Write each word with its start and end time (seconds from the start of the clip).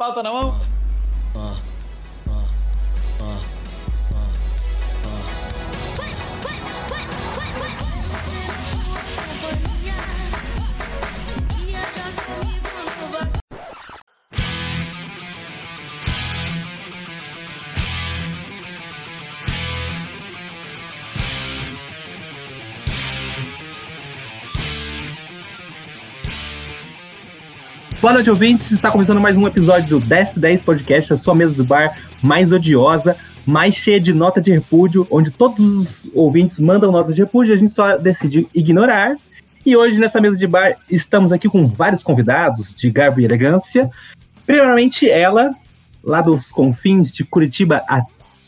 Pauta 0.00 0.22
na 0.22 0.32
mão. 0.32 0.79
Boa 28.00 28.14
noite, 28.14 28.30
ouvintes. 28.30 28.70
Está 28.72 28.90
começando 28.90 29.20
mais 29.20 29.36
um 29.36 29.46
episódio 29.46 30.00
do 30.00 30.06
1010 30.06 30.62
Podcast, 30.62 31.12
a 31.12 31.18
sua 31.18 31.34
mesa 31.34 31.52
do 31.52 31.62
bar 31.62 31.94
mais 32.22 32.50
odiosa, 32.50 33.14
mais 33.44 33.74
cheia 33.74 34.00
de 34.00 34.14
nota 34.14 34.40
de 34.40 34.50
repúdio, 34.50 35.06
onde 35.10 35.30
todos 35.30 35.60
os 35.60 36.10
ouvintes 36.14 36.58
mandam 36.58 36.90
notas 36.90 37.14
de 37.14 37.20
repúdio 37.20 37.52
e 37.52 37.54
a 37.54 37.58
gente 37.58 37.70
só 37.70 37.98
decide 37.98 38.48
ignorar. 38.54 39.16
E 39.66 39.76
hoje, 39.76 40.00
nessa 40.00 40.18
mesa 40.18 40.38
de 40.38 40.46
bar, 40.46 40.78
estamos 40.90 41.30
aqui 41.30 41.46
com 41.46 41.66
vários 41.66 42.02
convidados 42.02 42.74
de 42.74 42.90
garbo 42.90 43.20
e 43.20 43.24
elegância. 43.26 43.90
Primeiramente, 44.46 45.06
ela, 45.06 45.54
lá 46.02 46.22
dos 46.22 46.50
confins 46.50 47.12
de 47.12 47.22
Curitiba, 47.22 47.84
a 47.86 48.02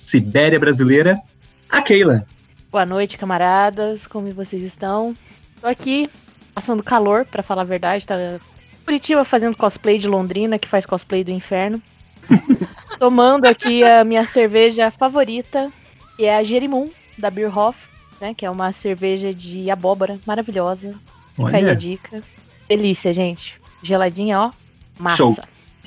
Sibéria 0.06 0.58
brasileira, 0.58 1.20
a 1.68 1.82
Keila. 1.82 2.24
Boa 2.70 2.86
noite, 2.86 3.18
camaradas. 3.18 4.06
Como 4.06 4.32
vocês 4.32 4.62
estão? 4.62 5.14
Tô 5.60 5.66
aqui 5.66 6.08
passando 6.54 6.82
calor, 6.82 7.26
para 7.26 7.42
falar 7.42 7.62
a 7.62 7.66
verdade, 7.66 8.06
tá 8.06 8.40
Curitiba 8.84 9.24
fazendo 9.24 9.56
cosplay 9.56 9.98
de 9.98 10.08
Londrina, 10.08 10.58
que 10.58 10.68
faz 10.68 10.84
cosplay 10.84 11.24
do 11.24 11.30
inferno. 11.30 11.80
Tomando 12.98 13.46
aqui 13.46 13.82
a 13.82 14.04
minha 14.04 14.24
cerveja 14.24 14.90
favorita, 14.90 15.72
que 16.16 16.24
é 16.24 16.36
a 16.36 16.44
Jerimum, 16.44 16.90
da 17.18 17.30
Bierhoff, 17.30 17.78
né? 18.20 18.34
Que 18.34 18.46
é 18.46 18.50
uma 18.50 18.72
cerveja 18.72 19.32
de 19.34 19.70
abóbora 19.70 20.18
maravilhosa. 20.26 20.94
Fica 21.34 21.56
aí 21.56 21.68
a 21.68 21.74
dica. 21.74 22.22
Delícia, 22.68 23.12
gente. 23.12 23.60
Geladinha, 23.82 24.38
ó. 24.40 24.50
Massa. 24.98 25.16
Show. 25.16 25.36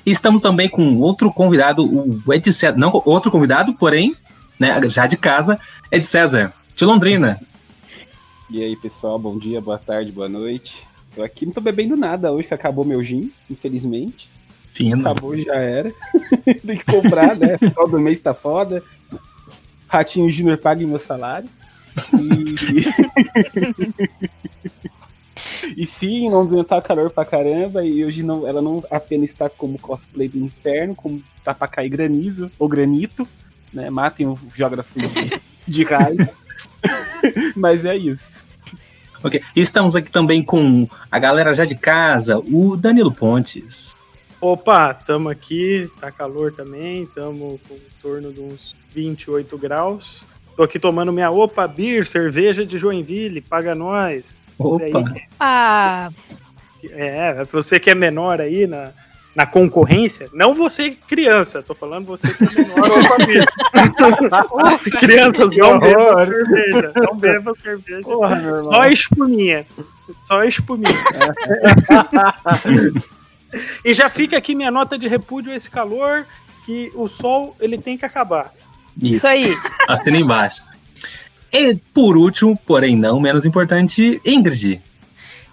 E 0.05 0.11
estamos 0.11 0.41
também 0.41 0.69
com 0.69 0.99
outro 0.99 1.31
convidado, 1.31 1.83
o 1.83 2.33
Ed 2.33 2.53
César. 2.53 2.77
Não, 2.77 2.91
outro 3.05 3.31
convidado, 3.31 3.73
porém, 3.73 4.15
né, 4.59 4.79
já 4.87 5.07
de 5.07 5.17
casa, 5.17 5.59
Ed 5.91 6.05
César, 6.05 6.53
de 6.75 6.85
Londrina. 6.85 7.39
E 8.49 8.63
aí, 8.63 8.75
pessoal, 8.75 9.17
bom 9.17 9.39
dia, 9.39 9.59
boa 9.59 9.79
tarde, 9.79 10.11
boa 10.11 10.29
noite. 10.29 10.85
Tô 11.15 11.23
aqui 11.23 11.45
não 11.45 11.53
tô 11.53 11.61
bebendo 11.61 11.95
nada 11.95 12.31
hoje, 12.31 12.47
que 12.47 12.53
acabou 12.53 12.83
meu 12.83 13.01
gin, 13.01 13.31
infelizmente. 13.49 14.29
Fino. 14.69 14.99
Acabou 14.99 15.37
já 15.37 15.55
era. 15.55 15.93
Tem 16.43 16.77
que 16.77 16.83
comprar, 16.83 17.37
né? 17.37 17.57
Final 17.69 17.87
do 17.87 17.99
mês 17.99 18.19
tá 18.19 18.33
foda. 18.33 18.83
Ratinho 19.87 20.29
Júnior 20.29 20.57
paga 20.57 20.85
meu 20.85 20.99
salário. 20.99 21.47
E... 22.13 22.83
e 25.81 25.85
sim, 25.85 26.29
não 26.29 26.61
tá 26.65 26.81
calor 26.81 27.09
pra 27.09 27.23
caramba. 27.23 27.85
E 27.85 28.03
hoje 28.03 28.21
não, 28.21 28.45
ela 28.45 28.61
não 28.61 28.83
apenas 28.91 29.29
está 29.29 29.49
como 29.49 29.79
cosplay 29.79 30.27
do 30.27 30.37
inferno, 30.37 30.93
como 30.93 31.23
tá 31.41 31.53
pra 31.53 31.69
cair 31.69 31.87
granizo 31.87 32.51
ou 32.59 32.67
granito. 32.67 33.25
Né? 33.71 33.89
Matem 33.89 34.27
o 34.27 34.37
geógrafo 34.53 34.99
de, 34.99 35.41
de 35.65 35.83
raio. 35.85 36.27
Mas 37.55 37.85
é 37.85 37.95
isso. 37.95 38.34
Ok. 39.25 39.41
E 39.55 39.59
estamos 39.59 39.95
aqui 39.95 40.11
também 40.11 40.43
com 40.43 40.87
a 41.09 41.17
galera 41.17 41.51
já 41.55 41.65
de 41.65 41.73
casa, 41.73 42.37
o 42.37 42.77
Danilo 42.77 43.11
Pontes. 43.11 43.95
Opa, 44.39 44.95
estamos 44.99 45.31
aqui, 45.31 45.89
tá 45.99 46.11
calor 46.11 46.51
também, 46.51 47.01
estamos 47.05 47.59
com 47.67 47.73
em 47.73 47.79
torno 47.99 48.31
de 48.31 48.39
uns 48.39 48.75
28 48.93 49.57
graus. 49.57 50.23
Tô 50.55 50.61
aqui 50.61 50.77
tomando 50.77 51.11
minha 51.11 51.31
Opa 51.31 51.67
Beer, 51.67 52.05
cerveja 52.05 52.63
de 52.63 52.77
Joinville, 52.77 53.41
paga 53.41 53.73
nós. 53.73 54.43
Opa! 54.59 54.83
Aí, 54.83 54.93
ah! 55.39 56.11
É, 56.91 57.43
você 57.45 57.79
que 57.79 57.89
é 57.89 57.95
menor 57.95 58.39
aí 58.39 58.67
na, 58.67 58.91
na 59.35 59.45
concorrência, 59.45 60.29
não 60.31 60.53
você 60.53 60.91
criança, 60.91 61.61
tô 61.61 61.75
falando 61.75 62.05
você 62.05 62.33
que 62.33 62.43
é 62.45 62.63
menor 62.63 62.89
ou 62.89 63.03
família. 63.03 63.45
Crianças 64.97 65.49
não 65.57 65.77
bebam 65.77 66.25
cerveja, 66.25 66.93
não 66.95 67.17
bebam 67.17 67.55
cerveja. 67.61 68.01
Porra, 68.03 68.59
só 68.59 68.81
a 68.81 68.89
espuminha. 68.89 69.67
Só 70.21 70.39
a 70.39 70.45
espuminha. 70.45 71.03
e 73.83 73.93
já 73.93 74.09
fica 74.09 74.37
aqui 74.37 74.55
minha 74.55 74.71
nota 74.71 74.97
de 74.97 75.07
repúdio 75.07 75.51
a 75.51 75.55
esse 75.55 75.69
calor, 75.69 76.25
que 76.65 76.91
o 76.95 77.09
sol 77.09 77.57
ele 77.59 77.77
tem 77.77 77.97
que 77.97 78.05
acabar. 78.05 78.53
Isso, 78.97 79.17
Isso 79.17 79.27
aí. 79.27 79.57
Assina 79.89 80.17
embaixo. 80.17 80.63
E 81.51 81.75
por 81.93 82.15
último, 82.15 82.57
porém 82.65 82.95
não 82.95 83.19
menos 83.19 83.45
importante, 83.45 84.21
Ingrid. 84.25 84.81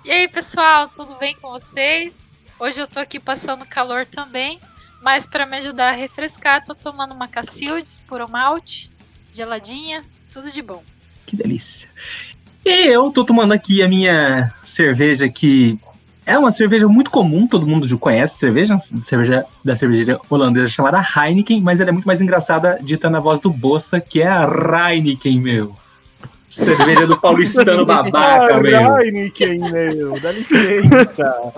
E 0.04 0.10
aí, 0.10 0.28
pessoal, 0.28 0.88
tudo 0.88 1.16
bem 1.16 1.36
com 1.40 1.50
vocês? 1.50 2.21
Hoje 2.62 2.80
eu 2.80 2.86
tô 2.86 3.00
aqui 3.00 3.18
passando 3.18 3.66
calor 3.66 4.06
também, 4.06 4.60
mas 5.02 5.26
para 5.26 5.44
me 5.44 5.56
ajudar 5.56 5.88
a 5.88 5.96
refrescar, 5.96 6.64
tô 6.64 6.76
tomando 6.76 7.12
uma 7.12 7.26
Cacildes 7.26 8.00
puro 8.06 8.30
malte, 8.30 8.88
geladinha, 9.32 10.04
tudo 10.32 10.48
de 10.48 10.62
bom. 10.62 10.80
Que 11.26 11.34
delícia. 11.34 11.90
E 12.64 12.86
eu 12.86 13.10
tô 13.10 13.24
tomando 13.24 13.50
aqui 13.50 13.82
a 13.82 13.88
minha 13.88 14.54
cerveja 14.62 15.28
que 15.28 15.76
é 16.24 16.38
uma 16.38 16.52
cerveja 16.52 16.86
muito 16.86 17.10
comum, 17.10 17.48
todo 17.48 17.66
mundo 17.66 17.88
já 17.88 17.96
conhece 17.96 18.38
cerveja, 18.38 18.78
cerveja 18.78 19.44
da 19.64 19.74
cervejaria 19.74 20.20
holandesa 20.30 20.68
chamada 20.68 21.04
Heineken, 21.04 21.60
mas 21.60 21.80
ela 21.80 21.90
é 21.90 21.92
muito 21.92 22.06
mais 22.06 22.20
engraçada 22.22 22.78
dita 22.80 23.10
na 23.10 23.18
voz 23.18 23.40
do 23.40 23.50
Bosta, 23.50 24.00
que 24.00 24.22
é 24.22 24.28
a 24.28 24.44
Heineken, 24.44 25.40
meu. 25.40 25.74
Cerveja 26.48 27.08
do 27.08 27.18
paulistano 27.20 27.84
babaca, 27.84 28.60
meu. 28.60 29.00
Heineken, 29.00 29.58
meu, 29.58 30.20
dá 30.20 30.30
licença. 30.30 31.52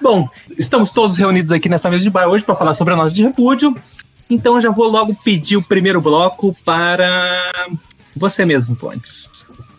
Bom, 0.00 0.28
estamos 0.58 0.90
todos 0.90 1.16
reunidos 1.16 1.52
aqui 1.52 1.68
nessa 1.68 1.88
mesa 1.88 2.02
de 2.02 2.10
bar 2.10 2.26
hoje 2.26 2.44
para 2.44 2.56
falar 2.56 2.74
sobre 2.74 2.94
a 2.94 2.96
nota 2.96 3.10
de 3.10 3.22
repúdio. 3.22 3.76
Então 4.28 4.54
eu 4.56 4.60
já 4.60 4.70
vou 4.70 4.88
logo 4.88 5.14
pedir 5.22 5.56
o 5.56 5.62
primeiro 5.62 6.00
bloco 6.00 6.54
para 6.64 7.40
você 8.16 8.44
mesmo, 8.44 8.74
Pontes. 8.74 9.28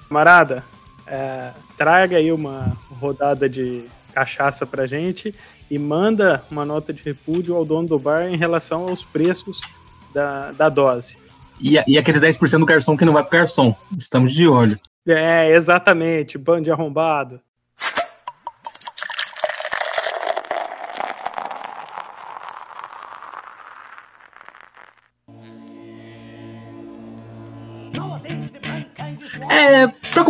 Camarada, 0.08 0.64
é, 1.08 1.52
traga 1.78 2.18
aí 2.18 2.32
uma 2.32 2.78
rodada 3.00 3.50
de 3.50 3.84
cachaça 4.14 4.66
pra 4.66 4.86
gente 4.86 5.34
e 5.70 5.80
manda 5.80 6.44
uma 6.50 6.64
nota 6.64 6.94
de 6.94 7.04
repúdio 7.04 7.56
ao 7.56 7.66
dono 7.66 7.88
do 7.88 8.00
bar 8.00 8.28
em 8.28 8.38
relação 8.38 8.88
aos 8.88 9.04
preços 9.04 9.62
da, 10.14 10.52
da 10.52 10.70
dose. 10.70 11.18
E, 11.60 11.82
e 11.88 11.98
aqueles 11.98 12.22
10% 12.22 12.60
do 12.60 12.66
garçom 12.66 12.96
que 12.96 13.06
não 13.06 13.14
vai 13.14 13.24
pro 13.24 13.40
garçom. 13.40 13.76
Estamos 13.98 14.34
de 14.34 14.48
olho. 14.48 14.80
É, 15.08 15.50
exatamente, 15.52 16.38
bando 16.38 16.64
de 16.64 16.72
arrombado. 16.72 17.42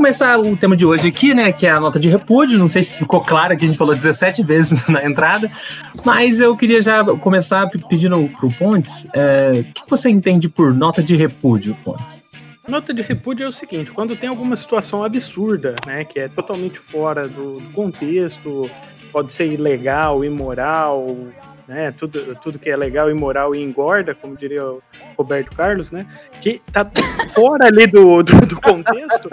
Começar 0.03 0.37
o 0.37 0.57
tema 0.57 0.75
de 0.75 0.85
hoje 0.85 1.07
aqui, 1.07 1.33
né, 1.33 1.49
que 1.53 1.65
é 1.65 1.71
a 1.71 1.79
nota 1.79 1.97
de 1.97 2.09
repúdio, 2.09 2.59
não 2.59 2.67
sei 2.67 2.83
se 2.83 2.93
ficou 2.93 3.21
claro 3.21 3.57
que 3.57 3.63
a 3.63 3.67
gente 3.69 3.77
falou 3.77 3.95
17 3.95 4.43
vezes 4.43 4.83
na 4.89 5.01
entrada, 5.05 5.49
mas 6.03 6.41
eu 6.41 6.57
queria 6.57 6.81
já 6.81 7.05
começar 7.19 7.69
pedindo 7.87 8.29
pro 8.37 8.51
Pontes, 8.51 9.07
é, 9.15 9.63
o 9.69 9.73
que 9.73 9.89
você 9.89 10.09
entende 10.09 10.49
por 10.49 10.73
nota 10.73 11.01
de 11.01 11.15
repúdio, 11.15 11.73
Pontes? 11.85 12.21
Nota 12.67 12.93
de 12.93 13.01
repúdio 13.01 13.45
é 13.45 13.47
o 13.47 13.51
seguinte, 13.51 13.93
quando 13.93 14.13
tem 14.13 14.27
alguma 14.27 14.57
situação 14.57 15.05
absurda, 15.05 15.77
né, 15.87 16.03
que 16.03 16.19
é 16.19 16.27
totalmente 16.27 16.77
fora 16.77 17.29
do 17.29 17.63
contexto, 17.73 18.69
pode 19.09 19.31
ser 19.31 19.53
ilegal, 19.53 20.25
imoral, 20.25 21.15
né? 21.67 21.91
Tudo, 21.91 22.35
tudo 22.35 22.59
que 22.59 22.69
é 22.69 22.75
legal, 22.75 23.09
imoral 23.09 23.55
e 23.55 23.61
engorda, 23.61 24.13
como 24.13 24.35
diria 24.35 24.65
o 24.65 24.81
Roberto 25.17 25.55
Carlos, 25.55 25.91
né? 25.91 26.05
Que 26.41 26.59
tá 26.71 26.89
fora 27.33 27.67
ali 27.67 27.87
do, 27.87 28.21
do, 28.23 28.45
do 28.45 28.61
contexto. 28.61 29.29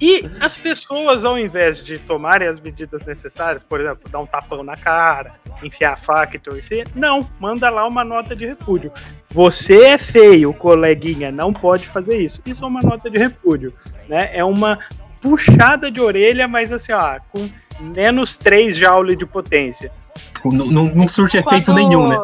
E 0.00 0.28
as 0.40 0.56
pessoas, 0.56 1.24
ao 1.24 1.38
invés 1.38 1.82
de 1.82 1.98
tomarem 1.98 2.46
as 2.46 2.60
medidas 2.60 3.04
necessárias, 3.04 3.64
por 3.64 3.80
exemplo, 3.80 4.08
dar 4.10 4.20
um 4.20 4.26
tapão 4.26 4.62
na 4.62 4.76
cara, 4.76 5.32
enfiar 5.62 5.94
a 5.94 5.96
faca 5.96 6.36
e 6.36 6.38
torcer, 6.38 6.86
não, 6.94 7.28
manda 7.40 7.70
lá 7.70 7.86
uma 7.86 8.04
nota 8.04 8.36
de 8.36 8.46
repúdio. 8.46 8.92
Você 9.30 9.82
é 9.82 9.98
feio, 9.98 10.52
coleguinha, 10.52 11.32
não 11.32 11.52
pode 11.52 11.86
fazer 11.86 12.16
isso. 12.16 12.42
Isso 12.44 12.64
é 12.64 12.68
uma 12.68 12.82
nota 12.82 13.10
de 13.10 13.18
repúdio, 13.18 13.72
né? 14.08 14.30
É 14.32 14.44
uma 14.44 14.78
puxada 15.20 15.90
de 15.90 16.00
orelha, 16.00 16.46
mas 16.46 16.72
assim, 16.72 16.92
ó, 16.92 17.18
com 17.28 17.48
menos 17.80 18.36
3 18.36 18.76
joules 18.76 19.16
de 19.16 19.26
potência. 19.26 19.90
Tipo, 20.16 20.54
não, 20.54 20.66
não, 20.66 20.84
não 20.84 21.08
surte 21.08 21.40
Quando... 21.42 21.54
efeito 21.54 21.72
nenhum, 21.72 22.08
né? 22.08 22.18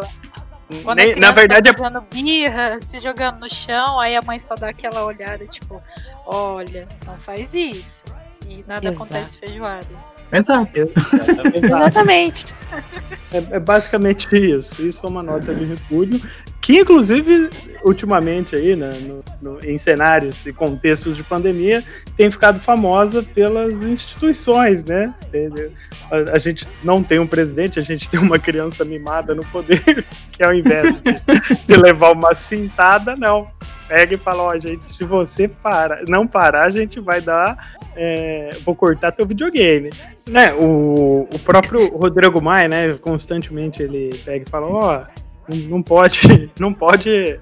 Nem, 0.97 1.17
na 1.17 1.33
verdade 1.33 1.71
tá 1.71 1.77
fazendo 1.77 2.01
birra, 2.01 2.81
se 2.81 2.99
jogando 2.99 3.41
no 3.41 3.51
chão, 3.51 4.01
aí 4.01 4.17
a 4.17 4.23
mãe 4.23 4.39
só 4.39 4.55
dá 4.55 4.71
aquela 4.71 5.05
olhada, 5.05 5.47
tipo, 5.47 5.83
olha, 6.25 6.89
não 7.07 7.19
faz 7.19 7.53
isso. 7.53 8.07
E 8.49 8.65
nada 8.67 8.89
Exato. 8.89 9.03
acontece 9.03 9.37
feijoada. 9.37 9.89
Exato. 10.33 10.81
Exatamente. 11.63 12.55
É, 13.33 13.57
é 13.57 13.61
basicamente 13.61 14.29
isso. 14.37 14.87
Isso 14.87 15.05
é 15.07 15.09
uma 15.09 15.23
nota 15.23 15.55
de 15.55 15.65
repúdio. 15.65 16.21
Que, 16.61 16.81
inclusive, 16.81 17.51
ultimamente 17.85 18.55
aí, 18.55 18.77
né, 18.77 18.93
no- 19.03 19.25
no- 19.43 19.65
em 19.65 19.77
cenários 19.79 20.47
e 20.47 20.53
contextos 20.53 21.17
de 21.17 21.25
pandemia, 21.25 21.83
tem 22.17 22.31
ficado 22.31 22.61
famosa 22.61 23.23
pelas 23.23 23.83
instituições, 23.83 24.85
né? 24.85 25.13
A, 26.11 26.37
a 26.37 26.39
gente 26.39 26.67
não 26.85 27.03
tem 27.03 27.19
um 27.19 27.27
presidente, 27.27 27.79
a 27.79 27.83
gente 27.83 28.09
tem 28.11 28.21
uma 28.21 28.39
criança 28.39 28.85
mimada 28.85 29.35
no 29.35 29.45
poder, 29.47 30.05
que 30.31 30.43
ao 30.43 30.55
invés 30.55 31.01
de, 31.01 31.15
de 31.67 31.77
levar 31.77 32.13
uma 32.13 32.35
cintada, 32.35 33.17
não. 33.17 33.49
Pega 33.89 34.15
e 34.15 34.19
fala, 34.19 34.43
ó, 34.45 34.59
gente, 34.59 34.85
se 34.95 35.05
você 35.05 35.47
para, 35.49 36.03
não 36.09 36.27
parar, 36.27 36.67
a 36.67 36.71
gente 36.71 36.99
vai 37.01 37.21
dar. 37.21 37.77
é, 37.95 38.51
vou 38.65 38.75
cortar 38.75 39.13
teu 39.13 39.27
videogame. 39.27 39.91
Né, 40.29 40.53
o, 40.55 41.29
o 41.33 41.39
próprio 41.41 41.89
Rodrigo 41.97 42.41
Maia, 42.41 42.69
né, 42.69 42.95
constantemente 42.95 43.83
ele 43.83 44.17
pega 44.25 44.45
e 44.47 44.51
fala, 44.51 44.67
ó, 44.67 45.03
não, 45.49 45.57
não 45.69 45.83
pode, 45.83 46.51
não 46.59 46.73
pode 46.73 47.39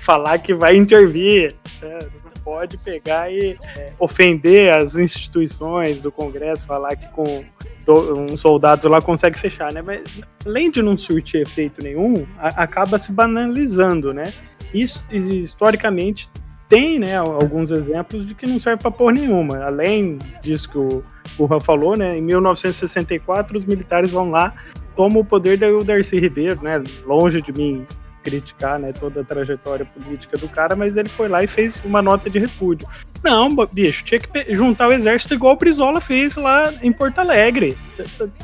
falar 0.00 0.38
que 0.38 0.54
vai 0.54 0.74
intervir, 0.76 1.54
né, 1.82 1.98
não 2.24 2.42
pode 2.42 2.78
pegar 2.78 3.30
e 3.30 3.56
é, 3.76 3.92
ofender 3.98 4.72
as 4.72 4.96
instituições 4.96 6.00
do 6.00 6.10
Congresso, 6.10 6.66
falar 6.66 6.96
que 6.96 7.06
com 7.12 7.44
uns 7.88 8.40
soldados 8.40 8.84
lá 8.86 9.00
consegue 9.00 9.38
fechar, 9.38 9.72
né, 9.72 9.80
mas 9.82 10.02
além 10.44 10.70
de 10.70 10.82
não 10.82 10.96
surtir 10.96 11.42
efeito 11.42 11.80
nenhum, 11.82 12.26
a- 12.38 12.62
acaba 12.64 12.98
se 12.98 13.12
banalizando, 13.12 14.12
né, 14.12 14.32
isso 14.72 15.06
historicamente 15.10 16.30
tem, 16.68 16.98
né, 16.98 17.16
alguns 17.16 17.70
exemplos 17.70 18.26
de 18.26 18.34
que 18.34 18.46
não 18.46 18.58
serve 18.58 18.82
pra 18.82 18.90
porra 18.90 19.12
nenhuma, 19.12 19.64
além 19.64 20.18
disso 20.42 20.68
que 20.70 20.78
o 20.78 21.04
o 21.38 21.60
falou, 21.60 21.96
né? 21.96 22.16
Em 22.16 22.22
1964, 22.22 23.56
os 23.56 23.64
militares 23.64 24.10
vão 24.10 24.30
lá, 24.30 24.54
tomam 24.94 25.20
o 25.20 25.24
poder 25.24 25.58
do 25.58 25.84
Darcy 25.84 26.18
Ribeiro, 26.18 26.62
né? 26.62 26.82
Longe 27.04 27.42
de 27.42 27.52
mim 27.52 27.86
criticar, 28.26 28.76
né, 28.76 28.92
toda 28.92 29.20
a 29.20 29.24
trajetória 29.24 29.86
política 29.86 30.36
do 30.36 30.48
cara, 30.48 30.74
mas 30.74 30.96
ele 30.96 31.08
foi 31.08 31.28
lá 31.28 31.44
e 31.44 31.46
fez 31.46 31.80
uma 31.84 32.02
nota 32.02 32.28
de 32.28 32.40
repúdio. 32.40 32.88
Não, 33.22 33.54
bicho, 33.72 34.02
tinha 34.04 34.18
que 34.20 34.54
juntar 34.54 34.88
o 34.88 34.92
exército 34.92 35.34
igual 35.34 35.54
o 35.54 35.56
Brizola 35.56 36.00
fez 36.00 36.34
lá 36.36 36.72
em 36.82 36.92
Porto 36.92 37.20
Alegre. 37.20 37.78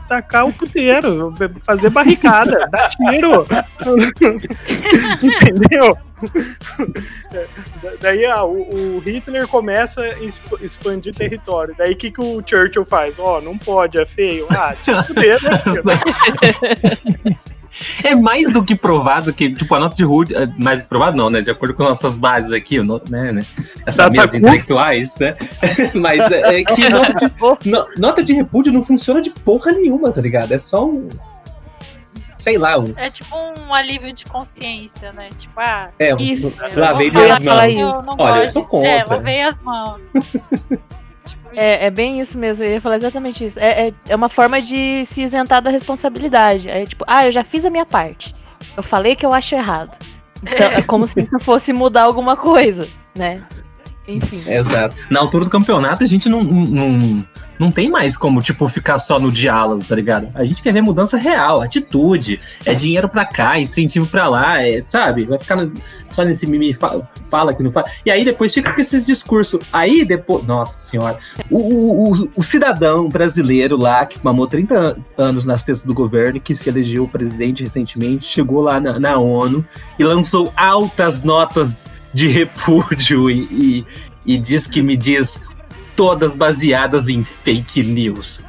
Tacar 0.09 0.47
o 0.47 0.53
puteiro, 0.53 1.35
fazer 1.61 1.91
barricada, 1.91 2.67
dar 2.71 2.89
tiro. 2.89 3.45
Entendeu? 5.23 5.99
Da- 7.83 7.97
Daí 8.01 8.25
ah, 8.27 8.45
o, 8.45 8.97
o 8.97 8.99
Hitler 9.01 9.49
começa 9.49 10.01
a 10.01 10.23
exp- 10.23 10.61
expandir 10.61 11.13
território. 11.15 11.75
Daí 11.77 11.93
o 11.93 11.97
que, 11.97 12.11
que 12.13 12.21
o 12.21 12.41
Churchill 12.47 12.85
faz? 12.85 13.19
Ó, 13.19 13.41
não 13.41 13.59
pode, 13.59 14.01
é 14.01 14.07
feio. 14.07 14.47
Ah, 14.51 14.73
tira 14.83 15.01
o 15.01 15.05
filho? 15.05 15.39
É 18.05 18.15
mais 18.15 18.53
do 18.53 18.63
que 18.63 18.75
provado 18.77 19.33
que, 19.33 19.53
tipo, 19.53 19.75
a 19.75 19.81
nota 19.81 19.97
de 19.97 20.03
repúdio. 20.03 20.37
é 20.37 20.47
Mais 20.59 20.79
do 20.79 20.83
que 20.83 20.89
provado, 20.89 21.17
não, 21.17 21.31
né? 21.31 21.41
De 21.41 21.51
acordo 21.51 21.75
com 21.75 21.83
nossas 21.83 22.15
bases 22.17 22.53
aqui, 22.53 22.79
o 22.79 22.85
no- 22.85 23.01
né, 23.09 23.33
né? 23.33 23.45
Essa 23.87 24.05
Tá- 24.05 24.11
mesa 24.11 24.31
tá 24.33 24.37
intelectuais, 24.39 25.17
né? 25.19 25.37
Mas 25.95 26.21
é, 26.31 26.61
é 26.61 26.65
que 26.65 26.89
nota 26.91 27.13
de, 27.15 27.71
no- 27.71 27.87
nota 27.99 28.23
de 28.23 28.35
repúdio 28.35 28.73
não 28.73 28.85
funciona 28.85 29.21
de 29.23 29.31
porra 29.31 29.73
nenhuma, 29.73 30.11
tá 30.13 30.21
ligado? 30.21 30.53
É 30.53 30.59
só 30.59 30.85
um. 30.87 31.09
Sei 32.37 32.59
lá, 32.59 32.77
um. 32.77 32.93
É 32.97 33.09
tipo 33.09 33.35
um 33.37 33.73
alívio 33.73 34.13
de 34.13 34.25
consciência, 34.27 35.13
né? 35.13 35.29
Tipo, 35.37 35.61
ah, 35.61 35.91
É, 35.99 36.13
Isso, 36.21 36.53
lavei 36.75 37.11
minhas 37.11 37.39
mãos. 37.39 37.63
eu 37.73 38.03
Olha, 38.19 38.43
eu 38.43 38.49
sou. 38.51 38.63
É, 38.85 39.01
contra. 39.03 39.15
lavei 39.17 39.43
as 39.43 39.61
mãos. 39.63 40.13
É, 41.55 41.87
é 41.87 41.91
bem 41.91 42.21
isso 42.21 42.39
mesmo, 42.39 42.65
eu 42.65 42.73
ia 42.73 42.81
falar 42.81 42.97
exatamente 42.97 43.45
isso. 43.45 43.59
É, 43.59 43.89
é, 43.89 43.95
é 44.09 44.17
uma 44.17 44.29
forma 44.29 44.61
de 44.61 45.05
se 45.07 45.23
isentar 45.23 45.63
da 45.63 45.71
responsabilidade. 45.71 46.69
É 46.69 46.85
tipo, 46.85 47.05
ah, 47.07 47.27
eu 47.27 47.33
já 47.33 47.45
fiz 47.45 47.65
a 47.65 47.71
minha 47.71 47.87
parte. 47.87 48.35
Eu 48.77 48.83
falei 48.83 49.17
que 49.17 49.27
eu 49.27 49.33
acho 49.33 49.55
errado. 49.55 49.97
Então, 50.43 50.67
é 50.67 50.83
como 50.83 51.07
se 51.07 51.21
isso 51.21 51.39
fosse 51.41 51.73
mudar 51.73 52.03
alguma 52.03 52.37
coisa, 52.37 52.89
né? 53.17 53.43
Enfim. 54.09 54.43
Exato. 54.47 54.97
Na 55.11 55.21
altura 55.21 55.45
do 55.45 55.51
campeonato, 55.51 56.03
a 56.03 56.07
gente 56.07 56.29
não, 56.29 56.43
não, 56.43 57.25
não 57.59 57.71
tem 57.71 57.89
mais 57.89 58.17
como, 58.17 58.43
tipo, 58.43 58.69
ficar 58.69 58.99
só 58.99 59.19
no 59.21 59.31
diálogo, 59.31 59.85
tá 59.89 59.95
ligado? 59.95 60.29
A 60.35 60.45
gente 60.45 60.61
quer 60.61 60.73
ver 60.73 60.81
mudança 60.83 61.17
real, 61.17 61.63
atitude, 61.63 62.41
é 62.67 62.75
dinheiro 62.75 63.09
pra 63.09 63.25
cá, 63.25 63.61
incentivo 63.61 64.07
pra 64.07 64.27
lá, 64.29 64.61
é, 64.61 64.83
sabe? 64.83 65.23
Vai 65.23 65.39
ficar 65.39 65.69
só 66.11 66.25
nesse 66.25 66.47
mimi 66.49 66.73
fa- 66.75 67.01
fala 67.31 67.55
que 67.55 67.63
não 67.63 67.71
fala. 67.71 67.87
E 68.05 68.11
aí 68.11 68.25
depois 68.25 68.53
fica 68.53 68.73
com 68.73 68.81
esses 68.81 69.07
discursos. 69.07 69.61
Aí 69.73 70.05
depois. 70.05 70.45
Nossa 70.45 70.81
senhora. 70.81 71.19
O, 71.49 71.59
o, 71.59 72.11
o- 72.13 72.33
o 72.37 72.43
cidadão 72.43 73.09
brasileiro 73.09 73.77
lá, 73.77 74.05
que 74.05 74.19
mamou 74.23 74.47
30 74.49 74.75
an- 74.79 74.97
anos 75.17 75.45
nas 75.45 75.63
testas 75.63 75.87
do 75.87 75.95
governo, 75.95 76.41
que 76.41 76.57
se 76.57 76.69
elegeu 76.69 77.07
presidente 77.07 77.63
recentemente, 77.63 78.25
chegou 78.25 78.61
lá 78.63 78.81
na, 78.81 78.99
na 78.99 79.17
ONU 79.17 79.65
e 79.99 80.03
lançou 80.03 80.53
altas 80.57 81.23
notas 81.23 81.87
de 82.13 82.29
repúdio 82.29 83.31
e, 83.31 83.43
e, 83.51 83.87
e 84.35 84.39
diz 84.39 84.67
que 84.67 84.83
me 84.83 84.97
diz 84.97 85.41
todas 85.97 86.35
baseadas 86.35 87.09
em 87.09 87.25
fake 87.25 87.83
news. 87.83 88.43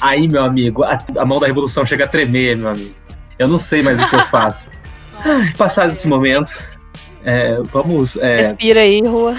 Aí, 0.00 0.28
meu 0.28 0.44
amigo, 0.44 0.82
a, 0.82 0.98
a 1.18 1.24
mão 1.24 1.40
da 1.40 1.46
revolução 1.46 1.84
chega 1.84 2.04
a 2.04 2.08
tremer, 2.08 2.56
meu 2.56 2.68
amigo. 2.68 2.94
Eu 3.38 3.48
não 3.48 3.58
sei 3.58 3.82
mais 3.82 4.00
o 4.00 4.08
que 4.08 4.16
eu 4.16 4.20
faço. 4.26 4.68
Ai, 5.24 5.52
passado 5.56 5.92
esse 5.92 6.06
momento, 6.06 6.52
é, 7.24 7.58
vamos, 7.72 8.16
é, 8.16 8.36
Respira 8.36 8.80
aí, 8.80 9.00
rua. 9.00 9.36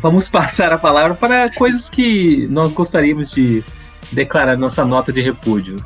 vamos 0.00 0.28
passar 0.28 0.72
a 0.72 0.78
palavra 0.78 1.14
para 1.14 1.50
coisas 1.50 1.88
que 1.88 2.46
nós 2.48 2.72
gostaríamos 2.72 3.32
de 3.32 3.64
declarar 4.12 4.56
nossa 4.56 4.84
nota 4.84 5.12
de 5.12 5.20
repúdio. 5.20 5.84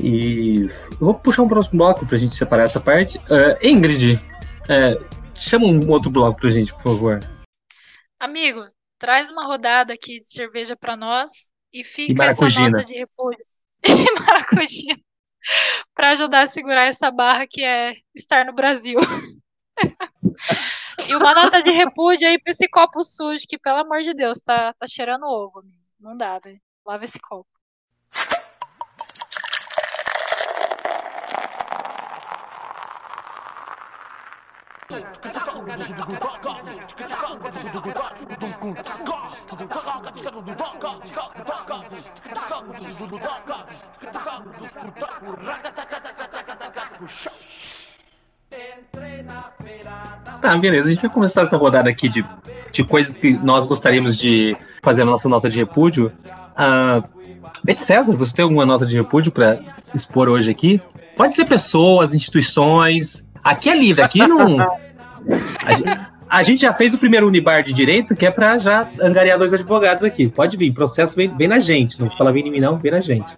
E 0.00 0.68
vou 1.00 1.14
puxar 1.14 1.42
um 1.42 1.48
próximo 1.48 1.78
bloco 1.78 2.06
para 2.06 2.16
a 2.16 2.18
gente 2.18 2.34
separar 2.34 2.64
essa 2.64 2.78
parte. 2.78 3.20
Ah, 3.30 3.58
Ingrid, 3.62 4.20
é, 4.68 4.98
chama 5.38 5.66
um 5.66 5.88
outro 5.90 6.10
bloco 6.10 6.40
pra 6.40 6.50
gente, 6.50 6.72
por 6.74 6.82
favor. 6.82 7.20
Amigo, 8.20 8.64
traz 8.98 9.30
uma 9.30 9.44
rodada 9.46 9.92
aqui 9.94 10.20
de 10.20 10.30
cerveja 10.32 10.76
pra 10.76 10.96
nós 10.96 11.50
e 11.72 11.84
fica 11.84 12.24
E 12.24 12.26
essa 12.28 12.60
nota 12.60 12.84
de 12.84 12.94
repúdio. 12.94 13.44
E 13.86 14.20
maracujina. 14.20 15.00
pra 15.94 16.10
ajudar 16.10 16.42
a 16.42 16.46
segurar 16.46 16.86
essa 16.86 17.10
barra 17.12 17.46
que 17.46 17.62
é 17.62 17.94
estar 18.14 18.44
no 18.44 18.52
Brasil. 18.52 18.98
e 21.08 21.14
uma 21.14 21.32
nota 21.32 21.60
de 21.60 21.70
repúdio 21.70 22.26
aí 22.28 22.40
pra 22.40 22.50
esse 22.50 22.68
copo 22.68 23.02
sujo, 23.04 23.44
que 23.48 23.56
pelo 23.58 23.78
amor 23.78 24.02
de 24.02 24.12
Deus, 24.14 24.40
tá, 24.40 24.72
tá 24.74 24.86
cheirando 24.86 25.26
ovo. 25.26 25.60
amigo. 25.60 25.78
Não 26.00 26.16
dá, 26.16 26.38
velho. 26.38 26.60
Lava 26.84 27.04
esse 27.04 27.20
copo. 27.20 27.48
Tá, 50.40 50.56
beleza. 50.56 50.88
A 50.88 50.90
gente 50.90 51.02
vai 51.02 51.10
começar 51.10 51.42
essa 51.42 51.58
rodada 51.58 51.90
aqui 51.90 52.08
de, 52.08 52.24
de 52.72 52.82
coisas 52.82 53.14
que 53.14 53.32
nós 53.32 53.66
gostaríamos 53.66 54.16
de 54.16 54.56
fazer 54.82 55.04
na 55.04 55.10
nossa 55.10 55.28
nota 55.28 55.50
de 55.50 55.58
repúdio. 55.58 56.10
Ah, 56.56 57.04
Bete 57.62 57.82
César, 57.82 58.16
você 58.16 58.34
tem 58.34 58.42
alguma 58.42 58.64
nota 58.64 58.86
de 58.86 58.96
repúdio 58.96 59.30
pra 59.32 59.60
expor 59.94 60.30
hoje 60.30 60.50
aqui? 60.50 60.80
Pode 61.14 61.36
ser 61.36 61.44
pessoas, 61.44 62.14
instituições. 62.14 63.22
Aqui 63.50 63.70
é 63.70 63.76
livre, 63.76 64.02
aqui 64.02 64.18
não. 64.26 64.56
A 65.64 65.72
gente, 65.72 66.00
a 66.30 66.42
gente 66.42 66.60
já 66.62 66.72
fez 66.72 66.94
o 66.94 66.98
primeiro 66.98 67.26
Unibar 67.26 67.62
de 67.62 67.72
Direito, 67.72 68.14
que 68.14 68.24
é 68.24 68.30
pra 68.30 68.58
já 68.58 68.88
angariar 69.00 69.38
dois 69.38 69.52
advogados 69.52 70.02
aqui. 70.04 70.28
Pode 70.28 70.56
vir, 70.56 70.72
processo 70.72 71.14
vem, 71.16 71.28
vem 71.36 71.48
na 71.48 71.58
gente. 71.58 72.00
Não 72.00 72.08
fala 72.10 72.32
vem 72.32 72.46
em 72.46 72.50
mim, 72.50 72.60
não, 72.60 72.78
vem 72.78 72.92
na 72.92 73.00
gente. 73.00 73.30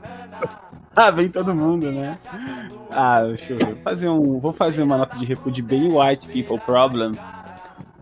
Ah, 0.94 1.10
vem 1.10 1.28
todo 1.28 1.54
mundo, 1.54 1.90
né? 1.90 2.16
Ah, 2.90 3.22
deixa 3.22 3.54
eu 3.54 3.56
ver. 3.56 3.76
fazer 3.82 4.08
um. 4.08 4.38
Vou 4.38 4.52
fazer 4.52 4.82
uma 4.82 4.96
nota 4.98 5.16
de 5.16 5.24
repúdio 5.24 5.64
bem 5.64 5.90
white 5.90 6.26
people 6.28 6.58
problem. 6.64 7.12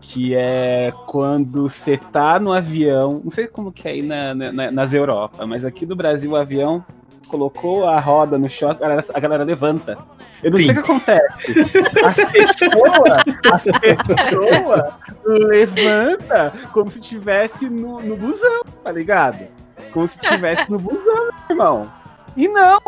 Que 0.01 0.35
é 0.35 0.91
quando 1.07 1.63
você 1.69 1.97
tá 1.97 2.39
no 2.39 2.51
avião. 2.51 3.21
Não 3.23 3.31
sei 3.31 3.47
como 3.47 3.71
que 3.71 3.87
é 3.87 3.91
aí 3.91 4.01
na, 4.01 4.33
na- 4.35 4.71
nas 4.71 4.93
Europa, 4.93 5.45
mas 5.47 5.63
aqui 5.63 5.85
no 5.85 5.95
Brasil 5.95 6.31
o 6.31 6.35
avião 6.35 6.83
colocou 7.29 7.87
a 7.87 7.99
roda 7.99 8.37
no 8.37 8.49
choque, 8.49 8.83
a 8.83 8.87
galera, 8.87 9.05
a 9.13 9.19
galera 9.19 9.43
levanta. 9.43 9.97
Eu 10.43 10.51
não 10.51 10.57
Sim. 10.57 10.65
sei 10.65 10.71
o 10.71 10.73
que 10.73 10.79
acontece. 10.79 11.59
As 12.03 12.15
pessoas, 12.31 13.23
as 13.53 13.63
pessoas 13.63 14.93
levanta 15.25 16.53
como 16.73 16.89
se 16.89 16.99
estivesse 16.99 17.69
no, 17.69 18.01
no 18.01 18.17
busão, 18.17 18.61
tá 18.83 18.91
ligado? 18.91 19.47
Como 19.93 20.07
se 20.07 20.19
estivesse 20.21 20.69
no 20.69 20.79
busão, 20.79 21.29
irmão. 21.49 21.91
E 22.35 22.47
não! 22.47 22.79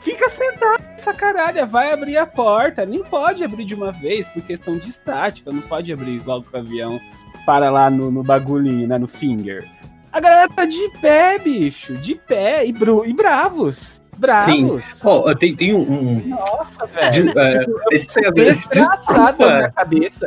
Fica 0.00 0.28
sentado 0.28 0.82
essa 0.96 1.12
caralha, 1.14 1.64
vai 1.66 1.92
abrir 1.92 2.16
a 2.16 2.26
porta. 2.26 2.84
Nem 2.84 3.02
pode 3.02 3.44
abrir 3.44 3.64
de 3.64 3.74
uma 3.74 3.92
vez 3.92 4.26
por 4.28 4.42
questão 4.42 4.76
de 4.76 4.90
estática, 4.90 5.52
não 5.52 5.62
pode 5.62 5.92
abrir 5.92 6.22
logo 6.26 6.46
com 6.50 6.56
o 6.56 6.60
avião 6.60 7.00
para 7.46 7.70
lá 7.70 7.88
no, 7.88 8.10
no 8.10 8.22
bagulhinho, 8.22 8.86
né? 8.86 8.98
No 8.98 9.08
finger. 9.08 9.66
A 10.12 10.20
galera 10.20 10.48
tá 10.48 10.64
de 10.64 10.88
pé, 11.00 11.38
bicho. 11.38 11.94
De 11.98 12.14
pé 12.14 12.66
e, 12.66 12.72
bru 12.72 13.04
e 13.06 13.12
bravos. 13.12 14.00
Bravos. 14.16 15.00
Ó, 15.04 15.32
tem, 15.34 15.54
tem 15.54 15.74
um. 15.74 16.20
Nossa, 16.28 16.86
de- 16.86 17.22
velho. 17.22 17.38
é, 17.38 17.64
é- 17.94 17.98
Desgraçado 17.98 18.26
na 18.26 18.32
minha 18.32 18.54
desculpa, 18.70 19.72
cabeça. 19.76 20.26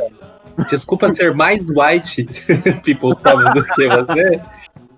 desculpa 0.70 1.14
ser 1.14 1.34
mais 1.34 1.68
white 1.68 2.24
people 2.84 3.14
sabe, 3.22 3.44
do 3.52 3.62
que 3.64 3.88
você, 3.88 4.40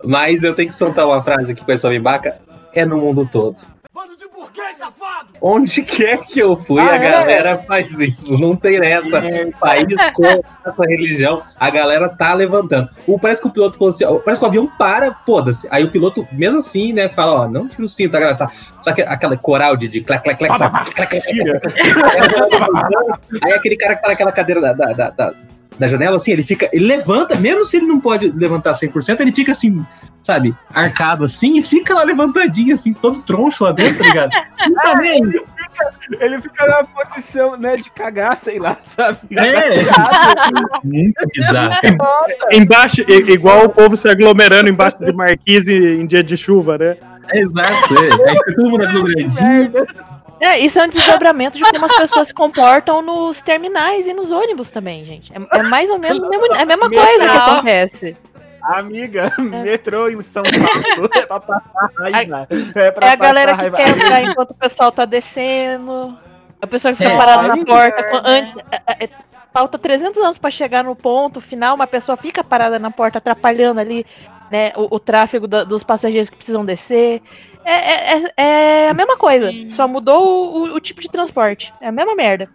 mas 0.05 0.43
eu 0.45 0.55
tenho 0.55 0.69
que 0.69 0.75
soltar 0.75 1.07
uma 1.07 1.23
frase 1.25 1.53
aqui 1.53 1.65
com 1.65 1.73
essa 1.73 1.89
baca. 1.99 2.39
É 2.73 2.85
no 2.85 2.99
mundo 2.99 3.29
todo. 3.31 3.57
Onde 5.47 5.83
quer 5.83 6.23
que 6.25 6.39
eu 6.41 6.57
fui, 6.57 6.81
Ah, 6.81 6.93
a 6.93 6.95
é? 6.95 7.11
galera 7.11 7.59
faz 7.69 7.93
isso. 8.01 8.39
Não 8.39 8.57
tem 8.57 8.77
essa. 8.83 9.23
país 9.61 9.87
com 10.15 10.25
essa 10.25 10.83
religião, 10.89 11.43
a 11.61 11.69
galera 11.69 12.09
tá 12.09 12.33
levantando. 12.33 12.89
O, 13.07 13.19
parece 13.19 13.43
que 13.43 13.49
o 13.49 13.51
piloto 13.51 13.77
falou 13.77 13.93
assim, 13.93 14.05
ó, 14.05 14.15
parece 14.15 14.41
que 14.41 14.47
o 14.47 14.49
avião 14.49 14.67
para, 14.79 15.13
foda-se. 15.27 15.69
Aí 15.71 15.85
o 15.85 15.91
piloto, 15.91 16.27
mesmo 16.33 16.61
assim, 16.61 16.95
né, 16.95 17.11
fala, 17.11 17.43
ó, 17.43 17.47
não 17.47 17.69
tira 17.69 17.85
o 17.85 17.89
cinto, 17.89 18.17
a 18.17 18.21
galera 18.21 18.39
tá. 18.39 18.51
Só 18.81 18.91
que 18.95 19.03
aquela 19.03 19.37
coral 19.37 19.77
de, 19.77 19.87
de 19.87 20.01
clac, 20.01 20.25
clac, 20.25 20.39
clac, 20.39 20.57
sabe? 20.57 20.91
Clac, 20.93 21.11
clac, 21.11 21.23
clac, 21.23 21.61
clac. 21.61 22.65
Aí 23.43 23.53
aquele 23.53 23.77
cara 23.77 23.97
que 23.97 24.03
tá 24.03 24.09
naquela 24.09 24.33
cadeira 24.33 24.61
da, 24.63 24.73
da, 24.73 24.93
da, 24.95 25.11
da- 25.11 25.35
da 25.79 25.89
janela, 25.89 26.17
assim, 26.17 26.33
ele 26.33 26.45
fica, 26.45 26.69
ele 26.73 26.87
levanta, 26.87 27.37
mesmo 27.37 27.65
se 27.65 27.77
ele 27.77 27.87
não 27.87 28.01
pode 28.01 28.31
levantar 28.31 28.73
100%, 28.73 29.21
ele 29.21 29.33
fica 29.33 29.53
assim, 29.53 29.85
sabe, 30.23 30.55
arcado 30.73 31.25
assim, 31.25 31.59
e 31.59 31.63
fica 31.63 31.95
lá 31.95 32.03
levantadinho, 32.03 32.75
assim, 32.75 32.93
todo 32.93 33.21
troncho 33.21 33.65
lá 33.65 33.73
dentro, 33.73 33.99
tá 33.99 34.05
ligado? 34.05 34.31
Não 34.65 34.83
tá 34.83 34.95
nem. 34.97 35.21
Ele 36.21 36.41
fica 36.41 36.67
na 36.67 36.85
posição, 36.85 37.57
né, 37.57 37.77
de 37.77 37.91
cagar, 37.91 38.39
sei 38.39 38.59
lá, 38.59 38.79
sabe? 38.97 39.19
É. 39.37 39.83
Muito 40.83 41.27
bizarro. 41.35 41.75
Embaixo, 42.53 43.03
igual 43.09 43.65
o 43.65 43.69
povo 43.69 43.97
se 43.97 44.09
aglomerando 44.09 44.71
embaixo 44.71 44.99
de 44.99 45.13
marquise 45.13 45.75
em 45.75 46.07
dia 46.07 46.23
de 46.23 46.37
chuva, 46.37 46.79
né? 46.79 46.97
É 47.29 47.41
exato, 47.41 47.95
é. 47.95 48.31
Aí 48.31 48.37
fica 48.39 48.55
todo 48.55 48.71
mundo 48.71 48.87
aglomeradinho. 48.87 49.73
É, 50.45 50.59
isso 50.59 50.79
é 50.79 50.85
um 50.85 50.89
desdobramento 50.89 51.57
de 51.59 51.65
como 51.71 51.87
as 51.87 51.97
pessoas 51.97 52.29
se 52.29 52.35
comportam 52.35 53.01
nos 53.03 53.41
terminais 53.41 54.07
e 54.07 54.13
nos 54.13 54.31
ônibus 54.31 54.71
também, 54.71 55.05
gente. 55.05 55.33
É, 55.33 55.59
é 55.59 55.63
mais 55.63 55.89
ou 55.91 55.99
menos 55.99 56.23
é 56.23 56.63
a 56.63 56.67
mesma 56.67 56.89
coisa 56.91 57.19
que 57.19 57.33
Metal. 57.33 57.49
acontece. 57.51 58.17
Amiga, 58.63 59.31
metrô 59.39 60.09
em 60.09 60.23
São 60.23 60.43
Paulo 60.43 61.11
é 61.15 61.27
pra 61.27 61.39
passar 61.41 61.91
raiva. 61.99 62.45
É, 62.75 62.91
pra 62.91 63.07
É 63.07 63.11
a 63.11 63.17
galera 63.17 63.57
que 63.57 63.71
quer 63.71 64.23
enquanto 64.25 64.53
o 64.53 64.55
pessoal 64.55 64.91
tá 64.91 65.05
descendo. 65.05 66.17
A 66.63 66.67
pessoa 66.67 66.93
que 66.93 66.99
fica 66.99 67.11
É, 67.13 67.17
parada 67.17 67.49
na 67.49 67.65
porta. 67.65 68.01
né? 68.01 68.09
com- 68.11 68.21
antes- 68.25 68.55
é, 68.73 68.77
é, 68.87 69.05
é, 69.05 69.09
falta 69.53 69.79
300 69.79 70.19
anos 70.23 70.39
pra 70.39 70.51
chegar 70.51 70.83
no 70.83 70.97
ponto 70.97 71.41
final, 71.43 71.75
uma 71.75 71.87
pessoa 71.87 72.17
fica 72.17 72.43
parada 72.43 72.79
na 72.79 72.91
porta, 72.91 73.19
atrapalhando 73.19 73.81
ali 73.81 74.07
né, 74.51 74.73
o, 74.77 74.97
o 74.97 74.99
tráfego 74.99 75.47
da- 75.47 75.65
dos 75.65 75.83
passageiros 75.85 76.31
que 76.31 76.37
precisam 76.37 76.65
descer. 76.65 77.21
É, 77.65 77.73
é- 77.73 78.17
é- 78.19 78.33
é 78.37 78.89
a 78.91 78.95
mesma 78.95 79.17
coisa, 79.17 79.51
Sim. 79.51 79.69
só 79.69 79.89
mudou 79.89 80.55
o, 80.57 80.75
o- 80.77 80.81
tipo 80.81 81.01
de 81.01 81.09
transporte. 81.09 81.73
É 81.81 81.89
a 81.89 81.93
mesma 81.93 82.15
merda. 82.15 82.49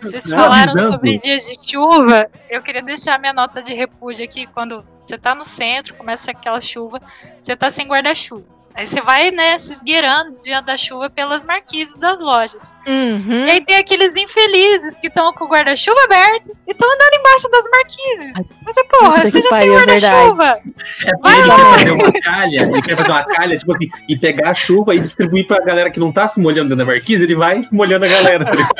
Vocês 0.00 0.30
falaram 0.30 0.72
sobre 0.76 1.12
dias 1.18 1.44
de 1.44 1.70
chuva. 1.70 2.30
Eu 2.48 2.62
queria 2.62 2.82
deixar 2.82 3.18
minha 3.18 3.32
nota 3.32 3.62
de 3.62 3.74
repúdio 3.74 4.24
aqui. 4.24 4.46
Quando 4.46 4.84
você 5.02 5.18
tá 5.18 5.34
no 5.34 5.44
centro, 5.44 5.94
começa 5.94 6.30
aquela 6.30 6.60
chuva, 6.60 7.00
você 7.42 7.56
tá 7.56 7.68
sem 7.70 7.86
guarda-chuva. 7.86 8.44
Aí 8.74 8.86
você 8.86 9.00
vai, 9.00 9.30
né, 9.30 9.56
se 9.58 9.72
esgueirando, 9.72 10.30
desviando 10.30 10.66
da 10.66 10.76
chuva 10.76 11.08
pelas 11.08 11.44
marquises 11.44 11.96
das 11.98 12.20
lojas. 12.20 12.72
Uhum. 12.86 13.46
E 13.46 13.50
aí 13.50 13.60
tem 13.64 13.76
aqueles 13.76 14.14
infelizes 14.16 14.98
que 14.98 15.06
estão 15.08 15.32
com 15.32 15.44
o 15.44 15.48
guarda-chuva 15.48 15.96
aberto 16.04 16.50
e 16.66 16.72
estão 16.72 16.88
andando 16.88 17.14
embaixo 17.20 17.48
das 17.50 17.64
marquises. 17.70 18.46
Mas 18.64 18.76
é 18.76 18.84
porra, 18.84 19.12
puta 19.16 19.30
você 19.30 19.42
já 19.42 19.48
pariu, 19.50 19.72
tem 19.74 19.82
é 19.96 20.00
guarda-chuva. 20.00 20.58
É 21.06 21.12
porque 21.14 21.30
ele 21.30 21.42
quer 21.48 21.76
fazer 21.76 21.90
uma 21.92 22.12
calha, 22.22 22.60
ele 22.62 22.82
quer 22.82 22.96
fazer 22.96 23.10
uma 23.12 23.24
calha, 23.24 23.56
tipo 23.58 23.74
assim, 23.76 23.88
e 24.08 24.16
pegar 24.18 24.50
a 24.50 24.54
chuva 24.54 24.94
e 24.94 25.00
distribuir 25.00 25.46
pra 25.46 25.60
galera 25.60 25.90
que 25.90 26.00
não 26.00 26.12
tá 26.12 26.28
se 26.28 26.40
molhando 26.40 26.70
dentro 26.70 26.84
da 26.84 26.92
marquise, 26.92 27.24
ele 27.24 27.34
vai 27.34 27.66
molhando 27.72 28.04
a 28.04 28.08
galera, 28.08 28.44
tá 28.44 28.50
ligado? 28.52 28.74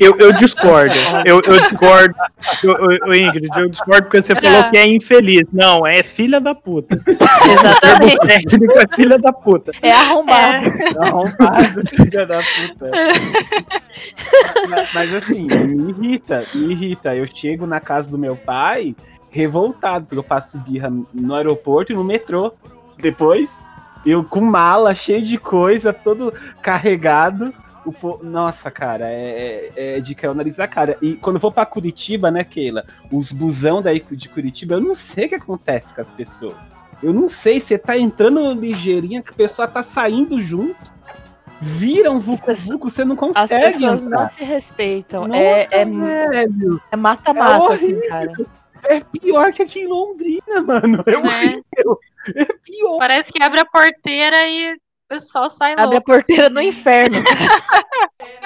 Eu, 0.00 0.16
eu 0.18 0.32
discordo. 0.32 0.94
Eu, 1.24 1.40
eu 1.46 1.60
discordo. 1.60 2.14
Eu, 2.62 2.70
eu- 2.72 2.98
eu, 3.06 3.14
Ingrid, 3.14 3.48
eu 3.56 3.68
discordo 3.68 4.04
porque 4.04 4.20
você 4.22 4.32
Era- 4.32 4.40
falou 4.40 4.70
que 4.70 4.78
é 4.78 4.86
infeliz. 4.86 5.44
Não, 5.52 5.86
é 5.86 6.02
filha 6.02 6.40
da 6.40 6.54
puta. 6.54 6.98
Exatamente. 7.06 8.16
É 8.76 8.94
filha 8.96 9.18
da 9.18 9.32
puta. 9.32 9.72
É 9.82 9.92
arrombado. 9.92 10.68
Arrombado, 11.00 11.82
filha 11.94 12.26
da 12.26 12.38
puta. 12.40 12.90
mas, 14.68 14.92
mas 14.92 15.14
assim, 15.14 15.46
me 15.46 15.90
irrita, 15.90 16.46
me 16.54 16.72
irrita. 16.72 17.14
Eu 17.14 17.26
chego 17.26 17.66
na 17.66 17.80
casa 17.80 18.08
do 18.08 18.18
meu 18.18 18.36
pai 18.36 18.94
revoltado, 19.30 20.06
porque 20.06 20.18
eu 20.18 20.24
passo 20.24 20.58
birra 20.58 20.90
no 21.12 21.34
aeroporto 21.34 21.92
e 21.92 21.94
no 21.94 22.04
metrô. 22.04 22.52
Depois, 22.98 23.54
eu 24.04 24.24
com 24.24 24.40
mala, 24.40 24.94
cheio 24.94 25.22
de 25.24 25.38
coisa, 25.38 25.92
todo 25.92 26.32
carregado. 26.62 27.52
O 27.84 27.92
po- 27.92 28.18
Nossa, 28.22 28.70
cara, 28.70 29.04
é, 29.08 29.70
é, 29.76 29.96
é 29.98 30.00
de 30.00 30.14
cair 30.14 30.30
o 30.30 30.34
nariz 30.34 30.56
da 30.56 30.66
cara. 30.66 30.96
E 31.00 31.14
quando 31.14 31.36
eu 31.36 31.40
vou 31.40 31.52
pra 31.52 31.64
Curitiba, 31.66 32.30
né, 32.30 32.42
Keila? 32.42 32.84
Os 33.12 33.30
busão 33.30 33.80
daí 33.80 34.02
de 34.10 34.28
Curitiba, 34.28 34.74
eu 34.74 34.80
não 34.80 34.94
sei 34.94 35.26
o 35.26 35.28
que 35.28 35.34
acontece 35.36 35.94
com 35.94 36.00
as 36.00 36.10
pessoas. 36.10 36.56
Eu 37.02 37.12
não 37.12 37.28
sei, 37.28 37.60
você 37.60 37.76
tá 37.78 37.96
entrando 37.96 38.52
ligeirinha 38.54 39.22
que 39.22 39.30
a 39.30 39.34
pessoa 39.34 39.68
tá 39.68 39.82
saindo 39.82 40.40
junto. 40.40 40.95
Vira 41.60 42.10
um 42.10 42.18
vucu-vucu, 42.20 42.90
você 42.90 43.04
não 43.04 43.14
As 43.14 43.18
consegue 43.20 43.64
pessoas 43.72 44.02
não 44.02 44.28
se 44.30 44.44
respeitam. 44.44 45.26
Nossa, 45.26 45.40
é 45.40 45.68
é- 45.70 45.84
velho, 45.84 46.80
é 46.92 46.96
mata-mata, 46.96 47.72
É 47.72 47.74
assim, 47.76 48.00
cara. 48.08 48.32
é 48.84 49.00
pior 49.00 49.52
que 49.52 49.62
aqui 49.62 49.80
em 49.80 49.86
Londrina, 49.86 50.60
mano. 50.62 51.02
É 51.06 51.10
Né? 51.12 51.16
horrível. 51.16 51.98
É 52.34 52.44
pior. 52.62 52.98
Parece 52.98 53.32
que 53.32 53.42
abre 53.42 53.60
a 53.60 53.64
porteira 53.64 54.46
e 54.48 54.74
o 54.74 54.78
pessoal 55.08 55.48
sai 55.48 55.72
Abre 55.72 55.82
a 55.84 55.86
louco. 55.86 56.04
porteira 56.12 56.50
do 56.50 56.60
inferno. 56.60 57.16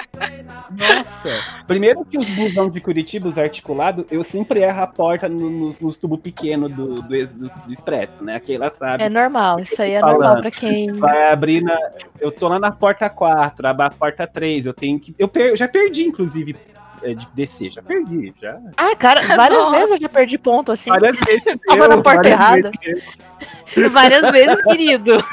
Nossa. 0.71 1.29
Primeiro 1.67 2.03
que 2.05 2.17
os 2.17 2.29
busão 2.29 2.69
de 2.69 2.79
Curitiba, 2.79 3.27
os 3.27 3.37
articulados, 3.37 4.05
eu 4.11 4.23
sempre 4.23 4.61
erro 4.61 4.81
a 4.83 4.87
porta 4.87 5.27
no- 5.27 5.49
nos, 5.49 5.79
nos 5.81 5.97
tubos 5.97 6.19
pequenos 6.19 6.71
do, 6.73 6.95
do, 6.95 7.01
do- 7.01 7.49
do 7.65 7.73
expresso, 7.73 8.23
né? 8.23 8.35
Aqui 8.35 8.55
ela 8.55 8.69
sabe. 8.69 9.03
É 9.03 9.09
normal, 9.09 9.59
isso 9.61 9.81
aí 9.81 9.91
é 9.91 9.99
Falando. 9.99 10.19
normal 10.21 10.41
pra 10.41 10.51
quem. 10.51 10.91
Vai 10.93 11.31
abrir 11.31 11.61
na. 11.63 11.77
Eu 12.19 12.31
tô 12.31 12.47
lá 12.47 12.59
na 12.59 12.71
porta 12.71 13.09
4, 13.09 13.65
abro 13.67 13.85
a 13.85 13.89
porta 13.89 14.27
3. 14.27 14.65
Eu 14.65 14.73
tenho 14.73 14.99
que. 14.99 15.15
Eu 15.17 15.27
per- 15.27 15.55
já 15.55 15.67
perdi, 15.67 16.03
inclusive, 16.03 16.55
é, 17.03 17.13
de 17.13 17.27
descer. 17.33 17.71
Já 17.71 17.81
perdi. 17.81 18.33
Já. 18.41 18.59
Ah, 18.77 18.95
cara, 18.95 19.21
várias 19.35 19.59
Nossa. 19.59 19.71
vezes 19.71 19.91
eu 19.91 19.97
já 20.01 20.09
perdi 20.09 20.37
ponto, 20.37 20.71
assim. 20.71 20.89
Várias 20.89 21.17
vezes. 21.25 21.43
Tava 21.67 21.83
eu, 21.85 21.89
na 21.89 22.01
porta 22.01 22.29
várias 22.29 22.31
errada. 22.31 22.71
vezes 22.81 23.03
Várias 23.91 24.31
vezes, 24.31 24.61
querido. 24.63 25.11
eu- 25.13 25.23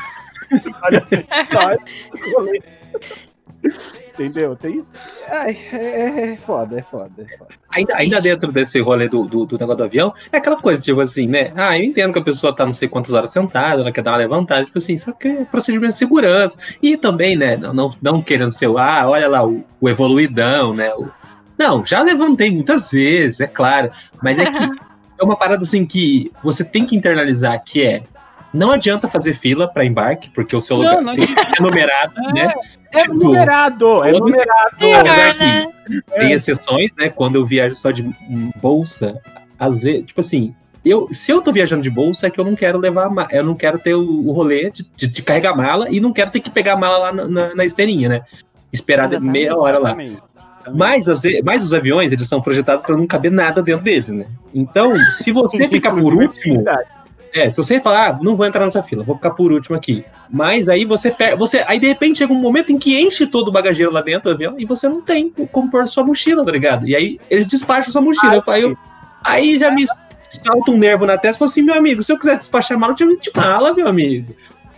Entendeu? 4.19 4.57
Tem 4.57 4.79
isso. 4.79 4.89
Ai, 5.29 5.57
é, 5.73 6.33
é 6.33 6.37
foda, 6.37 6.79
é 6.79 6.83
foda, 6.83 7.11
é 7.19 7.37
foda. 7.37 7.51
Ainda, 7.71 7.95
ainda 7.97 8.21
dentro 8.21 8.51
desse 8.51 8.81
rolê 8.81 9.09
do, 9.09 9.25
do, 9.25 9.47
do 9.47 9.59
negócio 9.59 9.77
do 9.79 9.85
avião, 9.85 10.13
é 10.33 10.39
aquela 10.39 10.57
coisa, 10.57 10.83
tipo 10.83 11.01
assim, 11.01 11.27
né? 11.27 11.53
Ah, 11.55 11.79
eu 11.79 11.85
entendo 11.85 12.13
que 12.13 12.19
a 12.19 12.23
pessoa 12.25 12.55
tá 12.55 12.67
não 12.67 12.73
sei 12.73 12.89
quantas 12.89 13.15
horas 13.15 13.31
sentada, 13.31 13.81
ela 13.83 13.93
quer 13.93 14.03
dar 14.03 14.13
uma 14.13 14.17
levantada, 14.19 14.65
tipo 14.65 14.79
assim, 14.79 14.97
só 14.97 15.13
que 15.13 15.29
é 15.29 15.45
procedimento 15.45 15.93
de 15.93 15.99
segurança. 15.99 16.59
E 16.83 16.97
também, 16.97 17.37
né, 17.37 17.57
não, 17.57 17.73
não, 17.73 17.91
não 18.03 18.23
querendo 18.23 18.51
ser, 18.51 18.67
o, 18.67 18.77
ah, 18.79 19.09
olha 19.09 19.29
lá, 19.29 19.47
o, 19.47 19.65
o 19.81 19.89
evoluidão, 19.89 20.75
né? 20.75 20.93
o- 20.95 21.09
não, 21.57 21.85
já 21.85 22.03
levantei 22.03 22.51
muitas 22.51 22.91
vezes, 22.91 23.41
é 23.41 23.47
claro, 23.47 23.91
mas 24.23 24.39
é 24.39 24.51
que 24.51 24.59
é 25.21 25.25
uma 25.25 25.37
parada 25.37 25.63
assim 25.63 25.85
que 25.85 26.31
você 26.43 26.63
tem 26.65 26.85
que 26.87 26.97
internalizar, 26.97 27.63
que 27.65 27.85
é, 27.85 28.03
não 28.53 28.73
adianta 28.73 29.09
fazer 29.09 29.35
fila 29.35 29.69
para 29.69 29.85
embarque, 29.85 30.31
porque 30.31 30.55
o 30.57 30.61
seu 30.61 30.77
Não, 30.79 30.85
lugar 30.85 31.03
não 31.03 31.15
tem 31.15 31.27
ser 31.27 31.61
numerado, 31.61 32.15
né? 32.35 32.53
É 32.93 32.99
Tipo, 33.01 33.15
numerado, 33.15 34.05
é 34.05 34.13
numerado. 34.13 34.77
Que- 34.79 35.45
né? 35.45 35.67
Tem 36.17 36.33
exceções, 36.33 36.91
né? 36.99 37.09
Quando 37.11 37.37
eu 37.37 37.45
viajo 37.45 37.75
só 37.77 37.91
de 37.91 38.03
bolsa, 38.61 39.21
às 39.59 39.83
vezes, 39.83 40.07
tipo 40.07 40.21
assim, 40.21 40.55
eu, 40.85 41.09
se 41.13 41.31
eu 41.31 41.43
tô 41.43 41.53
viajando 41.53 41.83
de 41.83 41.91
bolsa, 41.91 42.27
é 42.27 42.31
que 42.31 42.41
eu 42.41 42.45
não 42.45 42.55
quero 42.57 42.79
levar, 42.79 43.11
ma- 43.11 43.29
eu 43.31 43.45
não 43.45 43.55
quero 43.55 43.79
ter 43.79 43.95
o, 43.95 44.27
o 44.29 44.33
rolê 44.33 44.71
de, 44.71 44.87
de- 44.97 45.07
de 45.07 45.23
carregar 45.23 45.55
mala 45.55 45.87
e 45.91 46.01
não 46.01 46.13
quero 46.13 46.31
ter 46.31 46.41
que 46.41 46.51
pegar 46.51 46.75
a 46.75 46.77
mala 46.77 46.99
lá 46.99 47.13
na, 47.13 47.29
na, 47.29 47.55
na 47.55 47.65
esteirinha, 47.65 48.09
né? 48.09 48.23
Esperar 48.73 49.05
Exatamente. 49.07 49.31
meia 49.33 49.57
hora 49.57 49.79
lá. 49.79 49.95
Mas, 50.75 51.07
vezes, 51.07 51.41
mas 51.43 51.63
os 51.63 51.73
aviões, 51.73 52.13
eles 52.13 52.27
são 52.29 52.41
projetados 52.43 52.85
para 52.85 52.97
não 52.97 53.07
caber 53.07 53.31
nada 53.33 53.63
dentro 53.63 53.83
deles, 53.85 54.11
né? 54.11 54.27
Então, 54.55 54.95
se 55.11 55.33
você 55.33 55.67
ficar 55.69 55.95
por 55.95 56.15
último, 56.15 56.63
é, 57.35 57.51
se 57.51 57.57
você 57.57 57.81
falar, 57.81 58.11
ah, 58.11 58.19
não 58.23 58.35
vou 58.37 58.47
entrar 58.47 58.65
nessa 58.65 58.83
fila, 58.83 59.03
vou 59.05 59.17
ficar 59.17 59.31
por 59.31 59.53
último 59.53 59.77
aqui. 59.77 60.05
Mas 60.31 60.69
aí 60.69 60.85
você 60.85 61.11
pega, 61.11 61.37
você, 61.37 61.65
aí 61.67 61.79
de 61.79 61.87
repente 61.87 62.19
chega 62.19 62.33
um 62.33 62.41
momento 62.41 62.71
em 62.73 62.79
que 62.79 62.99
enche 63.01 63.27
todo 63.27 63.49
o 63.49 63.53
bagageiro 63.53 63.93
lá 63.93 64.01
dentro 64.01 64.31
do 64.31 64.35
avião 64.35 64.55
e 64.59 64.65
você 64.65 64.89
não 64.89 65.01
tem 65.01 65.31
como 65.53 65.71
pôr 65.71 65.87
sua 65.89 66.05
mochila, 66.05 66.45
tá 66.45 66.51
ligado? 66.53 66.87
E 66.87 66.95
aí 66.97 67.19
eles 67.31 67.47
despacham 67.47 67.93
sua 67.93 68.01
mochila. 68.03 68.43
aí, 68.47 68.63
eu- 68.63 68.77
aí 69.23 69.59
já 69.59 69.71
me 69.71 69.85
salta 70.29 70.71
um 70.71 70.77
nervo 70.79 71.07
na 71.07 71.17
testa 71.17 71.37
e 71.37 71.39
falo 71.41 71.51
assim, 71.51 71.63
meu 71.63 71.75
amigo, 71.75 72.03
se 72.03 72.13
eu 72.13 72.19
quiser 72.19 72.37
despachar 72.39 72.79
mala, 72.79 72.93
eu 72.93 72.97
tinha 72.97 73.17
de 73.17 73.31
mala, 73.35 73.73
meu 73.73 73.89
amigo. 73.89 74.35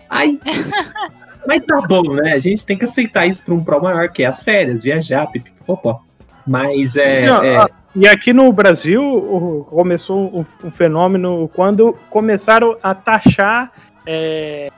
Aí. 0.09 0.38
Mas 1.47 1.62
tá 1.66 1.80
bom, 1.80 2.02
né? 2.14 2.35
A 2.35 2.38
gente 2.38 2.66
tem 2.66 2.76
que 2.76 2.85
aceitar 2.85 3.26
isso 3.26 3.42
pra 3.42 3.54
um 3.54 3.64
pró 3.64 3.80
maior, 3.80 4.11
que 4.11 4.23
é 4.23 4.26
as 4.26 4.45
férias, 4.45 4.83
viajar, 4.83 5.26
pipipopó. 5.28 6.02
Mas 6.47 6.97
é. 6.97 7.26
Não, 7.26 7.42
é- 7.42 7.59
ó, 7.59 7.66
E 7.94 8.06
aqui 8.06 8.32
no 8.32 8.52
Brasil 8.52 9.66
começou 9.68 10.44
um, 10.62 10.70
fenômeno 10.70 11.49
quando 11.49 11.92
começaram 12.09 12.76
a 12.80 12.94
taxar 12.94 13.73
é, 14.06 14.70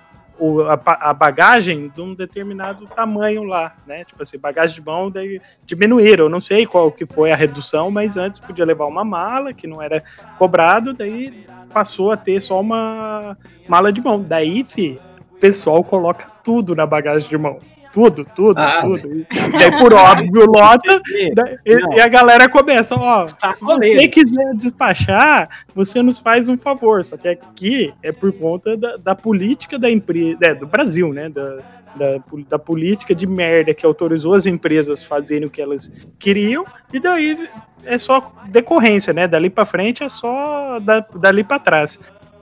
a 0.99 1.13
bagagem 1.13 1.89
de 1.89 2.01
um 2.01 2.15
determinado 2.15 2.87
tamanho 2.87 3.45
lá, 3.45 3.77
né? 3.87 4.05
Tipo 4.05 4.23
assim, 4.23 4.39
bagagem 4.39 4.77
de 4.77 4.83
mão 4.83 5.11
daí 5.11 5.41
diminuíram. 5.65 6.25
Eu 6.25 6.31
não 6.31 6.41
sei 6.41 6.65
qual 6.65 6.91
que 6.91 7.05
foi 7.05 7.31
a 7.31 7.37
redução, 7.37 7.91
mas 7.91 8.17
antes 8.17 8.41
podia 8.41 8.65
levar 8.65 8.87
uma 8.87 9.05
mala 9.05 9.53
que 9.53 9.67
não 9.67 9.81
era 9.83 10.03
cobrado, 10.39 10.95
daí 10.95 11.47
passou 11.73 12.13
a 12.13 12.17
ter 12.17 12.41
só 12.41 12.61
uma 12.61 13.37
mala 13.69 13.93
de 13.93 14.01
mão. 14.01 14.23
Daí, 14.23 14.65
fi, 14.65 14.99
o 15.33 15.39
pessoal 15.39 15.85
coloca 15.85 16.27
tudo 16.43 16.75
na 16.75 16.87
bagagem 16.87 17.29
de 17.29 17.39
mão. 17.39 17.59
Tudo, 17.93 18.25
tudo, 18.35 18.59
Ah, 18.59 18.79
tudo. 18.81 19.07
E 19.19 19.27
daí, 19.53 19.79
por 19.79 19.93
óbvio, 19.93 20.47
lota. 20.47 21.01
Da- 21.35 21.57
E, 21.67 21.97
e 21.97 22.01
a 22.01 22.09
galera 22.09 22.49
começa, 22.49 22.95
ó, 22.99 23.29
se 23.29 23.35
Sacoleiro. 23.39 24.01
você 24.01 24.09
quiser 24.09 24.55
despachar, 24.55 25.49
você 25.75 26.01
nos 26.03 26.19
faz 26.21 26.49
um 26.49 26.57
favor. 26.57 27.05
Só 27.05 27.17
que 27.17 27.29
aqui 27.29 27.93
é 28.03 28.11
por 28.11 28.33
conta 28.33 28.77
da, 28.77 28.97
da 28.97 29.15
política 29.15 29.79
da 29.79 29.91
empresa, 29.91 30.55
do 30.55 30.67
Brasil, 30.67 31.13
né? 31.13 31.29
Da, 31.29 31.59
da, 31.95 32.25
da 32.49 32.59
política 32.59 33.15
de 33.15 33.27
merda 33.27 33.75
que 33.75 33.85
autorizou 33.85 34.33
as 34.33 34.47
empresas 34.47 35.05
fazerem 35.05 35.47
o 35.47 35.51
que 35.51 35.61
elas 35.61 35.93
queriam, 36.19 36.65
e 36.91 36.99
daí 36.99 37.37
é 37.85 37.99
só 37.99 38.33
decorrência, 38.49 39.13
né? 39.13 39.29
Dali 39.29 39.51
pra 39.51 39.67
frente 39.67 40.03
é 40.03 40.09
só 40.09 40.79
da, 40.81 41.01
dali 41.17 41.45
pra 41.45 41.59
trás. 41.59 42.01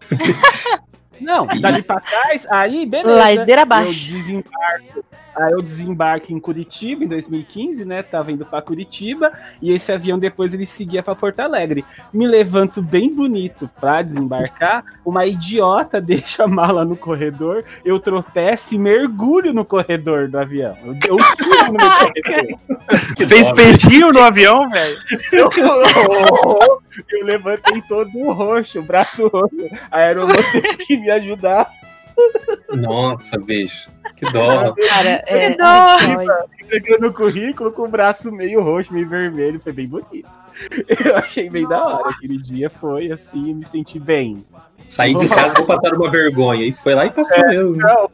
Não, 1.21 1.47
dali 1.47 1.83
pra 1.83 2.01
trás, 2.01 2.47
aí 2.51 2.87
beleza. 2.87 3.17
Ladeira 3.19 3.61
Eu 3.61 3.63
abaixo. 3.63 3.93
desembarco, 4.13 5.05
aí 5.37 5.53
eu 5.53 5.63
desembarco 5.63 6.33
em 6.33 6.41
Curitiba 6.41 7.05
em 7.05 7.09
2015, 7.09 7.85
né? 7.85 8.03
Tava 8.03 8.33
indo 8.33 8.45
pra 8.45 8.61
Curitiba 8.63 9.33
e 9.63 9.73
esse 9.73 9.91
avião 9.93 10.19
depois 10.19 10.53
ele 10.55 10.67
seguia 10.67 11.03
pra 11.03 11.15
Porto 11.15 11.41
Alegre. 11.41 11.85
Me 12.13 12.27
levanto 12.27 12.83
bem 12.83 13.15
bonito 13.15 13.69
pra 13.81 14.03
desembarcar, 14.03 14.85
uma 15.05 15.27
idiota 15.27 16.01
deixa 16.01 16.45
a 16.45 16.49
mala 16.49 16.85
no 16.85 16.97
corredor, 16.97 17.65
eu 17.85 17.99
tropeço 18.01 18.75
e 18.75 18.79
mergulho 18.79 19.53
no 19.53 19.65
corredor 19.65 20.29
do 20.29 20.39
avião. 20.39 20.77
Eu, 20.85 20.95
eu 21.09 21.19
subo 21.19 21.67
no 21.67 21.73
meu 21.73 21.89
corredor. 22.25 23.29
Fez 23.29 23.51
peitinho 23.53 24.13
no 24.13 24.21
avião, 24.21 24.69
velho. 24.71 24.99
Eu, 25.33 25.49
eu 27.11 27.25
levantei 27.25 27.81
todo 27.83 28.11
roxo, 28.33 28.83
braço 28.83 29.29
roxo. 29.29 29.57
A 29.91 29.99
aeromoça 29.99 30.61
que 30.87 30.97
me 30.97 31.10
ajudar. 31.11 31.71
Nossa, 32.75 33.39
bicho. 33.39 33.89
Que 34.17 34.31
dó. 34.33 34.75
Cara, 34.75 35.23
é. 35.27 35.51
Que 35.51 35.57
dó. 35.57 35.97
que 35.99 36.17
ódio. 36.17 36.35
Entregando 36.63 37.09
o 37.09 37.13
currículo 37.13 37.73
com 37.73 37.83
o 37.83 37.89
braço 37.89 38.31
meio 38.31 38.63
roxo, 38.63 38.93
meio 38.93 39.09
vermelho. 39.09 39.59
Foi 39.61 39.73
bem 39.73 39.89
bonito. 39.89 40.29
Eu 41.05 41.17
achei 41.17 41.49
bem 41.49 41.67
da 41.67 41.83
hora. 41.83 42.11
Aquele 42.11 42.37
dia 42.37 42.69
foi 42.69 43.11
assim, 43.11 43.55
me 43.55 43.65
senti 43.65 43.99
bem. 43.99 44.45
Saí 44.89 45.15
de 45.15 45.29
casa 45.29 45.55
vou 45.55 45.67
passar 45.67 45.95
uma 45.95 46.11
vergonha. 46.11 46.67
E 46.67 46.73
foi 46.73 46.95
lá 46.95 47.07
e 47.07 47.11
passou 47.11 47.51
eu. 47.51 47.75
né? 47.75 47.85
Não, 47.85 48.11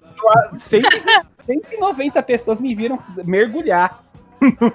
190 0.59 2.23
pessoas 2.23 2.61
me 2.61 2.75
viram 2.75 2.99
mergulhar 3.25 4.03
no, 4.41 4.73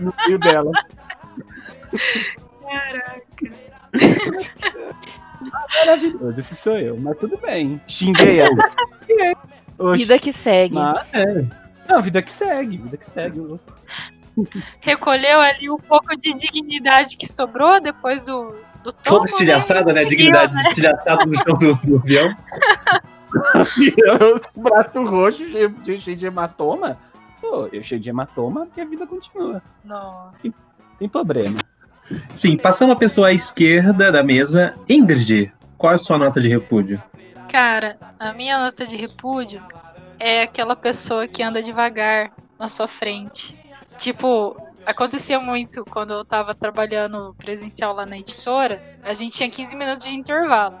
no 0.00 0.14
meio 0.26 0.38
dela. 0.38 0.70
Maravilhoso, 5.52 6.40
esse 6.40 6.54
sou 6.56 6.76
eu, 6.78 6.96
mas 6.98 7.16
tudo 7.18 7.36
bem. 7.38 7.80
Xinguei 7.86 8.40
ela. 8.44 9.94
Vida 9.94 10.18
que 10.18 10.32
segue. 10.32 10.74
mas 10.74 11.06
é. 11.12 11.44
Não, 11.88 12.00
vida 12.02 12.22
que 12.22 12.32
segue, 12.32 12.76
vida 12.78 12.96
que 12.96 13.06
segue. 13.10 13.58
Recolheu 14.80 15.38
ali 15.40 15.70
um 15.70 15.78
pouco 15.78 16.16
de 16.16 16.32
dignidade 16.34 17.16
que 17.16 17.26
sobrou 17.26 17.80
depois 17.80 18.24
do, 18.26 18.54
do 18.82 18.92
Toda 18.92 19.26
estilhaçada, 19.26 19.92
né? 19.92 20.02
Seguiu, 20.02 20.16
Dignidade 20.26 20.56
estilhaçada 20.68 21.24
no 21.26 21.34
chão 21.34 21.56
do, 21.58 21.74
do 21.86 21.96
avião. 21.98 22.34
Eu, 24.06 24.40
braço 24.62 25.02
roxo, 25.04 25.48
cheio, 25.50 25.68
de- 25.70 25.98
cheio 25.98 26.16
de 26.16 26.26
hematoma. 26.26 26.98
Pô, 27.40 27.68
eu 27.72 27.82
cheio 27.82 28.00
de 28.00 28.08
hematoma 28.10 28.66
e 28.76 28.80
a 28.80 28.84
vida 28.84 29.06
continua. 29.06 29.62
Não. 29.84 30.32
Tem 30.98 31.08
problema. 31.08 31.56
Sim, 32.34 32.56
passando 32.56 32.92
a 32.92 32.96
pessoa 32.96 33.28
à 33.28 33.32
esquerda 33.32 34.12
da 34.12 34.22
mesa, 34.22 34.72
Ingrid, 34.88 35.52
qual 35.78 35.92
é 35.92 35.96
a 35.96 35.98
sua 35.98 36.18
nota 36.18 36.40
de 36.40 36.48
repúdio? 36.48 37.02
Cara, 37.50 37.96
a 38.18 38.32
minha 38.32 38.58
nota 38.58 38.84
de 38.84 38.96
repúdio 38.96 39.62
é 40.18 40.42
aquela 40.42 40.74
pessoa 40.74 41.28
que 41.28 41.42
anda 41.42 41.62
devagar 41.62 42.32
na 42.58 42.68
sua 42.68 42.88
frente. 42.88 43.58
Tipo, 43.96 44.56
acontecia 44.84 45.38
muito 45.38 45.84
quando 45.84 46.12
eu 46.12 46.24
tava 46.24 46.54
trabalhando 46.54 47.34
presencial 47.38 47.94
lá 47.94 48.04
na 48.04 48.18
editora, 48.18 48.82
a 49.02 49.14
gente 49.14 49.36
tinha 49.36 49.50
15 49.50 49.76
minutos 49.76 50.04
de 50.04 50.14
intervalo. 50.14 50.78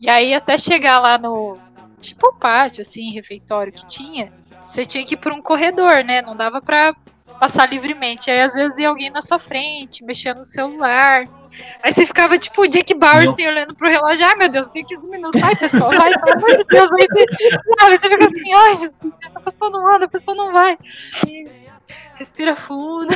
E 0.00 0.10
aí 0.10 0.34
até 0.34 0.58
chegar 0.58 0.98
lá 1.00 1.16
no 1.16 1.56
tipo 2.00 2.34
pátio 2.34 2.82
assim, 2.82 3.12
refeitório 3.12 3.72
que 3.72 3.86
tinha, 3.86 4.32
você 4.62 4.84
tinha 4.84 5.04
que 5.04 5.14
ir 5.14 5.18
por 5.18 5.32
um 5.32 5.42
corredor, 5.42 6.02
né? 6.04 6.22
Não 6.22 6.34
dava 6.34 6.60
pra 6.60 6.94
passar 7.42 7.68
livremente. 7.68 8.30
Aí 8.30 8.40
às 8.40 8.54
vezes 8.54 8.78
ia 8.78 8.88
alguém 8.88 9.10
na 9.10 9.20
sua 9.20 9.36
frente, 9.36 10.04
mexendo 10.04 10.38
no 10.38 10.44
celular. 10.44 11.24
Aí 11.82 11.92
você 11.92 12.06
ficava 12.06 12.38
tipo 12.38 12.62
o 12.62 12.68
Jack 12.68 12.94
Bauer 12.94 13.28
assim, 13.28 13.44
olhando 13.44 13.74
pro 13.74 13.90
relógio. 13.90 14.24
Ai 14.24 14.36
meu 14.36 14.48
Deus, 14.48 14.68
tem 14.68 14.84
15 14.84 15.08
minutos. 15.08 15.40
Vai, 15.40 15.56
pessoal, 15.56 15.90
vai, 15.90 16.12
pelo 16.20 16.36
amor 16.36 16.56
de 16.56 16.64
Deus. 16.64 16.88
Aí 16.92 17.06
você, 17.10 17.50
sabe, 17.80 17.98
você 17.98 18.08
fica 18.10 18.24
assim, 18.26 18.52
ai 18.54 18.76
Jesus, 18.76 19.12
essa 19.24 19.40
pessoa 19.40 19.70
não 19.72 19.96
anda, 19.96 20.04
a 20.04 20.08
pessoa 20.08 20.36
não 20.36 20.52
vai. 20.52 20.78
E 21.28 21.48
respira 22.14 22.54
fundo. 22.54 23.12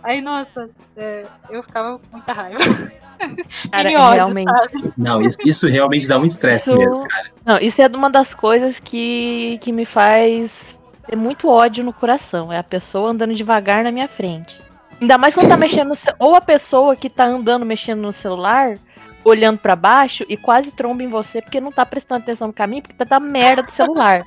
Aí, 0.00 0.20
nossa, 0.20 0.70
é, 0.96 1.26
eu 1.50 1.60
ficava 1.64 1.98
com 1.98 2.04
muita 2.12 2.32
raiva. 2.32 2.60
Cara, 3.72 3.88
Mini 3.88 3.96
ódio, 3.96 4.14
realmente. 4.24 4.50
sabe? 4.52 4.92
Não, 4.96 5.22
isso, 5.22 5.38
isso 5.44 5.66
realmente 5.66 6.06
dá 6.06 6.18
um 6.18 6.24
estresse 6.24 6.70
Isso- 6.70 6.78
mesmo, 6.78 7.08
cara. 7.08 7.30
Não, 7.44 7.58
isso 7.58 7.82
é 7.82 7.86
uma 7.88 8.10
das 8.10 8.32
coisas 8.34 8.78
que, 8.78 9.58
que 9.62 9.72
me 9.72 9.86
faz 9.86 10.75
ter 11.06 11.16
muito 11.16 11.48
ódio 11.48 11.84
no 11.84 11.92
coração. 11.92 12.52
É 12.52 12.58
a 12.58 12.64
pessoa 12.64 13.10
andando 13.10 13.34
devagar 13.34 13.84
na 13.84 13.90
minha 13.92 14.08
frente. 14.08 14.60
Ainda 15.00 15.18
mais 15.18 15.34
quando 15.34 15.48
tá 15.48 15.56
mexendo 15.56 15.88
no 15.88 15.94
ce- 15.96 16.14
Ou 16.18 16.34
a 16.34 16.40
pessoa 16.40 16.96
que 16.96 17.10
tá 17.10 17.24
andando 17.24 17.66
mexendo 17.66 18.00
no 18.00 18.12
celular, 18.12 18.76
olhando 19.24 19.58
pra 19.58 19.76
baixo 19.76 20.24
e 20.28 20.36
quase 20.36 20.70
tromba 20.70 21.02
em 21.02 21.08
você 21.08 21.42
porque 21.42 21.60
não 21.60 21.70
tá 21.72 21.84
prestando 21.84 22.22
atenção 22.22 22.48
no 22.48 22.52
caminho, 22.54 22.82
porque 22.82 22.96
tá 22.96 23.04
da 23.04 23.20
merda 23.20 23.62
do 23.62 23.70
celular. 23.70 24.24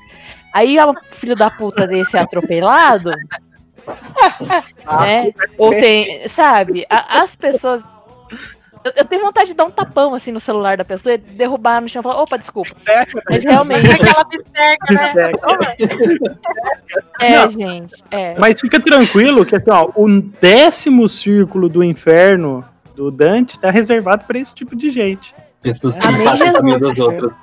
Aí 0.54 0.78
o 0.80 0.94
filho 1.12 1.36
da 1.36 1.50
puta 1.50 1.88
desse 1.88 2.18
é 2.18 2.20
atropelado. 2.20 3.12
né? 5.02 5.32
Ou 5.58 5.72
tem. 5.72 6.28
Sabe? 6.28 6.86
a- 6.90 7.22
as 7.22 7.36
pessoas. 7.36 7.84
Eu, 8.84 8.94
eu 8.96 9.06
tenho 9.06 9.24
vontade 9.24 9.50
de 9.50 9.54
dar 9.54 9.66
um 9.66 9.72
tapão 9.72 10.14
assim 10.14 10.32
no 10.32 10.40
celular 10.40 10.78
da 10.78 10.86
pessoa 10.86 11.16
e 11.16 11.18
derrubar 11.18 11.82
no 11.82 11.90
chão 11.90 12.00
e 12.00 12.04
falar, 12.04 12.22
opa, 12.22 12.38
desculpa. 12.38 12.72
Mas 13.30 13.44
realmente, 13.44 13.86
Aquela 13.92 14.24
bisteca, 14.24 14.62
né? 14.62 14.88
Bisteca. 14.90 15.40
é, 17.20 17.36
Não. 17.36 17.50
gente. 17.50 17.96
É. 18.12 18.40
Mas 18.40 18.60
fica 18.60 18.80
tranquilo 18.80 19.46
que 19.46 19.56
assim, 19.56 19.70
ó, 19.70 19.90
o 19.96 20.22
décimo 20.22 21.10
círculo 21.10 21.68
do 21.68 21.84
inferno 21.84 22.64
do 22.96 23.12
Dante 23.12 23.60
tá 23.60 23.70
reservado 23.70 24.26
pra 24.26 24.40
esse 24.40 24.56
tipo 24.56 24.76
de 24.76 24.90
gente. 24.90 25.36
Pessoas 25.62 26.00
Amém, 26.00 26.22
empatam 26.22 26.54
com 26.54 26.70
Jesus. 26.70 26.80
das 26.96 27.00
outras. 27.00 27.36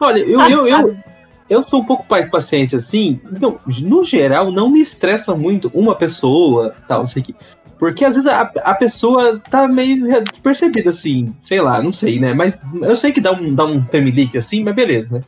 Olha, 0.00 0.18
eu, 0.18 0.40
eu, 0.40 0.68
eu, 0.68 0.96
eu 1.48 1.62
sou 1.62 1.80
um 1.80 1.84
pouco 1.84 2.04
mais 2.10 2.28
paciente 2.28 2.74
assim. 2.74 3.20
Então, 3.30 3.58
no 3.82 4.02
geral, 4.02 4.50
não 4.50 4.68
me 4.68 4.80
estressa 4.80 5.34
muito 5.34 5.70
uma 5.72 5.94
pessoa, 5.94 6.74
tal, 6.88 7.00
não 7.00 7.06
sei 7.06 7.22
o 7.22 7.24
que. 7.24 7.36
Porque 7.82 8.04
às 8.04 8.14
vezes 8.14 8.30
a, 8.30 8.42
a 8.62 8.74
pessoa 8.76 9.42
tá 9.50 9.66
meio 9.66 10.22
despercebida, 10.30 10.90
assim, 10.90 11.34
sei 11.42 11.60
lá, 11.60 11.82
não 11.82 11.92
sei, 11.92 12.20
né? 12.20 12.32
Mas 12.32 12.56
eu 12.80 12.94
sei 12.94 13.10
que 13.10 13.20
dá 13.20 13.32
um, 13.32 13.52
dá 13.52 13.64
um 13.64 13.82
tremelique 13.82 14.38
assim, 14.38 14.62
mas 14.62 14.72
beleza, 14.72 15.16
né? 15.18 15.24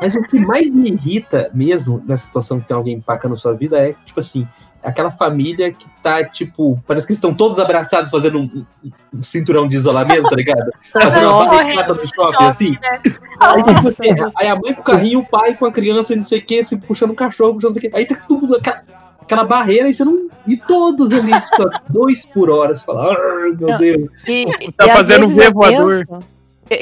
Mas 0.00 0.14
o 0.14 0.22
que 0.22 0.38
mais 0.38 0.70
me 0.70 0.88
irrita 0.88 1.50
mesmo 1.52 2.02
nessa 2.08 2.24
situação 2.24 2.60
que 2.60 2.66
tem 2.66 2.74
alguém 2.74 2.94
empacando 2.96 3.36
sua 3.36 3.52
vida 3.52 3.78
é, 3.78 3.94
tipo 4.06 4.20
assim, 4.20 4.48
aquela 4.82 5.10
família 5.10 5.70
que 5.70 5.84
tá, 6.02 6.24
tipo, 6.24 6.82
parece 6.86 7.06
que 7.06 7.12
estão 7.12 7.34
todos 7.34 7.58
abraçados 7.58 8.10
fazendo 8.10 8.38
um, 8.38 8.64
um- 9.14 9.20
cinturão 9.20 9.68
de 9.68 9.76
isolamento, 9.76 10.30
tá 10.30 10.36
ligado? 10.36 10.70
Fazendo 10.90 11.28
uma 11.28 11.44
barricada 11.44 11.92
do 11.92 12.06
shopping, 12.06 12.44
assim. 12.44 12.76
Aí, 13.38 13.62
tipo, 13.64 13.88
assim, 13.88 14.08
aí 14.34 14.48
a 14.48 14.56
mãe 14.56 14.72
com 14.72 14.80
o 14.80 14.84
carrinho, 14.84 15.18
o 15.18 15.26
pai 15.26 15.54
com 15.54 15.66
a 15.66 15.72
criança 15.72 16.14
e 16.14 16.16
não 16.16 16.24
sei 16.24 16.38
o 16.38 16.42
que, 16.42 16.64
se 16.64 16.78
puxando 16.78 17.10
o 17.10 17.14
cachorro, 17.14 17.52
puxando 17.52 17.74
não 17.74 17.80
sei 17.82 17.88
o 17.88 17.92
que. 17.92 17.98
Aí 17.98 18.06
tá 18.06 18.14
tudo 18.26 18.56
aquela, 19.34 19.44
barreira 19.44 19.88
e 19.88 19.94
você 19.94 20.04
não. 20.04 20.28
E 20.46 20.56
todos 20.56 21.12
ali, 21.12 21.32
tipo, 21.40 21.68
dois 21.88 22.26
por 22.26 22.50
hora. 22.50 22.74
Você 22.74 22.84
fala, 22.84 23.10
"Ai, 23.12 23.50
meu 23.58 23.68
Não. 23.68 23.78
Deus. 23.78 24.10
E, 24.26 24.46
Tá 24.76 24.86
e 24.86 24.90
fazendo 24.90 25.26
um 25.26 25.52
voador. 25.52 26.06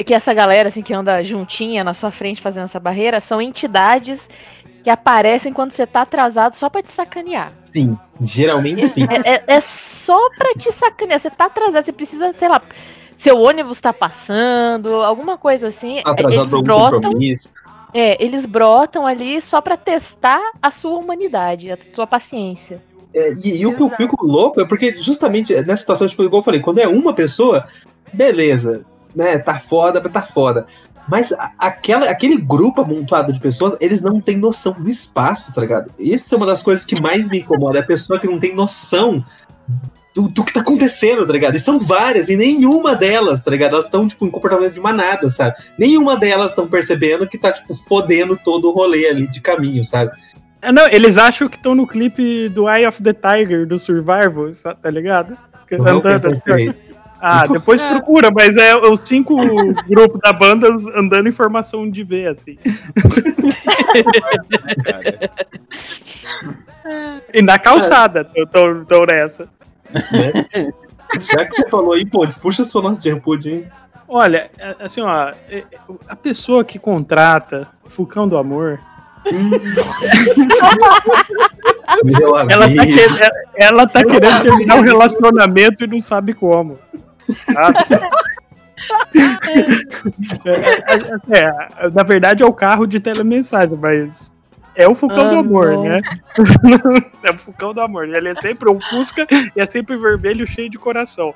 Que, 0.05 0.13
essa 0.13 0.33
galera 0.33 0.67
assim 0.67 0.81
que 0.81 0.93
anda 0.93 1.23
juntinha 1.23 1.81
na 1.83 1.93
sua 1.93 2.11
frente 2.11 2.41
fazendo 2.41 2.65
essa 2.65 2.79
barreira 2.79 3.21
são 3.21 3.41
entidades 3.41 4.27
que 4.83 4.89
aparecem 4.89 5.53
quando 5.53 5.71
você 5.71 5.87
tá 5.87 6.01
atrasado 6.01 6.53
só 6.55 6.69
pra 6.69 6.83
te 6.83 6.91
sacanear. 6.91 7.51
Sim, 7.63 7.97
geralmente 8.21 8.87
sim. 8.89 9.05
É, 9.09 9.35
é- 9.35 9.43
é 9.47 9.61
só 9.61 10.29
pra 10.37 10.53
te 10.55 10.71
sacanear. 10.73 11.19
Você 11.19 11.29
tá 11.29 11.45
atrasado, 11.45 11.85
você 11.85 11.93
precisa, 11.93 12.33
sei 12.33 12.49
lá, 12.49 12.61
seu 13.15 13.37
ônibus 13.39 13.79
tá 13.81 13.91
passando, 13.93 14.95
alguma 14.95 15.37
coisa 15.37 15.69
assim. 15.69 15.99
Atrasado 16.05 16.49
eles 16.55 16.61
brotam, 16.63 17.01
compromisso. 17.01 17.49
É, 17.97 18.23
eles 18.23 18.45
brotam 18.45 19.07
ali 19.07 19.41
só 19.41 19.59
pra 19.59 19.75
testar 19.75 20.39
a 20.61 20.69
sua 20.69 20.97
humanidade, 20.97 21.71
a 21.71 21.77
sua 21.91 22.05
paciência. 22.05 22.79
É, 23.11 23.33
e, 23.43 23.61
e 23.61 23.65
o 23.65 23.75
que 23.75 23.81
eu 23.81 23.89
fico 23.89 24.23
louco 24.23 24.61
é 24.61 24.65
porque 24.65 24.95
justamente 24.95 25.51
nessa 25.63 25.77
situação, 25.77 26.07
tipo, 26.07 26.23
igual 26.23 26.41
eu 26.41 26.43
falei, 26.43 26.59
quando 26.59 26.77
é 26.77 26.87
uma 26.87 27.11
pessoa, 27.13 27.65
beleza, 28.13 28.85
né? 29.15 29.39
Tá 29.39 29.57
foda, 29.59 29.99
tá 30.09 30.21
foda. 30.21 30.67
Mas 31.09 31.33
aquela, 31.57 32.07
aquele 32.07 32.37
grupo 32.37 32.81
amontoado 32.81 33.33
de 33.33 33.39
pessoas, 33.39 33.75
eles 33.79 33.99
não 33.99 34.21
têm 34.21 34.37
noção 34.37 34.73
do 34.73 34.89
espaço, 34.89 35.51
tá 35.51 35.61
ligado? 35.61 35.89
Isso 35.97 36.35
é 36.35 36.37
uma 36.37 36.45
das 36.45 36.61
coisas 36.61 36.85
que 36.85 36.99
mais 36.99 37.27
me 37.27 37.39
incomoda, 37.39 37.79
é 37.79 37.81
a 37.81 37.85
pessoa 37.85 38.19
que 38.19 38.27
não 38.27 38.39
tem 38.39 38.53
noção 38.53 39.25
do, 40.17 40.27
do 40.27 40.43
que 40.43 40.51
tá 40.51 40.61
acontecendo, 40.61 41.27
tá 41.27 41.31
ligado? 41.31 41.55
E 41.55 41.59
são 41.59 41.79
várias, 41.79 42.27
e 42.27 42.35
nenhuma 42.35 42.95
delas, 42.95 43.39
tá 43.39 43.51
ligado? 43.51 43.73
Elas 43.73 43.85
estão, 43.85 44.07
tipo, 44.07 44.25
em 44.25 44.31
comportamento 44.31 44.73
de 44.73 44.79
manada, 44.79 45.29
sabe? 45.29 45.55
Nenhuma 45.77 46.17
delas 46.17 46.49
estão 46.49 46.67
percebendo 46.67 47.27
que 47.27 47.37
tá, 47.37 47.51
tipo, 47.51 47.75
fodendo 47.87 48.35
todo 48.43 48.67
o 48.67 48.71
rolê 48.71 49.07
ali 49.07 49.27
de 49.27 49.39
caminho, 49.39 49.85
sabe? 49.85 50.11
É, 50.59 50.71
não, 50.71 50.87
eles 50.87 51.19
acham 51.19 51.47
que 51.47 51.55
estão 51.55 51.75
no 51.75 51.85
clipe 51.85 52.49
do 52.49 52.67
Eye 52.67 52.87
of 52.87 52.99
the 53.03 53.13
Tiger, 53.13 53.67
do 53.67 53.77
Survival, 53.77 54.49
tá 54.81 54.89
ligado? 54.89 55.37
Andando 55.71 56.27
assim, 56.27 56.69
é. 56.69 56.73
Ah, 57.19 57.45
depois 57.47 57.81
procura, 57.81 58.31
mas 58.31 58.57
é 58.57 58.75
os 58.75 59.01
cinco 59.01 59.35
grupos 59.87 60.19
da 60.23 60.33
banda 60.33 60.67
andando 60.95 61.27
em 61.27 61.31
formação 61.31 61.89
de 61.89 62.03
V, 62.03 62.27
assim. 62.27 62.57
E 67.33 67.41
na 67.41 67.59
calçada, 67.59 68.23
tô, 68.23 68.85
tô 68.85 69.05
nessa. 69.05 69.49
Né? 69.91 70.71
Já 71.19 71.45
que 71.45 71.55
você 71.55 71.67
falou 71.69 71.93
aí, 71.93 72.05
pô, 72.05 72.27
puxa 72.41 72.63
sua 72.63 72.81
nota 72.81 72.99
de 72.99 73.11
repúdio, 73.13 73.53
hein? 73.53 73.67
Olha, 74.07 74.49
é- 74.57 74.75
assim, 74.79 75.01
ó, 75.01 75.29
é- 75.49 75.57
é- 75.59 75.65
a 76.07 76.15
pessoa 76.15 76.63
que 76.63 76.79
contrata 76.79 77.67
Fulcão 77.85 78.27
do 78.27 78.37
Amor, 78.37 78.79
ela 82.49 82.69
tá, 82.75 82.85
querendo, 82.85 83.17
ela- 83.17 83.31
ela 83.55 83.87
tá 83.87 84.03
querendo 84.05 84.41
terminar 84.41 84.77
o 84.77 84.81
relacionamento 84.81 85.83
e 85.83 85.87
não 85.87 85.99
sabe 85.99 86.33
como. 86.33 86.77
sabe? 87.53 87.77
É, 90.45 91.39
é, 91.85 91.89
na 91.89 92.03
verdade 92.03 92.43
é 92.43 92.45
o 92.45 92.53
carro 92.53 92.85
de 92.85 92.99
telemensagem, 92.99 93.75
mas 93.77 94.31
é 94.77 94.87
o 94.87 94.95
Fulcão 94.95 95.25
Ah, 95.25 95.29
do 95.31 95.35
Amor, 95.39 95.71
não. 95.73 95.83
né? 95.83 96.01
é 97.23 97.31
o 97.31 97.37
Fulcão 97.37 97.73
do 97.73 97.81
Amor. 97.81 98.07
Ele 98.07 98.29
é 98.29 98.33
sempre 98.35 98.69
um 98.69 98.79
Fusca 98.89 99.27
e 99.55 99.59
é 99.59 99.65
sempre 99.65 99.97
vermelho 99.97 100.47
cheio 100.47 100.69
de 100.69 100.77
coração. 100.77 101.33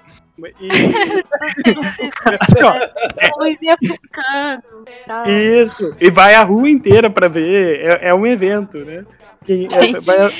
E, 0.60 0.70
assim, 2.40 2.64
ó, 2.64 2.72
A 2.72 3.44
luzinha 3.44 3.76
focando. 3.88 4.86
Tá. 5.06 5.24
Isso, 5.30 5.96
e 6.00 6.10
vai 6.10 6.34
a 6.36 6.44
rua 6.44 6.70
inteira 6.70 7.10
pra 7.10 7.28
ver, 7.28 7.80
é, 7.82 8.10
é 8.10 8.14
um 8.14 8.26
evento, 8.26 8.80
né? 8.86 9.06
Quem- 9.46 9.68
é, 9.72 10.00
vai- 10.00 10.34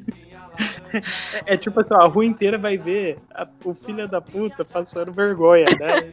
É, 1.46 1.54
é 1.54 1.56
tipo 1.56 1.80
assim, 1.80 1.94
ó, 1.94 2.02
a 2.02 2.06
rua 2.06 2.24
inteira 2.26 2.58
vai 2.58 2.76
ver 2.76 3.18
a- 3.34 3.46
o 3.64 3.72
filho 3.72 4.06
da 4.06 4.20
puta 4.20 4.64
passando 4.64 5.12
vergonha, 5.12 5.66
né? 5.78 6.12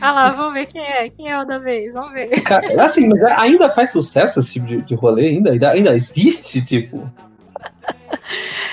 Ah 0.00 0.10
lá, 0.12 0.28
vamos 0.30 0.54
ver 0.54 0.66
quem 0.66 0.82
é. 0.82 1.08
Quem 1.10 1.30
é 1.30 1.38
o 1.40 1.44
da 1.44 1.58
vez? 1.58 1.94
Vamos 1.94 2.12
ver. 2.12 2.28
Cara, 2.42 2.82
assim, 2.84 3.06
mas 3.08 3.22
ainda 3.24 3.70
faz 3.70 3.92
sucesso 3.92 4.40
esse 4.40 4.54
tipo 4.54 4.66
de, 4.66 4.82
de 4.82 4.94
rolê? 4.94 5.28
Ainda, 5.28 5.50
ainda, 5.52 5.70
ainda 5.70 5.94
existe, 5.94 6.60
tipo? 6.64 7.08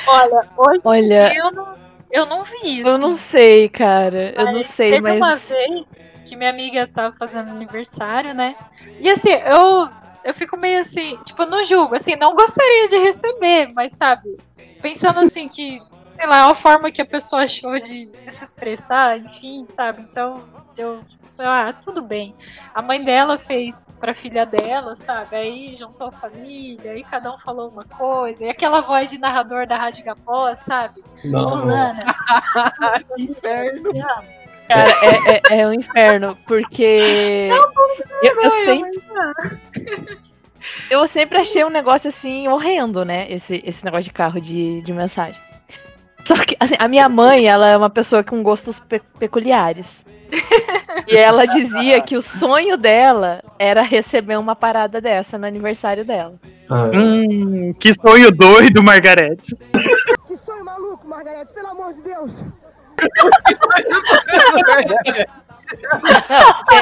Olha, 0.08 0.42
hoje 0.58 0.82
Olha, 0.84 1.30
dia 1.30 1.38
eu 1.38 1.52
não, 1.52 1.68
eu 2.12 2.26
não 2.26 2.44
vi 2.44 2.80
isso. 2.80 2.90
eu 2.90 2.98
não 2.98 3.16
sei, 3.16 3.70
cara. 3.70 4.34
Eu 4.36 4.52
não 4.52 4.64
sei, 4.64 4.94
Teve 4.94 5.12
uma 5.12 5.20
mas. 5.20 5.48
vez 5.48 5.86
que 6.28 6.36
minha 6.36 6.50
amiga 6.50 6.88
tava 6.88 7.16
fazendo 7.16 7.50
aniversário, 7.52 8.34
né? 8.34 8.56
E 9.00 9.10
assim, 9.10 9.30
eu, 9.30 9.90
eu 10.24 10.34
fico 10.34 10.58
meio 10.58 10.80
assim, 10.80 11.18
tipo, 11.24 11.46
não 11.46 11.64
julgo, 11.64 11.96
assim, 11.96 12.16
não 12.16 12.34
gostaria 12.34 12.88
de 12.88 12.98
receber, 12.98 13.72
mas 13.74 13.94
sabe, 13.94 14.38
pensando 14.82 15.20
assim 15.20 15.48
que, 15.48 15.80
sei 16.16 16.28
lá, 16.28 16.40
é 16.40 16.46
uma 16.46 16.56
forma 16.56 16.92
que 16.92 17.02
a 17.02 17.06
pessoa 17.06 17.44
achou 17.44 17.78
de, 17.80 18.12
de 18.12 18.32
se 18.32 18.44
expressar, 18.44 19.18
enfim, 19.18 19.68
sabe? 19.74 20.02
Então, 20.04 20.44
eu. 20.80 21.02
Ah, 21.42 21.74
tudo 21.74 22.02
bem. 22.02 22.36
A 22.74 22.82
mãe 22.82 23.04
dela 23.04 23.38
fez 23.38 23.88
pra 24.00 24.14
filha 24.14 24.46
dela, 24.46 24.94
sabe? 24.94 25.36
Aí 25.38 25.76
juntou 25.76 26.08
a 26.08 26.12
família, 26.12 26.92
aí 26.92 27.04
cada 27.04 27.34
um 27.34 27.40
falou 27.40 27.70
uma 27.70 27.86
coisa. 27.86 28.46
E 28.46 28.50
aquela 28.50 28.82
voz 28.82 29.10
de 29.10 29.18
narrador 29.18 29.66
da 29.66 29.78
Rádio 29.78 30.04
Gapó, 30.04 30.54
sabe? 30.56 31.02
Não. 31.24 31.50
Fulana. 31.50 32.16
Inferno. 33.18 33.92
Cara, 34.68 34.92
é, 35.02 35.42
é, 35.56 35.60
é 35.62 35.68
um 35.68 35.74
inferno, 35.74 36.38
porque. 36.46 37.50
Eu, 38.22 38.42
eu 38.42 38.52
sempre. 38.52 39.02
Eu 40.90 41.08
sempre 41.08 41.38
achei 41.38 41.64
um 41.64 41.70
negócio 41.70 42.10
assim 42.10 42.48
horrendo, 42.48 43.06
né? 43.06 43.28
Esse, 43.32 43.62
esse 43.66 43.84
negócio 43.86 44.06
de 44.06 44.12
carro 44.12 44.42
de, 44.42 44.82
de 44.82 44.92
mensagem. 44.94 45.42
Só 46.26 46.36
que, 46.44 46.56
assim, 46.60 46.76
a 46.78 46.88
minha 46.88 47.08
mãe, 47.10 47.48
ela 47.48 47.68
é 47.68 47.78
uma 47.78 47.90
pessoa 47.90 48.24
com 48.24 48.44
gostos 48.44 48.80
pe- 48.80 49.02
peculiares. 49.18 50.04
E 51.08 51.16
ela 51.18 51.46
dizia 51.46 52.02
que 52.02 52.16
o 52.18 52.22
sonho 52.22 52.78
dela 52.78 53.42
era 53.58 53.82
receber 53.82 54.38
uma 54.38 54.56
parada 54.56 55.02
dessa 55.02 55.38
no 55.40 55.48
aniversário 55.48 56.06
dela. 56.06 56.36
Ah, 56.70 56.88
Hum, 56.94 57.74
que 57.80 57.92
sonho 57.94 58.30
doido, 58.32 58.84
Margarete. 58.84 59.56
Que 60.28 60.38
sonho 60.46 60.64
maluco, 60.64 61.08
Margarete, 61.08 61.52
pelo 61.54 61.68
amor 61.70 61.94
de 61.94 62.02
Deus! 62.02 62.32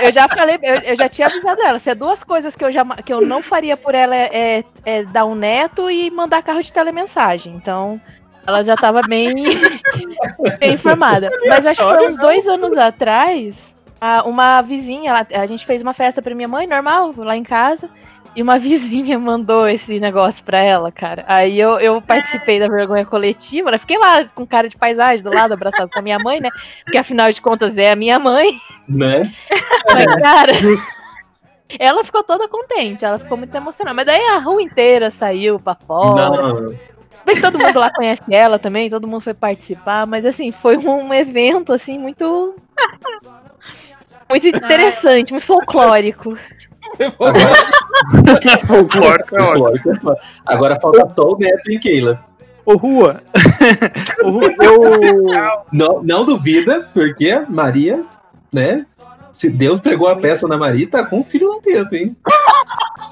Eu 0.04 0.12
já 0.12 0.28
falei, 0.28 0.58
eu, 0.62 0.76
eu 0.76 0.95
já 0.95 1.10
tinha 1.10 1.28
avisado 1.28 1.62
ela. 1.62 1.80
Se 1.80 1.89
é 1.89 1.95
duas 1.95 2.23
coisas 2.23 2.56
que 2.56 2.63
eu, 2.63 2.71
já, 2.71 2.86
que 2.86 3.12
eu 3.13 3.21
não 3.21 3.41
faria 3.41 3.76
por 3.76 3.93
ela 3.95 4.15
é, 4.15 4.60
é- 4.60 4.63
é 4.86 5.04
dar 5.04 5.26
um 5.26 5.36
neto 5.36 5.89
e 5.89 6.10
mandar 6.12 6.41
carro 6.43 6.62
de 6.62 6.71
telemensagem. 6.71 7.54
Então, 7.56 8.00
ela 8.45 8.63
já 8.63 8.76
tava 8.76 9.02
bem, 9.04 9.34
bem 10.60 10.73
informada. 10.73 11.30
Mas 11.47 11.65
eu 11.65 11.71
acho 11.71 11.82
que 11.84 11.89
foi 11.97 12.08
uns 12.08 12.17
dois 12.17 12.47
anos 12.47 12.78
atrás, 12.78 13.76
uma 14.26 14.62
vizinha, 14.62 15.26
a 15.34 15.45
gente 15.45 15.65
fez 15.65 15.82
uma 15.82 15.93
festa 15.93 16.21
pra 16.21 16.36
minha 16.36 16.47
mãe, 16.47 16.67
normal, 16.67 17.13
lá 17.17 17.36
em 17.36 17.43
casa. 17.43 17.89
E 18.38 18.41
uma 18.43 18.60
vizinha 18.60 19.17
mandou 19.17 19.67
esse 19.67 20.00
negócio 20.00 20.43
pra 20.43 20.60
ela, 20.60 20.91
cara. 20.91 21.26
Aí 21.28 21.60
eu, 21.60 21.80
eu 21.80 22.00
participei 22.00 22.60
da 22.60 22.67
vergonha 22.67 23.04
coletiva, 23.04 23.71
né? 23.71 23.80
Fiquei 23.80 23.97
lá 23.97 24.26
com 24.26 24.45
cara 24.45 24.69
de 24.69 24.78
paisagem 24.78 25.23
do 25.23 25.34
lado, 25.34 25.54
abraçado 25.54 25.89
com 25.89 25.97
a 25.97 26.04
minha 26.04 26.19
mãe, 26.19 26.39
né? 26.39 26.50
Porque 26.84 27.00
afinal 27.00 27.32
de 27.32 27.41
contas 27.41 27.80
é 27.80 27.91
a 27.91 27.95
minha 27.95 28.19
mãe. 28.19 28.52
né? 28.88 29.34
Mas, 29.89 30.06
cara, 30.21 30.52
ela 31.80 32.04
ficou 32.04 32.23
toda 32.23 32.47
contente, 32.47 33.04
ela 33.04 33.17
ficou 33.17 33.39
muito 33.39 33.56
emocionada. 33.56 33.95
Mas 33.95 34.06
daí 34.06 34.21
a 34.21 34.38
rua 34.38 34.62
inteira 34.62 35.10
saiu 35.10 35.60
pra 35.60 35.73
fora. 35.73 36.30
Não. 36.30 36.67
Bem 37.26 37.36
que 37.36 37.41
todo 37.41 37.60
mundo 37.60 37.80
lá 37.80 37.91
conhece 37.91 38.21
ela 38.30 38.60
também, 38.60 38.89
todo 38.89 39.08
mundo 39.08 39.19
foi 39.21 39.34
participar, 39.34 40.06
mas 40.06 40.26
assim, 40.26 40.52
foi 40.52 40.78
um 40.78 41.13
evento 41.13 41.73
assim 41.73 41.97
muito. 41.97 42.56
Muito 44.30 44.47
interessante, 44.47 45.32
muito 45.32 45.45
folclórico. 45.45 46.38
Folclórico 48.67 49.36
é 49.38 49.43
ótimo. 49.43 50.15
Agora 50.45 50.80
falta 50.80 51.10
só 51.13 51.30
o 51.32 51.38
Neto 51.38 51.71
e 51.71 51.80
Keila. 51.80 52.19
Ô, 52.65 52.76
Rua. 52.76 53.21
Ô, 54.23 54.30
Rua, 54.30 54.54
eu. 54.62 55.65
Não, 55.71 56.04
não 56.04 56.26
duvida, 56.26 56.88
porque 56.93 57.41
Maria, 57.47 58.04
né? 58.52 58.86
Se 59.32 59.50
Deus 59.50 59.80
pregou 59.80 60.08
a 60.08 60.15
peça 60.15 60.47
na 60.47 60.58
Maria, 60.58 60.89
tá 60.89 61.06
com 61.06 61.19
o 61.19 61.23
filho 61.23 61.47
lá 61.47 61.60
dentro, 61.63 61.95
hein? 61.95 62.15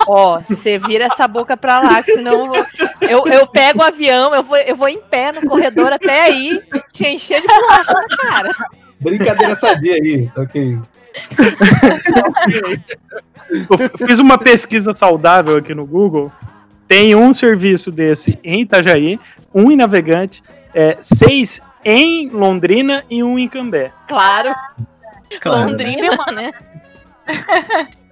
Ó, 0.08 0.40
você 0.48 0.78
vira 0.80 1.06
essa 1.06 1.28
boca 1.28 1.56
pra 1.56 1.80
lá, 1.82 2.02
senão 2.04 2.32
eu, 2.34 2.46
vou- 2.48 2.66
eu, 3.02 3.24
eu 3.34 3.48
pego 3.48 3.80
o 3.80 3.86
avião, 3.86 4.34
eu 4.36 4.44
vou, 4.44 4.58
eu 4.58 4.76
vou 4.76 4.90
em 4.90 5.00
pé 5.00 5.32
no 5.32 5.48
corredor 5.48 5.94
até 5.94 6.22
aí, 6.24 6.62
te 6.92 7.08
encher 7.08 7.42
de 7.42 7.48
bolacha 7.48 7.94
na 7.94 8.18
cara. 8.18 8.50
Brincadeira 9.00 9.56
sadia 9.56 9.94
aí, 9.94 10.30
ok. 10.36 10.80
Eu 13.70 14.08
fiz 14.08 14.20
uma 14.20 14.38
pesquisa 14.38 14.94
saudável 14.94 15.58
aqui 15.58 15.74
no 15.74 15.86
Google. 15.86 16.32
Tem 16.88 17.16
um 17.16 17.34
serviço 17.34 17.92
desse 17.92 18.38
em 18.44 18.62
Itajaí, 18.62 19.20
um 19.54 19.72
em 19.72 19.76
Navegante, 19.76 20.44
é, 20.74 20.98
seis 21.00 21.62
em 21.84 22.30
Londrina 22.30 23.04
e 23.10 23.24
um 23.24 23.40
em 23.40 23.48
Cambé. 23.48 23.92
Claro, 24.08 24.54
Claro, 25.40 25.60
né? 25.60 25.72
Londrina, 25.72 26.26
né? 26.32 26.52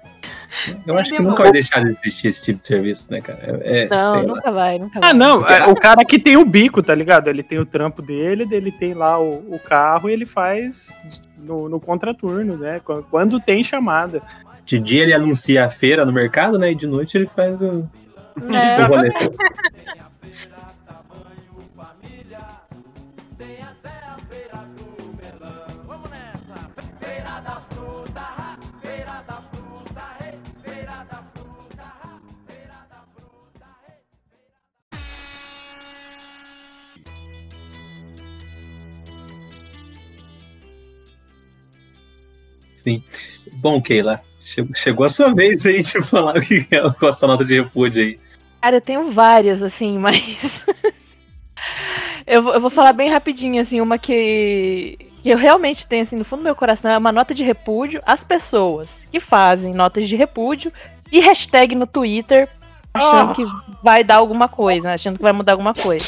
Eu 0.86 0.98
acho 0.98 1.12
que 1.12 1.22
nunca 1.22 1.44
vai 1.44 1.52
deixar 1.52 1.84
de 1.84 1.92
existir 1.92 2.28
esse 2.28 2.44
tipo 2.46 2.60
de 2.60 2.66
serviço, 2.68 3.12
né, 3.12 3.22
cara? 3.22 3.40
É, 3.64 3.84
é, 3.84 3.88
Não, 3.90 4.24
nunca 4.24 4.52
vai, 4.52 4.78
nunca 4.80 5.00
vai. 5.00 5.10
Ah, 5.10 5.14
não, 5.14 5.48
é, 5.48 5.68
o 5.68 5.76
cara 5.76 6.04
que 6.06 6.20
tem 6.20 6.38
o 6.38 6.46
bico, 6.46 6.82
tá 6.82 6.94
ligado? 6.94 7.28
Ele 7.30 7.44
tem 7.44 7.60
o 7.60 7.66
trampo 7.66 8.02
dele, 8.02 8.48
ele 8.52 8.72
tem 8.72 8.94
lá 8.94 9.20
o, 9.20 9.44
o 9.54 9.60
carro 9.60 10.10
e 10.10 10.14
ele 10.14 10.26
faz 10.26 10.98
no, 11.38 11.68
no 11.68 11.80
contraturno, 11.80 12.58
né? 12.58 12.82
Quando, 12.84 13.04
quando 13.04 13.40
tem 13.40 13.64
chamada. 13.64 14.22
De 14.66 14.80
dia 14.80 15.04
ele 15.04 15.14
anuncia 15.14 15.66
a 15.66 15.70
feira 15.70 16.06
no 16.06 16.14
mercado, 16.14 16.58
né? 16.58 16.72
E 16.72 16.76
de 16.76 16.88
noite 16.88 17.18
ele 17.18 17.30
faz 17.36 17.62
o, 17.62 17.88
É. 18.52 18.82
o 18.82 18.88
rolê. 18.88 19.12
Sim. 42.84 43.04
Bom, 43.54 43.82
Keila, 43.82 44.20
che- 44.42 44.66
chegou 44.76 45.06
a 45.06 45.10
sua 45.10 45.34
vez 45.34 45.66
aí 45.66 45.82
de 45.82 46.02
falar 46.04 46.38
o 46.38 46.42
que 46.42 46.66
é 46.72 46.82
qual 46.92 47.10
a 47.10 47.14
sua 47.14 47.28
nota 47.28 47.46
de 47.46 47.56
repúdio 47.62 48.02
aí. 48.04 48.20
Cara, 48.62 48.78
eu 48.78 48.82
tenho 48.82 49.12
várias, 49.12 49.62
assim, 49.64 49.98
mas. 49.98 50.62
eu, 52.26 52.42
vou- 52.42 52.54
eu 52.54 52.62
vou 52.62 52.70
falar 52.70 52.94
bem 52.94 53.10
rapidinho, 53.10 53.62
assim, 53.62 53.82
uma 53.82 53.98
que, 53.98 54.98
que 55.22 55.30
eu 55.30 55.38
realmente 55.38 55.86
tenho, 55.88 56.04
assim, 56.04 56.16
no 56.16 56.26
fundo 56.26 56.40
do 56.40 56.46
meu 56.46 56.56
coração, 56.56 56.92
é 56.92 56.98
uma 56.98 57.12
nota 57.12 57.34
de 57.34 57.44
repúdio 57.44 58.02
às 58.06 58.24
pessoas 58.24 59.04
que 59.12 59.20
fazem 59.20 59.74
notas 59.74 60.08
de 60.08 60.16
repúdio 60.16 60.72
e 61.12 61.20
hashtag 61.20 61.76
no 61.76 61.86
Twitter 61.86 62.48
achando 62.94 63.34
que 63.36 63.44
vai 63.84 64.04
dar 64.04 64.16
alguma 64.18 64.48
coisa, 64.48 64.88
né, 64.90 64.94
achando 64.96 65.18
que 65.18 65.24
vai 65.24 65.32
mudar 65.34 65.54
alguma 65.54 65.74
coisa. 65.74 66.06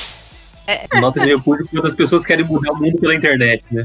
Nota 1.00 1.20
de 1.20 1.28
repúdio 1.28 1.68
quando 1.70 1.86
as 1.88 1.94
pessoas 1.96 2.26
querem 2.26 2.46
mudar 2.46 2.72
o 2.72 2.76
mundo 2.78 2.98
pela 2.98 3.14
internet, 3.16 3.64
né? 3.72 3.84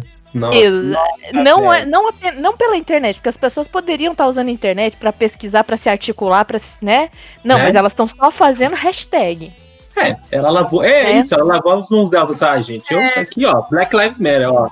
Exa- 0.53 1.01
não, 1.33 1.73
é. 1.73 1.83
é, 1.83 1.87
não, 1.87 2.11
não 2.41 2.57
pela 2.57 2.77
internet, 2.77 3.17
porque 3.17 3.29
as 3.29 3.37
pessoas 3.37 3.67
poderiam 3.67 4.13
estar 4.13 4.27
usando 4.27 4.49
a 4.49 4.53
internet 4.53 4.97
pra 4.97 5.13
pesquisar, 5.13 5.65
pra 5.65 5.77
se 5.77 5.89
articular, 5.89 6.45
para, 6.45 6.61
né? 6.81 7.09
Não, 7.43 7.57
Né? 7.59 7.65
mas 7.65 7.75
elas 7.75 7.93
estão 7.93 8.07
só 8.07 8.31
fazendo 8.31 8.75
hashtag. 8.77 9.53
É, 9.97 10.17
ela 10.31 10.49
lavou. 10.51 10.85
É, 10.85 11.13
É. 11.13 11.19
isso, 11.19 11.35
ela 11.35 11.45
lavou 11.45 11.73
as 11.81 11.89
mãos 11.91 12.11
dela. 12.11 12.33
Ah, 12.41 12.63
gente, 12.63 12.93
eu 12.95 13.01
aqui, 13.21 13.45
ó, 13.45 13.63
Black 13.71 13.95
Lives 13.97 14.21
Matter, 14.21 14.53
ó. 14.53 14.69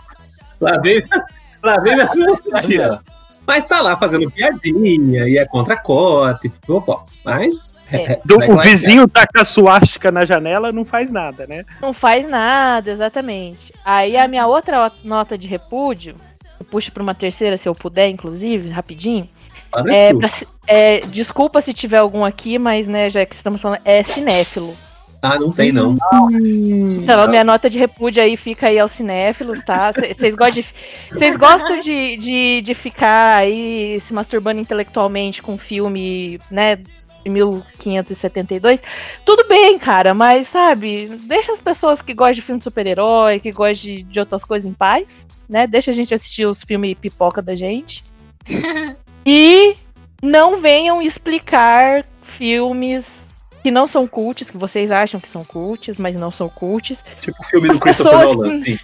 Lavei, 0.60 1.04
lavei 1.62 1.94
minhas 1.94 2.14
mãos 2.16 2.40
aqui, 2.54 2.80
ó. 2.80 2.98
Mas 3.46 3.66
tá 3.66 3.80
lá 3.80 3.96
fazendo 3.96 4.30
piadinha 4.30 5.26
e 5.26 5.38
é 5.38 5.44
contra 5.46 5.74
a 5.74 5.76
cota 5.76 6.40
e 6.46 6.50
pô, 6.50 7.00
Mas. 7.24 7.68
É. 7.92 8.20
Do- 8.24 8.36
Black 8.36 8.52
o 8.52 8.54
Lives 8.56 8.64
vizinho 8.70 9.08
taca 9.08 9.40
a 9.40 9.44
suástica 9.44 10.12
na 10.12 10.24
janela, 10.24 10.70
não 10.72 10.84
faz 10.84 11.10
nada, 11.10 11.46
né? 11.46 11.64
Não 11.80 11.92
faz 11.92 12.28
nada, 12.28 12.90
exatamente. 12.90 13.72
Aí 13.84 14.16
a 14.16 14.28
minha 14.28 14.46
outra 14.46 14.86
o- 14.88 14.92
nota 15.08 15.38
de 15.38 15.46
repúdio, 15.48 16.14
eu 16.60 16.66
puxo 16.66 16.92
pra 16.92 17.02
uma 17.02 17.14
terceira, 17.14 17.56
se 17.56 17.68
eu 17.68 17.74
puder, 17.74 18.08
inclusive, 18.08 18.68
rapidinho. 18.70 19.26
É, 19.88 20.14
pra 20.14 20.28
é, 20.66 21.00
desculpa 21.00 21.60
se 21.60 21.72
tiver 21.74 21.98
algum 21.98 22.24
aqui, 22.24 22.58
mas, 22.58 22.88
né, 22.88 23.10
já 23.10 23.24
que 23.26 23.34
estamos 23.34 23.60
falando, 23.60 23.80
é 23.84 24.02
cinéfilo. 24.02 24.74
Ah, 25.20 25.36
não 25.38 25.50
tem, 25.50 25.72
não. 25.72 25.96
Então, 27.02 27.20
a 27.22 27.26
minha 27.26 27.42
nota 27.42 27.68
de 27.68 27.76
repúdio 27.76 28.22
aí 28.22 28.36
fica 28.36 28.68
aí 28.68 28.78
aos 28.78 28.92
cinéfilos, 28.92 29.64
tá? 29.64 29.90
Vocês 29.92 30.34
gostam, 30.36 30.62
de, 30.62 30.66
vocês 31.12 31.36
gostam 31.36 31.80
de, 31.80 32.16
de, 32.16 32.60
de 32.62 32.74
ficar 32.74 33.38
aí 33.38 34.00
se 34.00 34.14
masturbando 34.14 34.60
intelectualmente 34.60 35.42
com 35.42 35.58
filme, 35.58 36.40
né? 36.50 36.78
De 37.24 37.30
1572. 37.30 38.80
Tudo 39.24 39.46
bem, 39.48 39.78
cara, 39.78 40.14
mas 40.14 40.48
sabe, 40.48 41.08
deixa 41.24 41.52
as 41.52 41.60
pessoas 41.60 42.00
que 42.00 42.14
gostam 42.14 42.34
de 42.34 42.42
filme 42.42 42.58
de 42.58 42.64
super-herói, 42.64 43.40
que 43.40 43.50
gostam 43.52 43.90
de, 43.90 44.02
de 44.02 44.20
outras 44.20 44.44
coisas 44.44 44.68
em 44.70 44.72
paz, 44.72 45.26
né? 45.48 45.66
Deixa 45.66 45.90
a 45.90 45.94
gente 45.94 46.14
assistir 46.14 46.46
os 46.46 46.62
filmes 46.62 46.96
pipoca 46.98 47.42
da 47.42 47.54
gente. 47.54 48.04
e 49.26 49.76
não 50.22 50.58
venham 50.60 51.02
explicar 51.02 52.04
filmes 52.22 53.26
que 53.62 53.70
não 53.70 53.86
são 53.86 54.06
cults, 54.06 54.50
que 54.50 54.56
vocês 54.56 54.90
acham 54.90 55.18
que 55.20 55.28
são 55.28 55.44
cults, 55.44 55.98
mas 55.98 56.14
não 56.16 56.30
são 56.30 56.48
cults. 56.48 56.98
Tipo 57.20 57.42
o 57.42 57.44
filme 57.44 57.68
do 57.68 57.74
As 57.74 57.78
Christopher 57.80 58.12
pessoas 58.12 58.36
Nolan. 58.36 58.62
que- 58.62 58.72
assim. 58.74 58.78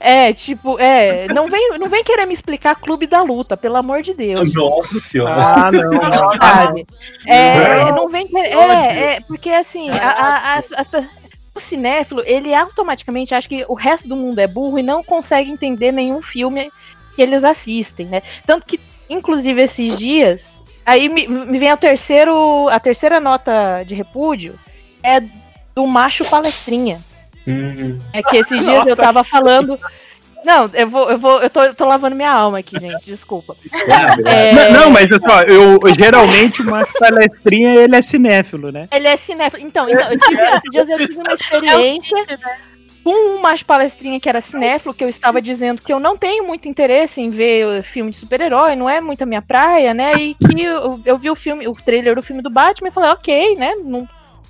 É, 0.00 0.32
tipo, 0.32 0.78
é, 0.78 1.26
não 1.34 1.48
vem, 1.48 1.76
não 1.78 1.88
vem 1.88 2.04
querer 2.04 2.24
me 2.26 2.32
explicar 2.32 2.76
Clube 2.76 3.06
da 3.06 3.20
Luta, 3.22 3.56
pelo 3.56 3.76
amor 3.76 4.02
de 4.02 4.14
Deus. 4.14 4.52
Nossa 4.54 5.00
senhora. 5.00 5.34
Ah, 5.34 5.72
não, 5.72 5.90
não. 5.90 6.32
Sabe? 6.40 6.86
É, 7.26 7.84
Não. 7.86 7.96
não 7.96 8.08
vem 8.08 8.26
querer. 8.28 8.52
É, 8.56 9.14
é, 9.16 9.20
porque 9.26 9.50
assim, 9.50 9.90
a- 9.90 9.96
a- 10.10 10.54
as- 10.58 10.72
as 10.72 10.86
pe- 10.88 11.08
o 11.54 11.58
cinéfilo, 11.60 12.22
ele 12.24 12.54
automaticamente 12.54 13.34
acha 13.34 13.48
que 13.48 13.64
o 13.68 13.74
resto 13.74 14.06
do 14.06 14.14
mundo 14.14 14.38
é 14.38 14.46
burro 14.46 14.78
e 14.78 14.82
não 14.82 15.02
consegue 15.02 15.50
entender 15.50 15.90
nenhum 15.90 16.22
filme 16.22 16.70
que 17.16 17.22
eles 17.22 17.42
assistem, 17.42 18.06
né? 18.06 18.22
Tanto 18.46 18.64
que, 18.64 18.78
inclusive, 19.10 19.60
esses 19.60 19.98
dias, 19.98 20.62
aí 20.86 21.08
me, 21.08 21.26
me 21.26 21.58
vem 21.58 21.70
a, 21.70 21.76
terceiro, 21.76 22.68
a 22.68 22.78
terceira 22.78 23.18
nota 23.18 23.82
de 23.84 23.96
repúdio, 23.96 24.56
é 25.02 25.20
do 25.74 25.84
macho 25.86 26.24
palestrinha. 26.24 27.00
Hum, 27.48 27.98
É 28.12 28.22
que 28.22 28.36
esses 28.36 28.64
dias 28.64 28.86
eu 28.86 28.96
tava 28.96 29.24
falando. 29.24 29.78
Não, 30.44 30.70
eu 30.72 30.88
vou, 30.88 31.10
eu 31.10 31.18
vou, 31.18 31.42
eu 31.42 31.50
tô, 31.50 31.62
eu 31.64 31.74
tô 31.74 31.84
lavando 31.84 32.14
minha 32.14 32.30
alma 32.30 32.58
aqui, 32.60 32.78
gente, 32.78 33.04
desculpa. 33.04 33.56
é, 34.24 34.50
É, 34.50 34.52
Não, 34.70 34.80
não, 34.82 34.90
mas 34.90 35.08
olha 35.10 35.20
só, 35.20 35.42
eu 35.42 35.80
geralmente 35.98 36.62
o 36.62 36.64
macho 36.64 36.92
palestrinha 36.98 37.74
ele 37.74 37.96
é 37.96 38.00
cinéfilo, 38.02 38.70
né? 38.70 38.86
Ele 38.92 39.08
é 39.08 39.16
cinéfilo. 39.16 39.66
Então, 39.66 39.88
então 39.90 40.10
eu 40.12 40.18
tive, 40.18 40.40
esses 40.42 40.70
dias 40.70 40.88
eu 40.88 40.98
tive 40.98 41.16
uma 41.18 41.32
experiência 41.32 42.16
com 43.02 43.10
um 43.36 43.40
macho 43.40 43.64
palestrinha 43.64 44.20
que 44.20 44.28
era 44.28 44.40
cinéfilo, 44.40 44.94
que 44.94 45.02
eu 45.02 45.08
estava 45.08 45.42
dizendo 45.42 45.82
que 45.82 45.92
eu 45.92 45.98
não 45.98 46.16
tenho 46.16 46.46
muito 46.46 46.68
interesse 46.68 47.20
em 47.20 47.30
ver 47.30 47.82
filme 47.82 48.10
de 48.10 48.18
super-herói, 48.18 48.76
não 48.76 48.88
é 48.88 49.00
muito 49.00 49.22
a 49.22 49.26
minha 49.26 49.42
praia, 49.42 49.92
né? 49.92 50.12
E 50.14 50.34
que 50.34 50.62
eu, 50.62 51.00
eu 51.04 51.18
vi 51.18 51.30
o 51.30 51.34
filme, 51.34 51.66
o 51.66 51.74
trailer 51.74 52.14
do 52.14 52.22
filme 52.22 52.42
do 52.42 52.50
Batman 52.50 52.88
e 52.88 52.92
falei, 52.92 53.10
ok, 53.10 53.56
né? 53.56 53.74
Não, 53.84 54.06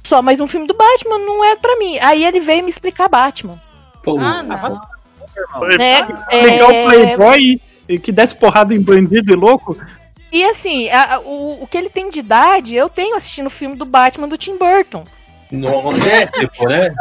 só 0.08 0.22
mais 0.22 0.40
um 0.40 0.46
filme 0.46 0.66
do 0.66 0.74
Batman 0.74 1.18
não 1.18 1.44
é 1.44 1.54
pra 1.54 1.76
mim. 1.76 1.98
Aí 2.00 2.24
ele 2.24 2.40
veio 2.40 2.64
me 2.64 2.70
explicar 2.70 3.08
Batman. 3.08 3.60
pô, 4.02 4.18
Ah, 4.18 4.42
não. 4.42 4.80
Né? 5.76 6.00
Legal 6.32 6.70
É, 6.70 6.84
playboy 6.88 7.60
e 7.88 7.98
que 7.98 8.10
desce 8.10 8.34
porrada 8.36 8.74
em 8.74 8.80
bandido 8.80 9.32
e 9.32 9.36
louco. 9.36 9.76
E 10.32 10.42
assim, 10.44 10.88
a- 10.90 11.20
o, 11.24 11.62
o 11.62 11.66
que 11.66 11.76
ele 11.78 11.88
tem 11.88 12.10
de 12.10 12.18
idade, 12.20 12.74
eu 12.74 12.88
tenho 12.88 13.14
assistindo 13.16 13.46
o 13.46 13.50
filme 13.50 13.76
do 13.76 13.84
Batman 13.84 14.28
do 14.28 14.36
Tim 14.36 14.56
Burton. 14.56 15.04
Não 15.50 15.92
é, 15.92 16.26
tipo, 16.26 16.66
né? 16.68 16.92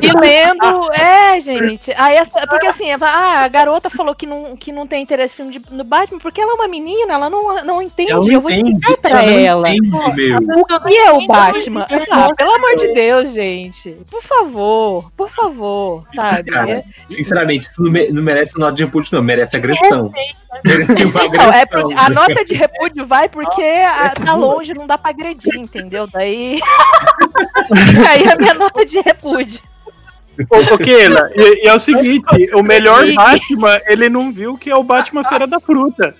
E 0.00 0.10
lendo, 0.18 0.92
é, 0.92 1.38
gente. 1.38 1.92
Aí, 1.96 2.16
essa- 2.16 2.46
porque 2.46 2.66
assim, 2.66 2.90
ah, 2.90 3.40
a 3.44 3.48
garota 3.48 3.88
falou 3.88 4.14
que 4.14 4.26
não, 4.26 4.56
que 4.56 4.72
não 4.72 4.86
tem 4.86 5.02
interesse 5.02 5.34
em 5.34 5.36
filme 5.36 5.52
de, 5.58 5.62
no 5.72 5.84
Batman, 5.84 6.18
porque 6.18 6.40
ela 6.40 6.52
é 6.52 6.54
uma 6.54 6.66
menina, 6.68 7.12
ela 7.14 7.30
não, 7.30 7.62
não 7.64 7.80
entende. 7.82 8.10
Ela 8.10 8.24
não 8.24 8.32
eu 8.32 8.40
vou 8.40 8.50
entende, 8.50 8.70
explicar 8.72 9.00
pra 9.00 9.22
ela 9.22 9.68
ela. 9.68 9.68
não 9.68 10.08
entende. 10.08 10.32
O 10.56 10.80
que 10.88 10.96
é 10.96 11.12
o 11.12 11.26
Batman? 11.26 11.86
Ah, 12.10 12.34
pelo 12.34 12.54
amor 12.54 12.76
de 12.76 12.88
Deus, 12.94 13.32
gente. 13.32 13.90
Por 14.10 14.22
favor, 14.22 15.10
por 15.16 15.30
favor, 15.30 16.04
sabe? 16.14 16.50
Cara, 16.50 16.70
É- 16.72 16.84
Sinceramente, 17.08 17.68
isso 17.70 17.82
não, 17.82 17.90
me- 17.92 18.08
não 18.08 18.22
merece 18.22 18.58
nota 18.58 18.72
de 18.74 18.84
repúdio, 18.84 19.10
não. 19.16 19.22
Merece 19.22 19.56
agressão. 19.56 20.10
Merece 20.64 21.04
uma 21.04 21.24
Então, 21.24 21.44
é 21.52 21.62
agressão. 21.62 21.66
porque 21.82 21.94
a 21.94 22.08
nota 22.10 22.44
de 22.44 22.54
repúdio 22.54 23.06
vai 23.06 23.28
porque 23.28 23.62
a- 23.62 24.10
tá 24.10 24.34
longe, 24.34 24.74
não 24.74 24.86
dá 24.86 24.98
pra 24.98 25.10
agredir, 25.10 25.54
entendeu? 25.56 26.06
Daí. 26.06 26.58
Aí 28.08 28.28
a 28.28 28.36
minha 28.36 28.54
nota 28.54 28.84
de 28.84 29.00
repúdio. 29.00 29.60
Ô, 30.50 30.74
ô 30.74 30.78
Keila, 30.78 31.30
e, 31.34 31.64
e 31.64 31.68
é 31.68 31.74
o 31.74 31.78
seguinte, 31.78 32.50
o 32.54 32.62
melhor 32.62 33.04
Batman, 33.14 33.80
ele 33.86 34.08
não 34.08 34.32
viu 34.32 34.56
que 34.56 34.70
é 34.70 34.76
o 34.76 34.82
Batman 34.82 35.24
Feira 35.24 35.46
da 35.46 35.60
Fruta. 35.60 36.14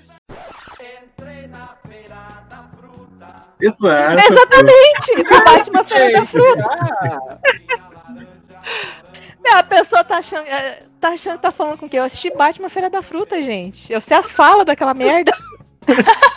Exato. 3.60 4.20
Exatamente! 4.28 5.12
O 5.20 5.44
Batman 5.44 5.84
Feira 5.84 6.20
da 6.20 6.26
Fruta. 6.26 6.62
É, 9.44 9.52
A 9.54 9.62
pessoa 9.62 10.04
tá 10.04 10.18
achando, 10.18 10.46
é, 10.46 10.82
tá 11.00 11.08
achando 11.10 11.36
que 11.36 11.42
tá 11.42 11.50
falando 11.50 11.78
com 11.78 11.86
o 11.86 11.88
quê? 11.88 11.98
Eu 11.98 12.04
assisti 12.04 12.30
Batman 12.30 12.68
Feira 12.68 12.90
da 12.90 13.02
Fruta, 13.02 13.40
gente. 13.40 13.92
Eu 13.92 14.00
sei 14.00 14.16
as 14.16 14.30
falas 14.30 14.66
daquela 14.66 14.94
merda. 14.94 15.32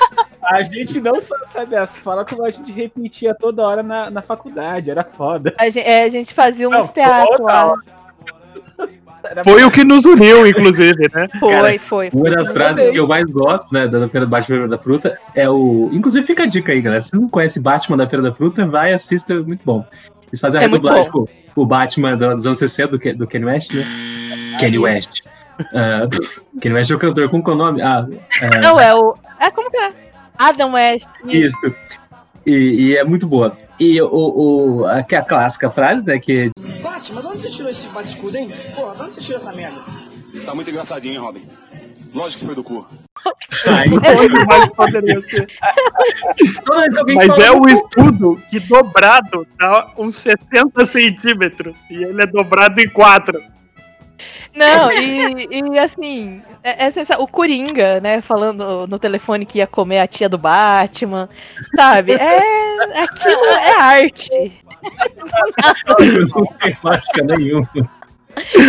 A 0.45 0.61
gente 0.61 1.01
não 1.01 1.19
só 1.19 1.35
sabe 1.47 1.75
as 1.75 1.89
falas, 1.97 2.29
como 2.29 2.45
a 2.45 2.51
gente 2.51 2.71
repetia 2.71 3.33
toda 3.33 3.63
hora 3.63 3.81
na, 3.81 4.11
na 4.11 4.21
faculdade, 4.21 4.91
era 4.91 5.03
foda. 5.03 5.55
A 5.57 5.67
gente, 5.69 5.87
é, 5.87 6.03
a 6.03 6.09
gente 6.09 6.35
fazia 6.35 6.69
uns 6.69 6.91
teatros 6.91 7.39
lá. 7.39 7.73
Foi 9.43 9.63
o 9.63 9.71
que 9.71 9.83
nos 9.83 10.05
uniu, 10.05 10.45
inclusive, 10.45 11.09
né? 11.13 11.27
Foi, 11.39 11.49
Cara, 11.49 11.79
foi. 11.79 12.09
Uma 12.13 12.29
das 12.29 12.53
frases 12.53 12.91
que 12.91 12.99
eu 12.99 13.07
mais 13.07 13.25
gosto, 13.25 13.73
né, 13.73 13.87
da 13.87 14.07
Feira 14.07 14.25
do 14.25 14.29
Batman 14.29 14.55
Feira 14.55 14.67
da 14.67 14.77
Fruta 14.77 15.19
é 15.33 15.49
o. 15.49 15.89
Inclusive, 15.91 16.27
fica 16.27 16.43
a 16.43 16.45
dica 16.45 16.71
aí, 16.71 16.79
galera. 16.79 17.01
Se 17.01 17.09
você 17.09 17.17
não 17.17 17.27
conhece 17.27 17.59
Batman 17.59 17.97
da 17.97 18.07
Feira 18.07 18.21
da 18.21 18.33
Fruta, 18.33 18.67
vai 18.67 18.93
assista, 18.93 19.33
é 19.33 19.39
muito 19.39 19.61
bom. 19.65 19.83
Eles 20.27 20.39
fazem 20.39 20.61
a 20.61 20.63
É 20.63 20.67
muito 20.67 20.83
redublagem 20.83 21.11
com 21.11 21.27
o 21.55 21.65
Batman 21.65 22.15
dos 22.15 22.45
anos 22.45 22.59
60 22.59 22.97
do, 22.97 23.17
do 23.17 23.27
Kanye 23.27 23.45
West, 23.45 23.73
né? 23.73 23.83
Kanye 24.59 24.77
West. 24.77 25.21
Ah, 25.73 26.07
Kanye 26.61 26.75
West 26.75 26.91
é 26.91 26.95
o 26.95 26.99
cantor, 26.99 27.29
como 27.29 27.43
que 27.43 27.49
é 27.49 27.53
o 27.53 27.57
nome? 27.57 27.81
Ah, 27.81 28.05
ah, 28.41 28.59
Não, 28.61 28.79
é 28.79 28.93
o. 28.93 29.15
É 29.39 29.51
como 29.51 29.69
que 29.69 29.77
é? 29.77 29.93
Adam 30.37 30.73
West. 30.73 31.07
Isso. 31.25 31.73
E, 32.45 32.53
e 32.53 32.97
é 32.97 33.03
muito 33.03 33.25
boa. 33.25 33.57
E 33.79 34.01
o, 34.01 34.07
o, 34.07 34.85
a, 34.85 35.03
que 35.03 35.15
é 35.15 35.17
a 35.17 35.23
clássica 35.23 35.69
frase, 35.69 36.05
né? 36.05 36.19
Que 36.19 36.51
Batman, 36.81 37.21
de 37.21 37.27
onde 37.27 37.41
você 37.41 37.49
tirou 37.49 37.69
esse 37.69 37.87
bate-escudo, 37.89 38.37
hein? 38.37 38.51
Porra, 38.75 38.95
de 38.95 39.01
onde 39.01 39.11
você 39.11 39.21
tirou 39.21 39.39
essa 39.39 39.51
merda? 39.51 39.81
Tá 40.45 40.53
muito 40.53 40.69
engraçadinho, 40.69 41.13
hein, 41.13 41.19
Robin? 41.19 41.43
Lógico 42.13 42.41
que 42.41 42.45
foi 42.45 42.55
do 42.55 42.63
cu. 42.63 42.87
alguém 46.97 47.15
Mas 47.15 47.29
é 47.39 47.51
um 47.51 47.61
cu, 47.61 47.69
escudo 47.69 48.41
que 48.49 48.59
dobrado 48.59 49.47
dá 49.57 49.91
uns 49.97 50.17
60 50.17 50.85
centímetros. 50.85 51.79
E 51.89 52.03
ele 52.03 52.21
é 52.21 52.27
dobrado 52.27 52.79
em 52.79 52.87
4. 52.87 53.41
Não, 54.55 54.91
e, 54.91 55.47
e 55.51 55.79
assim, 55.79 56.41
é, 56.63 56.85
é 56.87 57.17
o 57.17 57.27
Coringa, 57.27 57.99
né, 57.99 58.21
falando 58.21 58.87
no 58.87 58.97
telefone 58.97 59.45
que 59.45 59.57
ia 59.59 59.67
comer 59.67 59.99
a 59.99 60.07
tia 60.07 60.29
do 60.29 60.37
Batman, 60.37 61.27
sabe? 61.75 62.13
É, 62.13 63.01
aquilo 63.03 63.45
é 63.45 63.81
arte. 63.81 64.63
não 66.35 66.45
tem 66.59 66.77
lógica 66.83 67.23
nenhuma. 67.23 67.69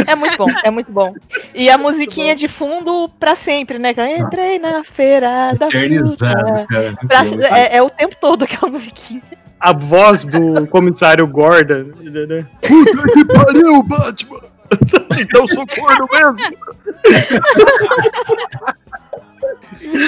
É 0.07 0.15
muito 0.15 0.37
bom, 0.37 0.47
é 0.65 0.71
muito 0.71 0.93
bom. 0.93 1.13
E 1.55 1.69
a 1.69 1.77
musiquinha 1.77 2.35
de 2.37 2.47
fundo 2.47 3.11
pra 3.19 3.35
sempre, 3.35 3.79
né? 3.79 3.93
Entrei 4.17 4.59
na 4.59 4.85
feira 4.85 5.53
da 5.59 5.69
fruta. 5.69 5.77
Eternizado, 5.77 6.67
cara. 6.69 6.97
Pra- 7.07 7.59
é, 7.59 7.77
é 7.79 7.83
o 7.83 7.91
tempo 7.91 8.15
todo 8.21 8.45
aquela 8.45 8.71
musiquinha. 8.71 9.23
A 9.59 9.73
voz 9.73 10.25
do 10.25 10.67
comissário 10.69 11.27
Gordon. 11.27 11.91
né? 12.01 12.47
Puta 12.61 13.13
que 13.13 13.25
pariu, 13.25 13.83
Batman! 13.83 14.56
então 15.19 15.47
sou 15.49 15.67
corno 15.67 16.09
mesmo! 16.13 16.57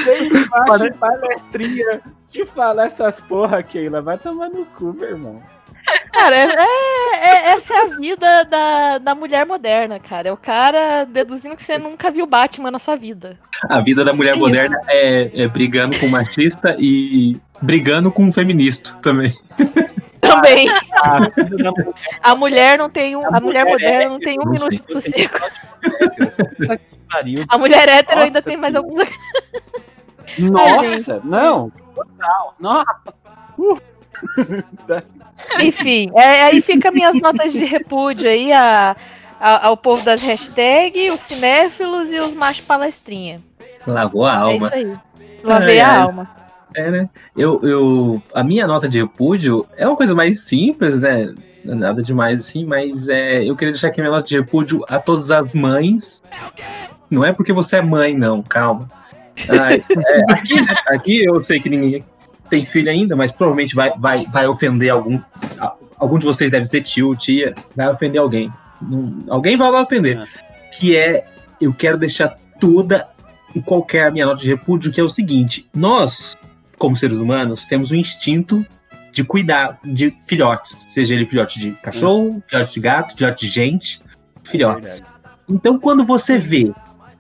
Vem 0.05 0.27
embaixo, 0.29 0.95
palestrinha. 0.99 2.01
Te 2.29 2.45
falar 2.45 2.87
essas 2.87 3.21
porra, 3.21 3.63
Keila. 3.63 4.03
Vai 4.03 4.19
tomar 4.19 4.51
no 4.51 4.65
cu, 4.67 4.93
meu 4.93 5.09
irmão. 5.09 5.43
Cara, 6.13 6.37
é, 6.37 6.45
é- 6.45 7.29
é- 7.29 7.53
essa 7.53 7.73
é 7.73 7.81
a 7.81 7.97
vida 7.97 8.45
da, 8.45 8.99
da 8.99 9.15
mulher 9.15 9.47
moderna, 9.47 9.99
cara. 9.99 10.29
É 10.29 10.33
o 10.33 10.37
cara 10.37 11.05
deduzindo 11.05 11.57
que 11.57 11.65
você 11.65 11.79
nunca 11.79 12.11
viu 12.11 12.27
Batman 12.27 12.71
na 12.71 12.79
sua 12.79 12.97
vida. 12.97 13.39
A 13.69 13.81
vida 13.81 14.05
da 14.05 14.13
mulher 14.13 14.35
É 14.35 14.39
moderna 14.39 14.79
é, 14.89 15.43
é 15.43 15.49
brigando 15.49 15.99
com 15.99 16.07
o 16.07 16.11
machista 16.11 16.77
e 16.79 17.41
brigando 17.63 18.11
com 18.13 18.29
o 18.29 18.33
feminista 18.33 18.95
também. 19.01 19.33
Também. 20.21 20.69
A 21.03 21.19
mulher 21.21 21.73
A 22.23 22.35
mulher 22.35 22.79
não 22.79 22.91
tem 22.91 23.17
um. 23.17 23.25
A 23.27 23.41
mulher 23.41 23.65
mulher 23.65 23.65
moderna 23.67 24.09
não 24.11 24.19
tem 24.21 24.39
um 24.39 24.45
não 24.45 24.53
minuto 24.53 24.71
de 24.71 24.93
sossego. 24.93 25.35
A 27.49 27.59
mulher 27.59 27.89
hétero 27.89 28.21
ainda 28.23 28.43
tem 28.43 28.57
mais 28.57 28.75
alguns. 28.77 29.09
Nossa, 30.39 31.21
não. 31.25 31.71
Total. 31.95 32.55
Nossa. 32.61 32.87
Enfim, 35.61 36.11
é, 36.17 36.43
aí 36.45 36.61
fica 36.61 36.91
minhas 36.91 37.19
notas 37.21 37.53
de 37.53 37.65
repúdio 37.65 38.29
aí 38.29 38.53
a, 38.53 38.97
a- 39.41 39.67
ao 39.69 39.77
povo 39.77 40.05
das 40.05 40.23
hashtags, 40.23 41.15
os 41.15 41.21
cinéfilos 41.21 42.13
e 42.13 42.17
os 42.17 42.35
machos 42.35 42.65
palestrinha. 42.65 43.41
Lavou 43.87 44.27
a 44.27 44.33
É 44.33 44.37
alma. 44.37 44.67
isso 44.67 44.75
aí. 44.75 44.97
Lavei 45.43 45.81
Ai, 45.81 45.87
a 45.87 45.93
ai. 45.93 46.03
alma. 46.03 46.31
É, 46.75 46.91
né? 46.91 47.09
Eu, 47.37 47.61
eu, 47.63 48.23
a 48.35 48.43
minha 48.45 48.67
nota 48.67 48.89
de 48.89 49.01
repúdio 49.01 49.67
é 49.77 49.87
uma 49.87 49.97
coisa 49.97 50.15
mais 50.15 50.41
simples, 50.41 50.99
né? 50.99 51.35
Nada 51.65 52.03
demais 52.03 52.39
assim, 52.39 52.65
mas 52.65 53.09
é, 53.09 53.45
eu 53.45 53.57
queria 53.57 53.73
deixar 53.73 53.89
aqui 53.89 54.01
minha 54.01 54.11
nota 54.13 54.27
de 54.29 54.37
repúdio 54.37 54.85
a 54.89 54.99
todas 54.99 55.31
as 55.31 55.55
mães. 55.55 56.23
Não 57.11 57.25
é 57.25 57.33
porque 57.33 57.53
você 57.53 57.77
é 57.77 57.83
mãe, 57.83 58.15
não, 58.17 58.43
calma. 58.43 58.89
Ai, 59.49 59.85
é, 59.91 60.33
aqui, 60.33 60.61
né, 60.61 60.75
aqui 60.89 61.25
eu 61.25 61.43
sei 61.43 61.61
que 61.61 61.69
ninguém 61.69 62.05
tem 62.49 62.65
filho 62.65 62.91
ainda, 62.91 63.15
mas 63.15 63.31
provavelmente 63.33 63.75
vai, 63.75 63.93
vai, 63.99 64.27
vai 64.27 64.47
ofender 64.47 64.91
algum. 64.91 65.21
Algum 65.99 66.19
de 66.19 66.27
vocês 66.27 66.51
deve 66.51 66.65
ser 66.65 66.83
tio, 66.83 67.15
tia, 67.17 67.55
vai 67.75 67.89
ofender 67.89 68.21
alguém. 68.21 68.53
Não- 68.81 69.25
alguém 69.29 69.57
vai 69.57 69.69
ofender. 69.71 70.27
Que 70.73 70.97
é, 70.97 71.27
eu 71.61 71.73
quero 71.75 71.99
deixar 71.99 72.37
toda 72.61 73.09
e 73.55 73.61
qualquer 73.61 74.11
minha 74.13 74.27
nota 74.27 74.41
de 74.41 74.49
repúdio, 74.49 74.93
que 74.93 75.01
é 75.01 75.05
o 75.05 75.09
seguinte: 75.09 75.69
nós, 75.75 76.37
como 76.79 76.97
seres 76.97 77.19
humanos, 77.19 77.65
temos 77.67 77.91
o 77.91 77.97
instinto 77.97 78.65
de 79.13 79.25
cuidar 79.25 79.79
de 79.85 80.15
filhotes, 80.29 80.85
seja 80.89 81.15
ele 81.15 81.27
filhote 81.27 81.59
de 81.59 81.73
cachorro, 81.73 82.43
filhote 82.47 82.73
de 82.75 82.81
gato, 82.81 83.17
filhote 83.17 83.47
de 83.47 83.53
gente, 83.53 84.01
filhotes. 84.45 85.03
Então, 85.49 85.79
quando 85.79 86.05
você 86.05 86.39
vê 86.39 86.73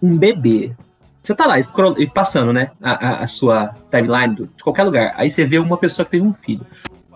um 0.03 0.17
bebê, 0.17 0.73
você 1.21 1.35
tá 1.35 1.47
lá 1.47 1.61
scroll, 1.63 1.99
e 2.01 2.07
passando, 2.07 2.53
né, 2.53 2.71
a, 2.81 2.93
a- 3.09 3.21
a 3.23 3.27
sua 3.27 3.75
timeline 3.91 4.35
do- 4.35 4.47
de 4.47 4.63
qualquer 4.63 4.85
lugar, 4.85 5.13
aí 5.17 5.29
você 5.31 5.45
vê 5.45 5.59
uma 5.59 5.77
pessoa 5.77 6.05
que 6.05 6.13
tem 6.13 6.23
um 6.23 6.33
filho. 6.35 6.65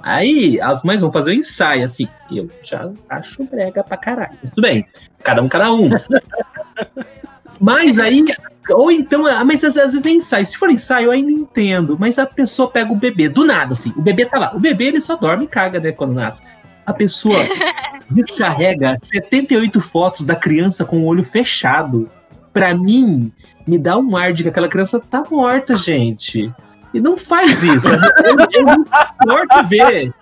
Aí 0.03 0.61
as 0.61 0.83
mães 0.83 1.01
vão 1.01 1.13
fazer 1.13 1.31
o 1.31 1.35
ensaio, 1.35 1.85
assim. 1.85 2.09
Eu 2.31 2.51
já 2.61 2.91
acho 3.09 3.45
brega 3.45 3.85
pra 3.85 3.97
caralho. 3.97 4.37
Tudo 4.49 4.63
bem. 4.63 4.85
Cada 5.23 5.41
um, 5.43 5.49
cada 5.49 5.73
um. 5.73 5.89
Mas 7.61 7.99
aí. 7.99 8.25
Ou 8.71 8.91
então, 8.91 9.27
ah, 9.27 9.45
mas 9.45 9.65
às, 9.65 9.77
às 9.77 9.93
vezes 9.93 10.03
nem 10.03 10.17
ensaio. 10.17 10.47
Se 10.47 10.57
for 10.57 10.71
ensaio, 10.71 11.07
eu 11.07 11.11
ainda 11.11 11.31
entendo. 11.31 11.97
Mas 11.99 12.19
a 12.19 12.27
pessoa 12.27 12.71
pega 12.71 12.93
o 12.93 12.97
bebê, 12.97 13.29
do 13.29 13.45
nada, 13.45 13.73
assim. 13.73 13.93
O 13.97 14.03
bebê 14.03 14.25
tá 14.25 14.39
lá. 14.39 14.55
O 14.55 14.61
bebê, 14.61 14.87
ele 14.87 15.01
só 15.01 15.17
dorme 15.17 15.45
e 15.45 15.49
caga, 15.49 15.81
né, 15.81 15.93
quando 15.93 16.15
nasce. 16.15 16.41
A 16.87 16.93
pessoa 16.93 17.37
descarrega 18.11 18.97
78 19.01 19.81
fotos 19.81 20.25
da 20.25 20.37
criança 20.37 20.85
com 20.85 21.01
o 21.01 21.07
olho 21.07 21.25
fechado. 21.25 22.09
Pra 22.53 22.75
mim, 22.75 23.33
me 23.67 23.79
dá 23.79 23.99
um 23.99 24.17
ar 24.17 24.33
de 24.33 24.43
que 24.43 24.49
aquela 24.49 24.69
criança 24.69 25.01
tá 25.01 25.25
morta, 25.29 25.77
gente. 25.77 26.53
E 26.95 27.01
não 27.01 27.17
faz 27.17 27.63
isso. 27.63 27.89
Eu, 27.89 28.37
eu 28.53 28.65
não 28.65 28.85
suporto 28.85 29.69
ver 29.69 30.13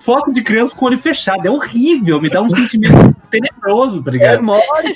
foto 0.00 0.32
de 0.32 0.42
criança 0.42 0.76
com 0.76 0.84
o 0.84 0.88
olho 0.88 0.98
fechado. 0.98 1.46
É 1.46 1.50
horrível, 1.50 2.20
me 2.20 2.28
dá 2.30 2.40
um 2.42 2.48
sentimento 2.50 3.14
tenebroso, 3.30 4.02
tá 4.02 4.10
É 4.10 4.12
ligado? 4.12 4.42
mórbido, 4.42 4.94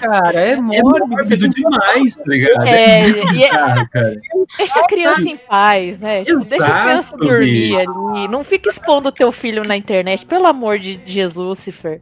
cara. 0.00 0.40
É 0.40 0.50
É 0.52 0.56
mórbido. 0.56 1.06
mórbido 1.08 1.48
demais, 1.48 2.16
tá 2.16 2.22
ligado? 2.26 2.66
É, 2.66 3.02
muito 3.02 3.16
e 3.16 3.20
é- 3.44 3.48
bizarro, 3.50 3.88
cara. 3.90 4.16
deixa 4.58 4.80
a 4.80 4.86
criança 4.86 5.22
em 5.28 5.36
paz, 5.36 5.98
né? 6.00 6.24
Tipo, 6.24 6.44
deixa 6.44 6.66
a 6.66 6.82
criança 6.82 7.08
Exato, 7.14 7.16
dormir 7.18 7.76
bicho. 7.76 8.08
ali. 8.10 8.28
Não 8.28 8.44
fica 8.44 8.68
expondo 8.68 9.08
o 9.08 9.12
teu 9.12 9.30
filho 9.32 9.62
na 9.64 9.76
internet, 9.76 10.26
pelo 10.26 10.46
amor 10.46 10.78
de 10.78 11.00
Jesus, 11.06 11.34
Lucifer. 11.36 12.00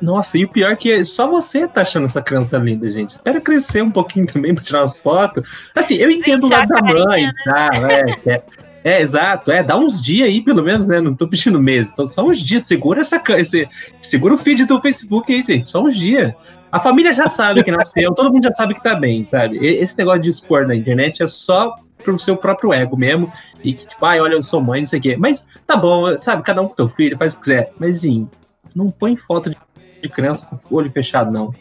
Nossa, 0.00 0.36
e 0.36 0.44
o 0.44 0.48
pior 0.48 0.72
é 0.72 0.74
que 0.76 1.04
só 1.04 1.28
você 1.28 1.68
tá 1.68 1.82
achando 1.82 2.06
essa 2.06 2.20
criança 2.20 2.58
linda, 2.58 2.88
gente. 2.88 3.10
Espera 3.10 3.40
crescer 3.40 3.82
um 3.82 3.90
pouquinho 3.90 4.26
também 4.26 4.52
pra 4.52 4.64
tirar 4.64 4.80
umas 4.80 4.98
fotos. 4.98 5.48
Assim, 5.76 5.94
eu 5.94 6.10
entendo 6.10 6.42
o 6.44 6.50
lado 6.50 6.66
da 6.66 6.82
mãe, 6.82 7.30
tá? 7.44 7.68
É, 8.26 8.30
é, 8.34 8.42
é, 8.84 9.00
exato. 9.00 9.50
É, 9.50 9.62
dá 9.62 9.76
uns 9.76 10.00
dias 10.00 10.28
aí, 10.28 10.42
pelo 10.42 10.62
menos, 10.62 10.86
né? 10.86 11.00
Não 11.00 11.14
tô 11.14 11.26
pedindo 11.28 11.60
meses. 11.60 11.92
Então, 11.92 12.06
só 12.06 12.24
uns 12.24 12.40
dias. 12.40 12.64
Segura 12.64 13.00
essa 13.00 13.22
esse, 13.38 13.68
Segura 14.00 14.34
o 14.34 14.38
feed 14.38 14.64
do 14.64 14.80
Facebook 14.80 15.32
aí, 15.32 15.42
gente. 15.42 15.68
Só 15.68 15.82
uns 15.82 15.96
dias. 15.96 16.34
A 16.70 16.80
família 16.80 17.12
já 17.12 17.28
sabe 17.28 17.62
que 17.62 17.70
nasceu, 17.70 18.14
todo 18.14 18.32
mundo 18.32 18.44
já 18.44 18.52
sabe 18.52 18.74
que 18.74 18.82
tá 18.82 18.94
bem, 18.94 19.26
sabe? 19.26 19.58
Esse 19.58 19.96
negócio 19.98 20.22
de 20.22 20.30
expor 20.30 20.66
na 20.66 20.74
internet 20.74 21.22
é 21.22 21.26
só 21.26 21.74
pro 22.02 22.18
seu 22.18 22.34
próprio 22.34 22.72
ego 22.72 22.96
mesmo. 22.96 23.30
E 23.62 23.74
que, 23.74 23.86
tipo, 23.86 24.04
ai, 24.06 24.20
olha, 24.20 24.34
eu 24.34 24.42
sou 24.42 24.60
mãe, 24.60 24.80
não 24.80 24.86
sei 24.86 24.98
o 24.98 25.02
quê. 25.02 25.16
Mas 25.18 25.46
tá 25.66 25.76
bom, 25.76 26.20
sabe? 26.22 26.42
Cada 26.42 26.62
um 26.62 26.68
com 26.68 26.74
teu 26.74 26.88
filho, 26.88 27.18
faz 27.18 27.34
o 27.34 27.36
que 27.36 27.42
quiser. 27.42 27.72
Mas, 27.78 27.98
assim, 27.98 28.28
não 28.74 28.88
põe 28.88 29.16
foto 29.16 29.50
de, 29.50 29.56
de 30.00 30.08
criança 30.08 30.46
com 30.46 30.56
o 30.56 30.78
olho 30.78 30.90
fechado, 30.90 31.30
não. 31.30 31.52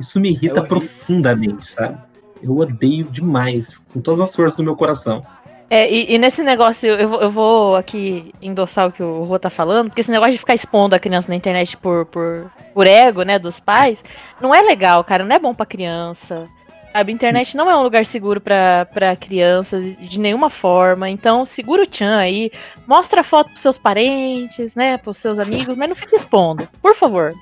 Isso 0.00 0.18
me 0.18 0.30
irrita 0.30 0.60
É 0.60 0.62
profundamente, 0.64 1.68
sabe? 1.68 1.98
Eu 2.42 2.56
odeio 2.58 3.04
demais, 3.04 3.78
com 3.92 4.00
todas 4.00 4.20
as 4.20 4.34
forças 4.34 4.56
do 4.56 4.64
meu 4.64 4.76
coração. 4.76 5.22
É, 5.68 5.90
e, 5.92 6.14
e 6.14 6.18
nesse 6.18 6.42
negócio, 6.44 6.88
eu 6.88 7.08
vou, 7.08 7.20
eu 7.20 7.30
vou 7.30 7.76
aqui 7.76 8.32
endossar 8.40 8.86
o 8.88 8.92
que 8.92 9.02
o 9.02 9.22
Rô 9.24 9.36
tá 9.38 9.50
falando, 9.50 9.88
porque 9.88 10.00
esse 10.00 10.10
negócio 10.12 10.32
de 10.32 10.38
ficar 10.38 10.54
expondo 10.54 10.94
a 10.94 10.98
criança 10.98 11.28
na 11.28 11.34
internet 11.34 11.76
por, 11.76 12.06
por, 12.06 12.50
por 12.72 12.86
ego, 12.86 13.22
né, 13.22 13.36
dos 13.38 13.58
pais, 13.58 14.04
não 14.40 14.54
é 14.54 14.60
legal, 14.62 15.02
cara, 15.02 15.24
não 15.24 15.34
é 15.34 15.38
bom 15.40 15.52
pra 15.52 15.66
criança. 15.66 16.46
Sabe, 16.92 17.12
a 17.12 17.14
internet 17.14 17.56
não 17.56 17.68
é 17.70 17.76
um 17.76 17.82
lugar 17.82 18.06
seguro 18.06 18.40
pra 18.40 18.86
pra 18.86 19.14
crianças 19.16 19.98
de 19.98 20.18
nenhuma 20.18 20.48
forma. 20.48 21.10
Então, 21.10 21.44
segura 21.44 21.82
o 21.82 21.86
tchan 21.86 22.16
aí, 22.16 22.50
mostra 22.86 23.20
a 23.20 23.24
foto 23.24 23.48
pros 23.50 23.60
seus 23.60 23.76
parentes, 23.76 24.74
né, 24.74 24.96
pros 24.96 25.16
seus 25.18 25.38
amigos, 25.38 25.76
mas 25.76 25.88
não 25.90 25.96
fica 25.96 26.16
expondo, 26.16 26.66
por 26.80 26.94
favor. 26.94 27.34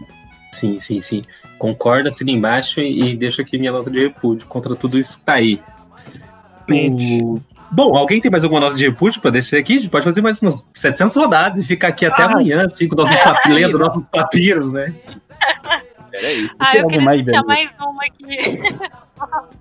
Sim, 0.51 0.81
sim, 0.81 1.01
sim. 1.01 1.23
Concorda, 1.59 2.09
assina 2.09 2.31
embaixo 2.33 2.81
e, 2.81 3.11
e 3.13 3.17
deixa 3.17 3.43
aqui 3.43 3.57
minha 3.59 3.71
nota 3.71 3.91
de 3.91 4.01
repúdio 4.01 4.47
contra 4.49 4.75
tudo 4.75 4.99
isso 4.99 5.19
que 5.19 5.25
tá 5.25 5.35
aí. 5.35 5.61
O- 6.71 7.41
Bom, 7.75 7.97
alguém 7.97 8.21
tem 8.21 8.31
mais 8.31 8.45
alguma 8.45 8.61
nota 8.61 8.77
de 8.77 8.87
repúdio 8.89 9.21
pra 9.21 9.33
deixar 9.33 9.59
aqui? 9.59 9.75
A 9.75 9.79
gente 9.79 9.91
pode 9.91 10.05
fazer 10.05 10.23
mais 10.23 10.41
umas 10.41 10.63
700 10.75 11.17
rodadas 11.17 11.59
e 11.59 11.65
ficar 11.65 11.89
aqui 11.89 12.07
até 12.07 12.23
Ah. 12.23 12.27
amanhã, 12.27 12.67
assim, 12.67 12.87
com 12.87 12.95
nossos 12.95 13.19
papi- 13.19 13.51
lendo 13.53 13.77
nossos 13.79 14.05
papiros, 14.05 14.73
né? 14.73 14.95
Peraí. 16.11 16.49
Ah, 16.61 16.77
eu 16.77 16.87
queria 16.87 17.05
mais 17.05 17.25
deixar 17.27 17.43
mais 17.43 17.75
uma 17.75 18.05
aqui. 18.05 18.59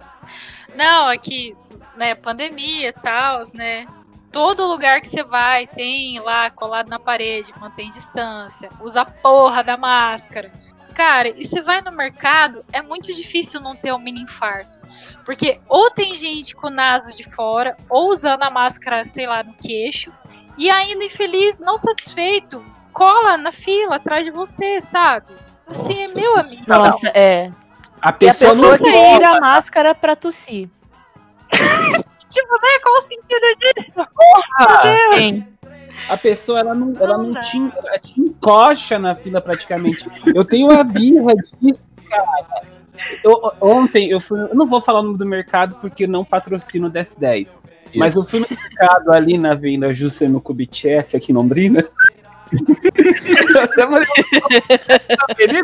Não, 0.76 1.08
aqui, 1.08 1.56
né, 1.97 2.13
pandemia 2.15 2.89
e 2.89 2.93
tal, 2.93 3.41
né? 3.54 3.86
Todo 4.32 4.65
lugar 4.65 5.02
que 5.02 5.08
você 5.10 5.23
vai 5.23 5.67
tem 5.67 6.19
lá 6.19 6.49
colado 6.49 6.89
na 6.89 6.99
parede, 6.99 7.52
mantém 7.60 7.89
distância, 7.89 8.69
usa 8.82 9.02
a 9.02 9.06
porra 9.06 9.63
da 9.63 9.78
máscara. 9.78 10.52
Cara, 10.93 11.29
e 11.29 11.43
você 11.45 11.62
vai 11.62 11.82
no 11.82 11.91
mercado, 11.91 12.63
é 12.71 12.82
muito 12.82 13.12
difícil 13.13 13.60
não 13.60 13.75
ter 13.75 13.91
um 13.93 13.97
mini 13.99 14.21
infarto. 14.21 14.77
Porque 15.25 15.60
ou 15.67 15.89
tem 15.89 16.15
gente 16.15 16.56
com 16.56 16.67
o 16.67 16.69
naso 16.69 17.15
de 17.15 17.23
fora, 17.23 17.75
ou 17.89 18.10
usando 18.12 18.43
a 18.43 18.49
máscara, 18.49 19.03
sei 19.03 19.25
lá, 19.25 19.43
no 19.43 19.53
queixo, 19.53 20.12
e 20.58 20.69
ainda 20.69 21.04
infeliz, 21.04 21.60
não 21.60 21.77
satisfeito, 21.77 22.63
cola 22.91 23.37
na 23.37 23.52
fila 23.52 23.96
atrás 23.96 24.23
de 24.25 24.31
você, 24.31 24.79
sabe? 24.79 25.25
Assim, 25.67 25.96
é 25.98 26.02
Nossa. 26.04 26.15
meu 26.15 26.37
amigo. 26.37 26.63
Nossa, 26.67 27.08
é. 27.08 27.52
A 28.02 28.10
E 28.10 28.10
a 28.10 28.13
pessoa, 28.13 28.52
pessoa 28.52 28.77
não 28.77 28.91
volta. 28.91 29.27
a 29.29 29.39
máscara 29.39 29.96
pra 29.96 30.15
tossir. 30.15 30.69
Tipo, 32.33 32.52
né? 32.54 32.79
Qual 32.81 32.96
o 32.98 33.02
sentido 33.02 33.58
disso? 33.60 34.08
Tem. 35.12 35.52
A 36.10 36.17
pessoa, 36.17 36.60
ela 36.60 36.75
não, 36.75 36.93
ela 36.99 37.17
não 37.17 37.33
te, 37.41 37.58
ela 37.58 37.97
te 37.99 38.19
encoxa 38.19 38.99
na 38.99 39.15
fila 39.15 39.39
praticamente. 39.41 40.06
Eu 40.33 40.43
tenho 40.43 40.71
a 40.71 40.83
birra 40.83 41.33
disso, 41.62 41.81
cara. 42.10 42.63
Eu- 43.23 43.51
ontem 43.62 44.10
eu 44.10 44.19
fui. 44.19 44.39
Eu 44.39 44.56
não 44.56 44.67
vou 44.67 44.81
falar 44.81 44.99
o 44.99 45.04
nome 45.04 45.17
do 45.17 45.25
mercado 45.25 45.75
porque 45.81 46.06
não 46.08 46.23
patrocino 46.23 46.87
o 46.87 46.91
1010. 46.91 47.47
Mas 47.95 48.15
eu 48.15 48.23
fui 48.25 48.39
no 48.39 48.47
mercado 48.49 49.12
ali 49.12 49.37
na 49.37 49.54
venda 49.54 49.93
Juscelino 49.93 50.41
Kubitschek, 50.41 51.15
aqui 51.15 51.31
em 51.31 51.35
Londrina. 51.35 51.85
Eu 52.51 53.62
até 53.63 53.87
falei, 53.87 54.08
"Tá 55.17 55.35
feliz?" 55.35 55.63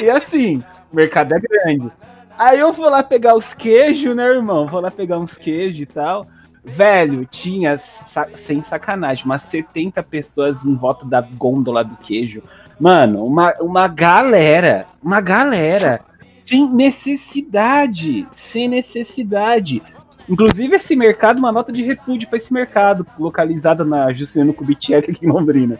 e 0.00 0.10
assim, 0.10 0.62
o 0.92 0.96
mercado 0.96 1.34
é 1.34 1.40
grande. 1.40 1.90
Aí 2.36 2.58
eu 2.58 2.72
vou 2.72 2.88
lá 2.90 3.02
pegar 3.02 3.34
os 3.36 3.54
queijos, 3.54 4.14
né, 4.16 4.24
irmão? 4.26 4.66
Vou 4.66 4.80
lá 4.80 4.90
pegar 4.90 5.18
uns 5.18 5.34
queijos 5.36 5.80
e 5.80 5.86
tal. 5.86 6.26
Velho, 6.64 7.26
tinha, 7.26 7.76
sa- 7.76 8.28
sem 8.34 8.62
sacanagem, 8.62 9.24
umas 9.26 9.42
70 9.42 10.02
pessoas 10.02 10.64
em 10.64 10.74
volta 10.74 11.04
da 11.04 11.20
gôndola 11.20 11.84
do 11.84 11.96
queijo. 11.96 12.42
Mano, 12.80 13.24
uma, 13.24 13.52
uma 13.60 13.86
galera, 13.86 14.86
uma 15.02 15.20
galera, 15.20 16.00
sem 16.42 16.68
necessidade, 16.72 18.26
sem 18.34 18.68
necessidade. 18.68 19.82
Inclusive, 20.28 20.76
esse 20.76 20.96
mercado, 20.96 21.38
uma 21.38 21.52
nota 21.52 21.70
de 21.70 21.82
repúdio 21.82 22.28
para 22.28 22.38
esse 22.38 22.52
mercado, 22.52 23.06
localizada 23.18 23.84
na 23.84 24.10
Juscelino 24.12 24.54
Kubitschek 24.54 25.10
aqui 25.10 25.26
em 25.26 25.28
Londrina. 25.30 25.78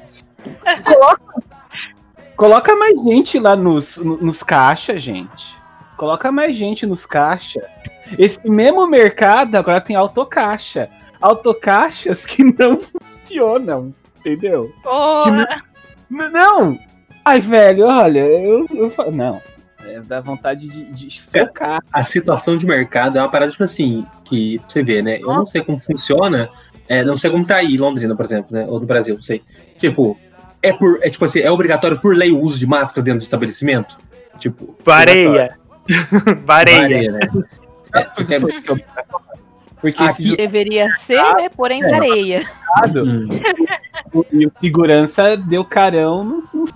Coloca, 0.84 1.42
coloca 2.36 2.76
mais 2.76 3.02
gente 3.02 3.38
lá 3.38 3.56
nos, 3.56 3.96
no- 3.96 4.18
nos 4.18 4.42
caixas, 4.42 5.02
gente. 5.02 5.56
Coloca 5.96 6.30
mais 6.30 6.54
gente 6.54 6.84
nos 6.84 7.06
caixas. 7.06 7.64
Esse 8.18 8.48
mesmo 8.48 8.86
mercado 8.86 9.54
agora 9.56 9.80
tem 9.80 9.96
autocaixa. 9.96 10.88
Autocaixas 11.20 12.24
que 12.24 12.44
não 12.58 12.78
funcionam, 12.80 13.94
entendeu? 14.20 14.72
Porra. 14.82 15.62
N- 16.10 16.28
Não! 16.30 16.78
Ai, 17.24 17.40
velho, 17.40 17.86
olha, 17.86 18.20
eu, 18.20 18.66
eu 18.74 18.90
fa- 18.90 19.10
Não. 19.10 19.40
É, 19.86 20.00
dá 20.00 20.20
vontade 20.20 20.68
de, 20.68 20.84
de 20.92 21.10
socar. 21.10 21.80
A 21.92 22.02
situação 22.02 22.56
de 22.56 22.66
mercado 22.66 23.18
é 23.18 23.20
uma 23.20 23.28
parada, 23.30 23.50
tipo 23.52 23.64
assim, 23.64 24.06
que 24.24 24.58
você 24.66 24.82
vê, 24.82 25.02
né? 25.02 25.18
Eu 25.20 25.26
não 25.28 25.46
sei 25.46 25.62
como 25.62 25.78
funciona, 25.78 26.48
é, 26.88 27.04
não 27.04 27.18
sei 27.18 27.30
como 27.30 27.44
tá 27.46 27.56
aí 27.56 27.74
em 27.74 27.78
Londrina, 27.78 28.16
por 28.16 28.24
exemplo, 28.24 28.48
né? 28.56 28.64
Ou 28.66 28.80
no 28.80 28.86
Brasil, 28.86 29.14
não 29.14 29.22
sei. 29.22 29.42
Tipo, 29.78 30.18
é 30.62 30.72
por. 30.72 30.98
É 31.02 31.10
tipo 31.10 31.24
assim, 31.26 31.40
é 31.40 31.50
obrigatório 31.50 32.00
por 32.00 32.16
lei 32.16 32.30
o 32.30 32.40
uso 32.40 32.58
de 32.58 32.66
máscara 32.66 33.02
dentro 33.02 33.20
do 33.20 33.24
estabelecimento? 33.24 33.98
Tipo. 34.38 34.74
Vareia. 34.82 35.58
Vareia. 36.46 36.80
Vareia, 36.80 37.12
né? 37.12 37.20
É, 37.94 38.04
porque 38.04 38.34
é 38.34 38.38
Porque 39.80 40.02
Aqui- 40.02 40.34
Deveria 40.36 40.90
ser, 40.94 41.22
né? 41.34 41.48
Porém, 41.50 41.82
É. 41.84 41.94
areia. 41.94 42.50
Hum. 42.96 43.28
o, 44.14 44.24
e 44.32 44.46
o 44.46 44.52
segurança 44.58 45.36
deu 45.36 45.62
carão 45.64 46.24
no, 46.24 46.48
no. 46.54 46.66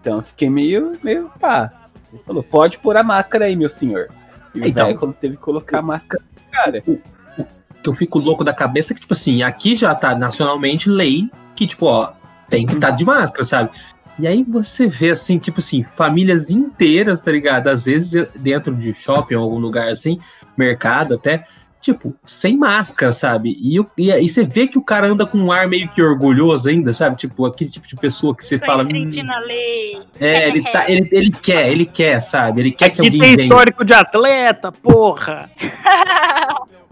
Então 0.00 0.16
eu 0.16 0.22
fiquei 0.22 0.50
meio, 0.50 0.98
meio 1.02 1.30
pá. 1.40 1.70
Ele 2.12 2.22
falou, 2.24 2.42
pode 2.42 2.78
pôr 2.78 2.96
a 2.96 3.02
máscara 3.04 3.44
aí, 3.46 3.54
meu 3.54 3.68
senhor. 3.70 4.08
E 4.54 4.60
o 4.60 4.66
Então. 4.66 4.86
velho 4.88 5.12
teve 5.20 5.36
que 5.36 5.42
colocar 5.42 5.78
a 5.78 5.82
máscara 5.82 6.22
no 6.22 6.50
cara. 6.50 6.80
que 6.80 7.88
eu 7.88 7.92
fico 7.92 8.18
louco 8.18 8.42
da 8.42 8.52
cabeça 8.52 8.92
que, 8.94 9.00
tipo 9.00 9.12
assim, 9.12 9.42
aqui 9.42 9.76
já 9.76 9.94
tá 9.94 10.14
nacionalmente 10.16 10.88
lei 10.90 11.30
que, 11.54 11.66
tipo, 11.66 11.86
ó, 11.86 12.12
tem 12.48 12.66
que 12.66 12.74
estar 12.74 12.90
de 12.90 13.04
máscara, 13.04 13.44
sabe? 13.44 13.70
E 14.18 14.26
aí 14.26 14.44
você 14.44 14.86
vê, 14.86 15.10
assim, 15.10 15.38
tipo 15.38 15.58
assim, 15.58 15.82
famílias 15.82 16.48
inteiras, 16.50 17.20
tá 17.20 17.32
ligado? 17.32 17.68
Às 17.68 17.86
vezes 17.86 18.26
dentro 18.36 18.74
de 18.74 18.94
shopping 18.94 19.34
ou 19.34 19.42
algum 19.44 19.58
lugar 19.58 19.88
assim, 19.88 20.18
mercado 20.56 21.14
até, 21.14 21.42
tipo, 21.80 22.14
sem 22.24 22.56
máscara, 22.56 23.12
sabe? 23.12 23.56
E, 23.60 23.76
e 23.98 24.12
aí 24.12 24.28
você 24.28 24.44
vê 24.44 24.66
que 24.68 24.78
o 24.78 24.82
cara 24.82 25.08
anda 25.08 25.26
com 25.26 25.36
um 25.38 25.50
ar 25.52 25.66
meio 25.68 25.88
que 25.88 26.00
orgulhoso 26.00 26.68
ainda, 26.68 26.92
sabe? 26.92 27.16
Tipo, 27.16 27.44
aquele 27.44 27.68
tipo 27.70 27.86
de 27.88 27.96
pessoa 27.96 28.34
que 28.36 28.44
você 28.44 28.56
Tô 28.58 28.66
fala. 28.66 28.84
"Hum, 28.84 29.10
na 29.24 29.38
lei. 29.40 30.00
é, 30.20 30.48
ele, 30.48 30.62
tá, 30.62 30.88
ele, 30.88 31.08
ele 31.12 31.30
quer, 31.32 31.68
ele 31.70 31.84
quer, 31.84 32.20
sabe? 32.20 32.60
Ele 32.62 32.70
quer 32.70 32.90
que 32.90 33.00
Aqui 33.00 33.08
alguém 33.08 33.20
tem 33.20 33.34
venha. 33.36 33.48
histórico 33.48 33.84
de 33.84 33.92
atleta, 33.94 34.70
porra. 34.70 35.50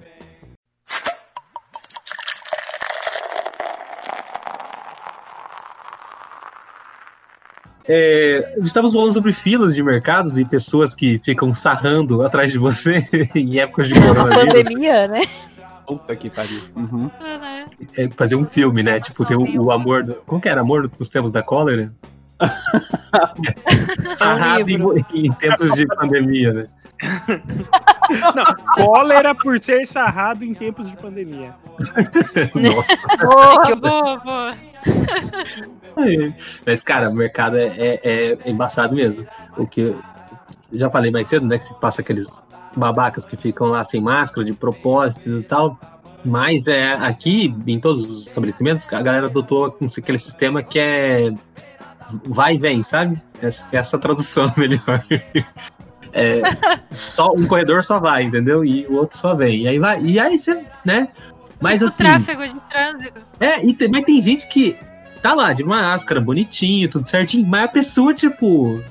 É, 7.88 8.54
estávamos 8.62 8.94
falando 8.94 9.12
sobre 9.12 9.32
filas 9.32 9.74
de 9.74 9.82
mercados 9.82 10.38
e 10.38 10.44
pessoas 10.44 10.94
que 10.94 11.18
ficam 11.18 11.52
sarrando 11.52 12.22
atrás 12.22 12.52
de 12.52 12.58
você 12.58 12.98
em 13.34 13.58
épocas 13.58 13.88
de 13.88 13.94
coronavírus. 13.94 14.54
pandemia, 14.54 15.08
né? 15.08 15.22
Puta 15.86 16.14
que 16.14 16.30
pariu. 16.30 16.62
Uhum. 16.76 17.10
né? 17.20 17.66
É 17.96 18.08
fazer 18.10 18.36
um 18.36 18.44
filme, 18.44 18.82
né? 18.82 19.00
Tipo, 19.00 19.24
ter 19.24 19.36
o, 19.36 19.64
o 19.64 19.72
amor. 19.72 20.04
Do, 20.04 20.14
como 20.26 20.40
que 20.40 20.48
era? 20.48 20.60
Amor 20.60 20.88
dos 20.88 21.08
tempos 21.08 21.30
da 21.30 21.42
cólera? 21.42 21.92
Sarrado 24.06 24.70
em, 24.70 25.26
em 25.26 25.32
tempos 25.32 25.74
de 25.74 25.86
pandemia, 25.86 26.52
né? 26.52 26.68
Cólera 28.76 29.34
por 29.34 29.60
ser 29.60 29.84
sarrado 29.86 30.44
em 30.44 30.54
tempos 30.54 30.88
de 30.90 30.96
pandemia. 30.96 31.54
Nossa. 32.54 32.96
Boa, 33.18 33.74
boa, 33.74 34.16
boa. 34.18 34.71
Mas, 36.66 36.82
cara, 36.82 37.10
o 37.10 37.14
mercado 37.14 37.56
é, 37.56 37.66
é, 37.66 38.38
é 38.44 38.50
embaçado 38.50 38.94
mesmo. 38.94 39.26
O 39.56 39.66
que 39.66 39.94
já 40.72 40.88
falei 40.90 41.10
mais 41.10 41.26
cedo, 41.26 41.46
né? 41.46 41.58
Que 41.58 41.66
se 41.66 41.74
passa 41.78 42.00
aqueles 42.00 42.42
babacas 42.74 43.26
que 43.26 43.36
ficam 43.36 43.68
lá 43.68 43.84
sem 43.84 44.00
máscara, 44.00 44.44
de 44.44 44.52
propósito 44.52 45.28
e 45.28 45.42
tal. 45.42 45.78
Mas 46.24 46.68
é, 46.68 46.92
aqui, 46.94 47.54
em 47.66 47.80
todos 47.80 48.08
os 48.08 48.26
estabelecimentos, 48.26 48.86
a 48.92 49.02
galera 49.02 49.26
adotou 49.26 49.76
aquele 49.98 50.18
sistema 50.18 50.62
que 50.62 50.78
é 50.78 51.32
vai 52.26 52.54
e 52.54 52.58
vem, 52.58 52.82
sabe? 52.82 53.20
Essa, 53.40 53.66
essa 53.72 53.98
tradução 53.98 54.52
é 54.56 54.60
melhor. 54.60 55.04
É, 56.12 56.42
só 57.12 57.32
um 57.32 57.46
corredor 57.46 57.82
só 57.82 57.98
vai, 57.98 58.22
entendeu? 58.24 58.64
E 58.64 58.86
o 58.86 58.96
outro 58.96 59.16
só 59.16 59.34
vem. 59.34 59.62
E 59.62 59.68
aí 59.68 59.78
vai. 59.78 60.02
E 60.02 60.18
aí 60.18 60.38
você, 60.38 60.64
né? 60.84 61.08
Mas 61.62 61.74
tipo 61.78 61.84
assim. 61.86 62.02
tráfego 62.04 62.46
de 62.46 62.60
trânsito. 62.68 63.20
É, 63.40 63.64
e 63.64 63.72
tem, 63.72 63.88
mas 63.88 64.02
tem 64.02 64.20
gente 64.20 64.46
que 64.48 64.76
tá 65.22 65.32
lá 65.34 65.52
de 65.52 65.62
máscara, 65.64 66.20
bonitinho, 66.20 66.88
tudo 66.88 67.06
certinho, 67.06 67.46
mas 67.46 67.64
a 67.64 67.68
pessoa, 67.68 68.12
tipo, 68.12 68.82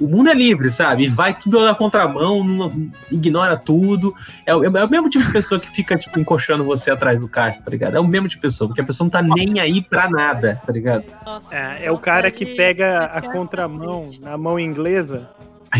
o 0.00 0.06
mundo 0.06 0.28
é 0.30 0.34
livre, 0.34 0.70
sabe? 0.70 1.04
E 1.04 1.08
vai 1.08 1.32
tudo 1.34 1.64
na 1.64 1.74
contramão, 1.74 2.44
não- 2.44 2.90
ignora 3.10 3.56
tudo. 3.56 4.14
É, 4.46 4.54
o- 4.54 4.62
é 4.64 4.84
o 4.84 4.88
mesmo 4.90 5.08
tipo 5.08 5.24
de 5.24 5.32
pessoa 5.32 5.58
que 5.58 5.68
fica, 5.70 5.96
tipo, 5.96 6.20
encoxando 6.20 6.62
você 6.64 6.90
atrás 6.90 7.18
do 7.18 7.26
caixa, 7.28 7.60
tá 7.62 7.70
ligado? 7.70 7.96
É 7.96 8.00
o 8.00 8.06
mesmo 8.06 8.28
tipo 8.28 8.42
de 8.42 8.48
pessoa, 8.48 8.68
porque 8.68 8.80
a 8.80 8.84
pessoa 8.84 9.06
não 9.06 9.10
tá 9.10 9.22
nem 9.22 9.58
aí 9.60 9.80
pra 9.82 10.08
nada, 10.10 10.60
tá 10.66 10.72
ligado? 10.72 11.04
Nossa, 11.24 11.56
É, 11.56 11.86
é 11.86 11.90
o 11.90 11.98
cara 11.98 12.30
que 12.30 12.44
pega 12.54 13.04
a 13.06 13.22
contramão 13.22 14.10
na 14.20 14.36
mão 14.36 14.60
inglesa. 14.60 15.28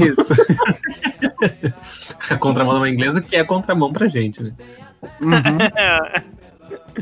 Isso. 0.00 0.32
a 2.30 2.36
contramão 2.36 2.80
da 2.80 2.88
inglesa 2.90 3.20
que 3.20 3.36
é 3.36 3.40
a 3.40 3.44
contramão 3.44 3.92
pra 3.92 4.08
gente, 4.08 4.42
né? 4.42 4.52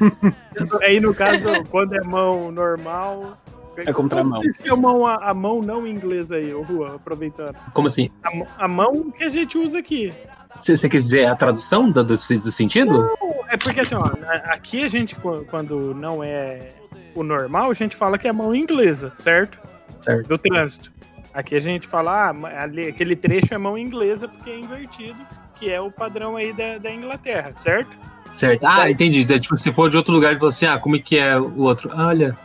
Aí 0.82 1.00
no 1.00 1.14
caso, 1.14 1.48
quando 1.70 1.94
é 1.94 2.00
mão 2.02 2.50
normal. 2.50 3.36
É 3.76 3.92
contramão. 3.92 4.40
Como 4.40 4.54
que 4.54 4.70
a 4.70 4.76
mão, 4.76 5.06
a, 5.06 5.16
a 5.16 5.34
mão 5.34 5.60
não 5.60 5.86
inglesa 5.86 6.36
aí, 6.36 6.54
ô 6.54 6.62
Rua, 6.62 6.96
aproveitando. 6.96 7.56
Como 7.74 7.86
assim? 7.88 8.08
A, 8.22 8.34
mão- 8.34 8.46
a 8.56 8.66
mão 8.68 9.10
que 9.10 9.22
a 9.24 9.28
gente 9.28 9.58
usa 9.58 9.78
aqui. 9.78 10.14
Você 10.58 10.88
quer 10.88 10.96
dizer 10.96 11.26
a 11.26 11.36
tradução 11.36 11.90
do, 11.90 12.02
do, 12.02 12.16
do 12.16 12.50
sentido? 12.50 13.06
É 13.50 13.56
porque 13.58 13.80
assim, 13.80 13.94
ó, 13.94 14.10
aqui 14.44 14.82
a 14.82 14.88
gente, 14.88 15.14
qu- 15.16 15.44
quando 15.50 15.94
não 15.94 16.24
é 16.24 16.70
o 17.14 17.22
normal, 17.22 17.70
a 17.70 17.74
gente 17.74 17.94
fala 17.94 18.16
que 18.16 18.26
é 18.26 18.32
mão 18.32 18.54
inglesa, 18.54 19.10
certo? 19.10 19.58
Certo. 19.98 20.26
Do 20.26 20.38
trânsito. 20.38 20.90
Aqui 21.34 21.54
a 21.54 21.60
gente 21.60 21.86
fala, 21.86 22.30
ah, 22.30 22.64
aquele 22.88 23.14
trecho 23.14 23.52
é 23.52 23.58
mão 23.58 23.76
inglesa 23.76 24.26
porque 24.26 24.48
é 24.48 24.58
invertido, 24.58 25.20
que 25.54 25.70
é 25.70 25.78
o 25.78 25.90
padrão 25.90 26.34
aí 26.36 26.50
da, 26.54 26.78
da 26.78 26.90
Inglaterra, 26.90 27.52
certo? 27.54 27.94
Certo. 28.36 28.64
Ah, 28.64 28.90
entendi. 28.90 29.26
É, 29.32 29.38
Tipo, 29.38 29.56
se 29.56 29.72
for 29.72 29.88
de 29.88 29.96
outro 29.96 30.12
lugar, 30.12 30.36
você, 30.38 30.66
ah, 30.66 30.78
como 30.78 30.96
é 30.96 30.98
que 30.98 31.16
é 31.16 31.38
o 31.38 31.62
outro? 31.62 31.90
Ah, 31.94 32.08
Olha, 32.08 32.36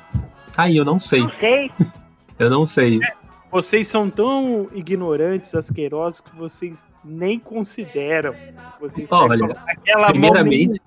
tá 0.55 0.63
aí, 0.63 0.77
eu 0.77 0.85
não 0.85 0.99
sei. 0.99 1.21
sei. 1.39 1.71
Eu 2.39 2.49
não 2.49 2.65
sei. 2.65 2.99
Vocês 3.51 3.87
são 3.87 4.09
tão 4.09 4.67
ignorantes, 4.73 5.53
asquerosos, 5.53 6.21
que 6.21 6.35
vocês 6.35 6.87
nem 7.05 7.37
consideram. 7.37 8.33
Vocês 8.79 9.07
Olha, 9.11 9.47
primeiramente. 10.07 10.81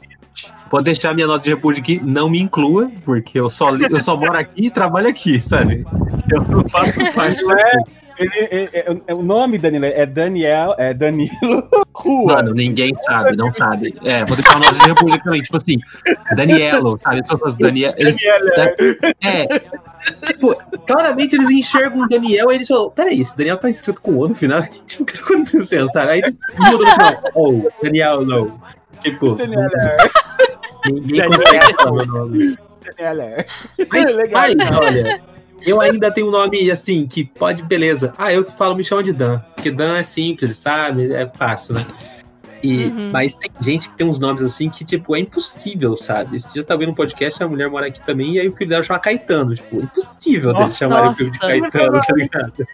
Pode 0.68 0.86
deixar 0.86 1.14
minha 1.14 1.28
nota 1.28 1.44
de 1.44 1.50
repúdio 1.50 1.80
aqui, 1.80 2.00
não 2.02 2.28
me 2.28 2.40
inclua, 2.40 2.90
porque 3.05 3.38
eu 3.38 3.48
só, 3.48 3.70
eu 3.76 4.00
só 4.00 4.16
moro 4.16 4.36
aqui 4.36 4.66
e 4.66 4.70
trabalho 4.70 5.09
aqui, 5.09 5.40
sabe? 5.40 5.86
Eu 6.28 6.42
não 6.42 6.68
faço 6.68 6.92
parte 7.14 7.40
Não 7.40 7.52
é? 7.57 7.72
Ele, 8.16 8.30
é- 8.36 8.64
é- 8.72 9.00
é- 9.08 9.14
o 9.14 9.22
nome, 9.22 9.58
Danilo, 9.58 9.84
é 9.86 10.06
Daniel, 10.06 10.74
é 10.78 10.94
Danilo 10.94 11.32
Rua. 11.92 12.34
Mano, 12.34 12.54
ninguém 12.54 12.94
sabe, 12.94 13.36
não 13.36 13.52
sabe. 13.52 13.94
É, 14.04 14.24
vou 14.24 14.36
deixar 14.36 14.56
uma 14.56 14.66
nota 14.66 14.78
de 14.78 14.86
repúdio 14.88 15.18
também, 15.22 15.42
tipo 15.42 15.56
assim, 15.56 15.78
Danielo, 16.36 16.96
sabe? 16.98 17.20
As 17.20 17.26
pessoas 17.28 17.56
Daniel. 17.56 17.92
Eles, 17.96 18.16
é, 19.22 19.46
tipo, 20.22 20.54
claramente 20.86 21.34
eles 21.34 21.50
enxergam 21.50 22.02
o 22.02 22.08
Daniel 22.08 22.52
e 22.52 22.54
eles 22.56 22.68
falam: 22.68 22.90
peraí, 22.90 23.20
esse 23.20 23.36
Daniel 23.36 23.58
tá 23.58 23.68
escrito 23.70 24.00
com 24.00 24.16
O 24.16 24.28
no 24.28 24.34
final, 24.34 24.62
tipo, 24.86 25.02
o 25.02 25.06
que 25.06 25.14
tá 25.18 25.24
acontecendo, 25.24 25.92
sabe? 25.92 26.12
Aí 26.12 26.18
eles 26.20 26.38
mudam 26.56 26.78
no 26.86 26.90
final, 26.90 27.22
oh, 27.34 27.70
Daniel 27.82 28.24
não. 28.24 28.60
Tipo, 29.00 29.34
Daniel, 29.34 29.68
ninguém 30.86 31.16
Daniel. 31.16 31.30
consegue 31.30 31.74
falar 31.74 31.92
meu 31.92 32.06
nome. 32.06 32.58
Daniel. 32.96 33.44
Mas, 33.90 34.14
Legal. 34.14 34.42
mas, 34.56 34.70
olha, 34.76 35.20
eu 35.66 35.80
ainda 35.80 36.10
tenho 36.10 36.28
um 36.28 36.30
nome 36.30 36.70
assim, 36.70 37.06
que 37.06 37.24
pode, 37.24 37.62
beleza. 37.62 38.12
Ah, 38.16 38.32
eu 38.32 38.44
falo, 38.44 38.74
me 38.74 38.84
chama 38.84 39.02
de 39.02 39.12
Dan. 39.12 39.38
Porque 39.54 39.70
Dan 39.70 39.98
é 39.98 40.02
simples, 40.02 40.56
sabe? 40.56 41.12
É 41.12 41.30
fácil, 41.34 41.74
né? 41.74 41.86
E, 42.62 42.86
Uhum. 42.86 43.10
Mas 43.12 43.36
tem 43.36 43.50
gente 43.60 43.90
que 43.90 43.94
tem 43.94 44.06
uns 44.06 44.18
nomes 44.18 44.42
assim 44.42 44.70
que, 44.70 44.86
tipo, 44.86 45.14
é 45.14 45.18
impossível, 45.18 45.96
sabe? 45.98 46.36
Esse 46.36 46.50
dia 46.50 46.62
eu 46.62 46.66
tava 46.66 46.80
vendo 46.80 46.92
um 46.92 46.94
podcast, 46.94 47.42
a 47.42 47.46
mulher 47.46 47.68
mora 47.68 47.88
aqui 47.88 48.00
também, 48.06 48.34
e 48.34 48.40
aí 48.40 48.48
o 48.48 48.56
filho 48.56 48.70
dela 48.70 48.82
chama 48.82 48.98
Caetano. 48.98 49.54
Tipo, 49.54 49.82
impossível 49.82 50.52
Nossa, 50.54 50.78
chamarem 50.78 51.10
o 51.10 51.14
filho 51.14 51.30
de 51.30 51.38
nossa. 51.38 51.60
Caetano, 51.60 52.00
tá 52.00 52.14
ligado? 52.14 52.68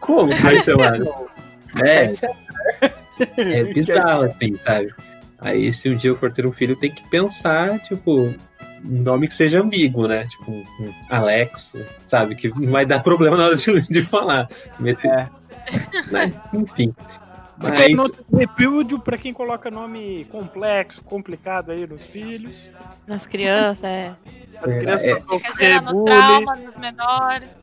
Como 0.00 0.34
que 0.34 0.42
vai 0.42 0.58
chamar? 0.58 0.98
É, 1.82 2.12
é 3.36 3.64
bizarro, 3.64 4.22
assim, 4.22 4.56
sabe? 4.58 4.94
Aí, 5.40 5.72
se 5.72 5.88
um 5.88 5.96
dia 5.96 6.12
eu 6.12 6.16
for 6.16 6.30
ter 6.30 6.46
um 6.46 6.52
filho, 6.52 6.76
tem 6.76 6.88
que 6.88 7.02
pensar, 7.08 7.80
tipo, 7.80 8.32
um 8.84 9.02
nome 9.02 9.28
que 9.28 9.34
seja 9.34 9.60
ambíguo, 9.60 10.06
né? 10.06 10.26
Tipo, 10.26 10.50
um 10.52 10.64
Alex, 11.10 11.72
sabe? 12.06 12.34
Que 12.34 12.48
não 12.60 12.70
vai 12.72 12.84
dar 12.86 13.02
problema 13.02 13.36
na 13.36 13.44
hora 13.46 13.56
de, 13.56 13.80
de 13.88 14.02
falar. 14.02 14.48
Meter, 14.78 15.10
É. 15.10 15.28
né? 16.10 16.32
Enfim. 16.52 16.94
Você 17.58 17.70
Mas, 17.70 17.96
nota 17.96 18.16
de 18.28 18.36
repúdio 18.36 18.98
pra 18.98 19.16
quem 19.16 19.32
coloca 19.32 19.70
nome 19.70 20.24
complexo, 20.24 21.02
complicado 21.04 21.70
aí 21.70 21.86
nos 21.86 22.04
filhos. 22.04 22.68
Nas 23.06 23.26
crianças, 23.26 23.84
é. 23.84 24.12
As 24.60 24.74
É, 24.74 24.78
crianças 24.78 25.04
é. 25.04 25.14
passam 25.14 25.28
sofrer 25.38 25.52
gerando 25.54 26.04
trauma 26.04 26.56
nos 26.56 26.76
menores. 26.76 27.54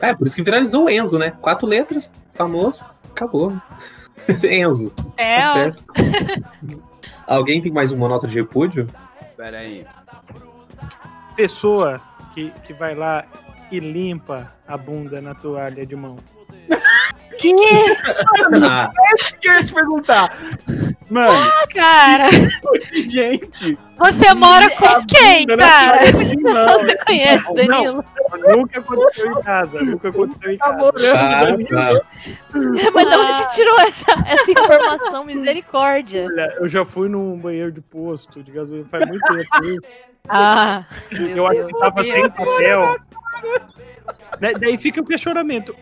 é, 0.00 0.12
por 0.12 0.26
isso 0.26 0.34
que 0.36 0.42
viralizou 0.42 0.84
o 0.86 0.90
Enzo, 0.90 1.18
né? 1.18 1.30
Quatro 1.40 1.66
letras, 1.68 2.10
famoso, 2.34 2.84
acabou. 3.08 3.52
Enzo, 4.42 4.92
É, 5.16 5.40
tá 5.40 5.50
ó, 5.50 5.54
certo. 5.54 5.84
Alguém 7.26 7.60
tem 7.62 7.72
mais 7.72 7.92
uma 7.92 8.08
nota 8.08 8.26
de 8.26 8.36
repúdio? 8.36 8.88
Pera 9.36 9.58
aí. 9.58 9.86
Pessoa 11.36 12.00
que, 12.32 12.50
que 12.64 12.72
vai 12.72 12.94
lá 12.94 13.24
e 13.70 13.78
limpa 13.78 14.52
a 14.66 14.76
bunda 14.76 15.20
na 15.20 15.34
toalha 15.34 15.84
de 15.86 15.94
mão. 15.96 16.16
Ah, 18.64 18.90
que 19.40 19.48
eu 19.48 19.52
ia 19.54 19.62
te 19.64 19.72
perguntar? 19.74 20.36
Mano, 21.10 21.50
Cara, 21.74 22.28
gente. 23.08 23.78
você 23.98 24.34
mora 24.34 24.68
com 24.70 25.04
quem, 25.06 25.46
cara? 25.46 26.00
só 26.06 26.50
mão. 26.52 26.80
você 26.80 26.96
conhece, 26.96 27.54
Danilo. 27.54 28.04
Nunca 28.48 28.80
aconteceu 28.80 29.30
em 29.30 29.42
casa. 29.42 29.80
Nunca 29.82 30.08
aconteceu 30.08 30.50
em 30.52 30.56
Tá 30.56 30.64
casa. 30.64 30.78
morando, 30.78 31.16
ah, 31.16 32.00
tá. 32.00 32.00
Mas 32.94 33.10
de 33.10 33.16
onde 33.16 33.32
você 33.34 33.48
tirou 33.54 33.80
essa, 33.80 34.12
essa 34.26 34.50
informação? 34.50 35.24
Misericórdia. 35.24 36.24
Olha, 36.26 36.56
eu 36.58 36.68
já 36.68 36.84
fui 36.84 37.08
num 37.08 37.36
banheiro 37.38 37.70
de 37.70 37.82
posto 37.82 38.42
de 38.42 38.50
gasolina 38.50 38.88
faz 38.90 39.06
muito 39.06 39.24
tempo. 39.26 39.86
Ah, 40.28 40.84
Eu 41.10 41.46
acho 41.46 41.56
Deus. 41.58 41.72
que 41.72 41.78
tava 41.78 42.02
sem 42.02 42.30
papel. 42.30 42.96
Da- 44.40 44.52
Daí 44.58 44.76
fica 44.78 45.00
o 45.00 45.04
questionamento. 45.04 45.74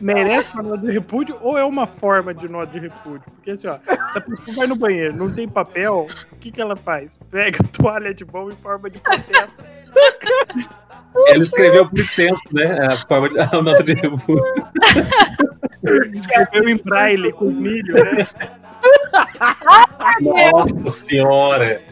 Merece 0.00 0.52
uma 0.54 0.62
nota 0.62 0.78
de 0.86 0.92
repúdio 0.92 1.38
ou 1.40 1.56
é 1.56 1.64
uma 1.64 1.86
forma 1.86 2.34
de 2.34 2.48
nota 2.48 2.66
de 2.72 2.80
repúdio? 2.80 3.22
Porque 3.36 3.52
assim, 3.52 3.68
ó, 3.68 3.78
se 4.08 4.18
a 4.18 4.20
pessoa 4.20 4.56
vai 4.56 4.66
no 4.66 4.74
banheiro, 4.76 5.16
não 5.16 5.32
tem 5.32 5.48
papel, 5.48 6.08
o 6.32 6.36
que, 6.36 6.50
que 6.50 6.60
ela 6.60 6.76
faz? 6.76 7.16
Pega 7.30 7.58
a 7.62 7.68
toalha 7.68 8.12
de 8.12 8.24
mão 8.24 8.50
em 8.50 8.56
forma 8.56 8.90
de 8.90 8.98
papel. 8.98 9.46
Ele 11.28 11.42
escreveu 11.42 11.88
por 11.88 11.98
extenso, 11.98 12.42
né? 12.52 12.86
A 12.86 12.96
forma 13.06 13.28
de, 13.28 13.38
a 13.40 13.46
nota 13.62 13.82
de 13.82 13.94
repúdio. 13.94 14.42
Escreveu 16.14 16.68
em 16.68 16.76
braille 16.76 17.32
com 17.32 17.46
milho, 17.50 17.94
né? 17.94 18.26
Nossa 20.20 20.90
senhora! 20.90 21.82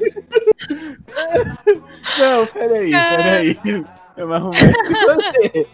Não, 2.19 2.47
peraí, 2.47 2.91
peraí. 2.91 3.59
Eu 4.17 4.27
vou 4.27 4.37
arrumar 4.37 4.57
isso 4.59 4.83
com 4.83 5.15
você. 5.15 5.67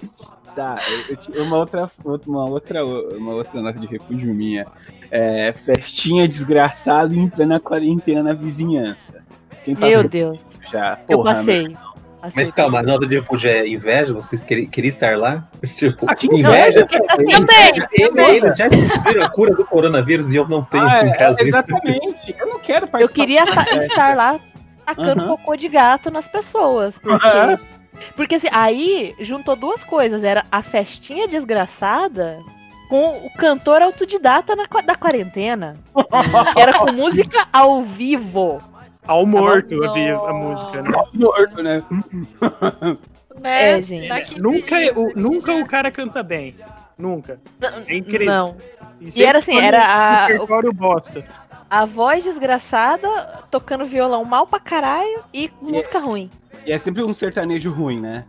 Tá, 0.55 0.77
eu, 0.87 1.11
eu 1.11 1.17
tinha 1.17 1.43
uma 1.43 1.57
outra, 1.57 1.91
uma 2.05 2.45
outra, 2.45 2.85
uma 2.85 3.33
outra 3.33 3.61
nota 3.63 3.79
de 3.79 3.87
repúdio 3.87 4.35
minha. 4.35 4.67
É, 5.11 5.53
festinha 5.53 6.29
desgraçada 6.29 7.15
em 7.15 7.29
plena 7.29 7.59
quarentena 7.61 8.23
na 8.23 8.33
vizinhança. 8.33 9.23
Quem 9.65 9.75
passou 9.75 9.91
Meu 9.91 10.09
Deus. 10.09 10.39
já? 10.71 10.99
Eu 11.09 11.19
Porra, 11.19 11.43
passei. 12.23 12.45
Mas 12.45 12.53
calma, 12.53 12.79
a 12.81 12.83
nota 12.83 13.07
de 13.07 13.17
repúdio 13.17 13.51
é 13.51 13.67
inveja? 13.69 14.15
Vocês 14.15 14.43
queriam, 14.43 14.71
queriam 14.71 14.89
estar 14.89 15.19
lá? 15.19 15.45
Tipo, 15.75 16.07
Ah, 16.09 16.15
que 16.15 16.27
inveja? 16.29 16.87
Também. 16.87 18.37
Eles 18.37 18.57
já 18.57 18.69
descobriram 18.69 19.23
a 19.25 19.29
cura 19.29 19.55
do 19.55 19.65
coronavírus 19.67 20.33
e 20.33 20.37
eu 20.37 20.49
não 20.49 20.65
tenho 20.65 20.85
Ah, 20.85 20.93
aqui 20.99 21.07
em 21.07 21.11
é, 21.11 21.17
casa. 21.17 21.43
exatamente. 21.43 22.35
Eu 22.39 22.47
não 22.47 22.59
quero 22.59 22.87
Eu 22.87 22.91
participar. 22.91 23.15
queria 23.15 23.45
ta- 23.47 23.77
estar 23.77 24.17
lá 24.17 24.41
tacando 24.87 25.21
Aham. 25.23 25.29
cocô 25.37 25.57
de 25.57 25.69
gato 25.69 26.11
nas 26.11 26.27
pessoas. 26.27 26.99
Porque, 26.99 27.27
Aham. 27.27 27.59
porque 28.17 28.35
assim, 28.37 28.49
aí 28.51 29.15
juntou 29.21 29.55
duas 29.57 29.85
coisas. 29.85 30.25
Era 30.25 30.45
a 30.51 30.63
festinha 30.63 31.29
desgraçada 31.29 32.39
com 32.89 33.27
o 33.27 33.31
cantor 33.39 33.81
autodidata 33.81 34.55
na, 34.55 34.65
da 34.83 34.95
quarentena. 34.95 35.77
Era 36.57 36.79
com 36.79 36.93
música 36.93 37.47
ao 37.53 37.83
vivo. 37.83 38.61
Ao 39.07 39.27
morto 39.27 39.93
vi 39.93 40.09
a 40.11 40.33
música, 40.33 40.83
né? 40.83 40.91
morto, 41.15 41.63
né? 41.63 41.83
né? 43.41 43.77
É, 43.77 43.81
gente. 43.81 44.09
Tá 44.09 44.17
aqui 44.17 44.41
Nunca, 44.41 44.77
o, 44.99 45.13
nunca 45.19 45.53
já. 45.53 45.59
o 45.59 45.67
cara 45.67 45.91
canta 45.91 46.23
bem. 46.23 46.55
Nunca. 46.97 47.41
Não, 47.61 47.69
É 47.87 47.97
incrível. 47.97 48.27
Não. 48.27 48.57
sempre 49.11 49.25
era 49.25 49.39
assim, 49.39 49.59
era 49.59 49.79
o 49.79 49.83
a- 49.83 50.27
repertório 50.27 50.73
bosta. 50.73 51.25
A 51.69 51.85
voz 51.87 52.23
desgraçada 52.23 53.09
tocando 53.51 53.85
violão 53.87 54.25
mal 54.25 54.47
pra 54.47 54.61
caralho 54.61 55.25
e 55.33 55.51
música 55.61 55.99
ruim. 55.99 56.31
E 56.67 56.71
é 56.71 56.79
sempre 56.79 57.03
um 57.03 57.15
sertanejo 57.15 57.73
ruim, 57.73 57.99
né? 57.99 58.25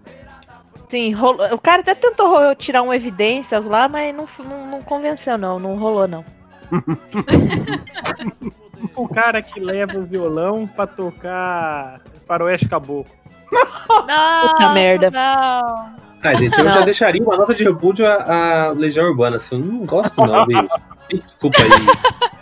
Sim, 0.88 1.12
rolou- 1.12 1.54
o 1.54 1.60
cara 1.60 1.82
até 1.82 1.94
tentou 1.94 2.56
tirar 2.56 2.82
um 2.84 2.94
evidências 2.94 3.66
lá, 3.68 3.90
mas 3.90 4.16
não, 4.16 4.28
não, 4.40 4.68
não 4.68 4.82
convenceu, 4.82 5.38
não. 5.38 5.60
Não 5.60 5.76
rolou, 5.78 6.08
não. 6.08 6.24
O 8.96 9.08
cara 9.08 9.42
que 9.42 9.60
leva 9.60 9.98
o 9.98 10.04
violão 10.04 10.68
pra 10.68 10.86
tocar 10.86 12.02
faroeste 12.26 12.68
caboclo. 12.68 13.14
Nossa, 14.08 14.74
merda. 14.74 15.12
Não. 15.12 16.04
Ah, 16.24 16.34
gente, 16.36 16.58
eu 16.58 16.64
Não. 16.64 16.72
já 16.72 16.82
deixaria 16.82 17.22
uma 17.22 17.36
nota 17.36 17.54
de 17.54 17.64
repúdio 17.66 18.08
à, 18.08 18.68
à 18.68 18.72
Legião 18.72 19.06
Urbana. 19.06 19.36
Assim, 19.36 19.56
eu 19.56 19.66
não 19.66 19.86
gosto, 19.86 20.26
não. 20.26 20.46
Me 21.12 21.20
Desculpa 21.20 21.58
aí. 21.62 21.70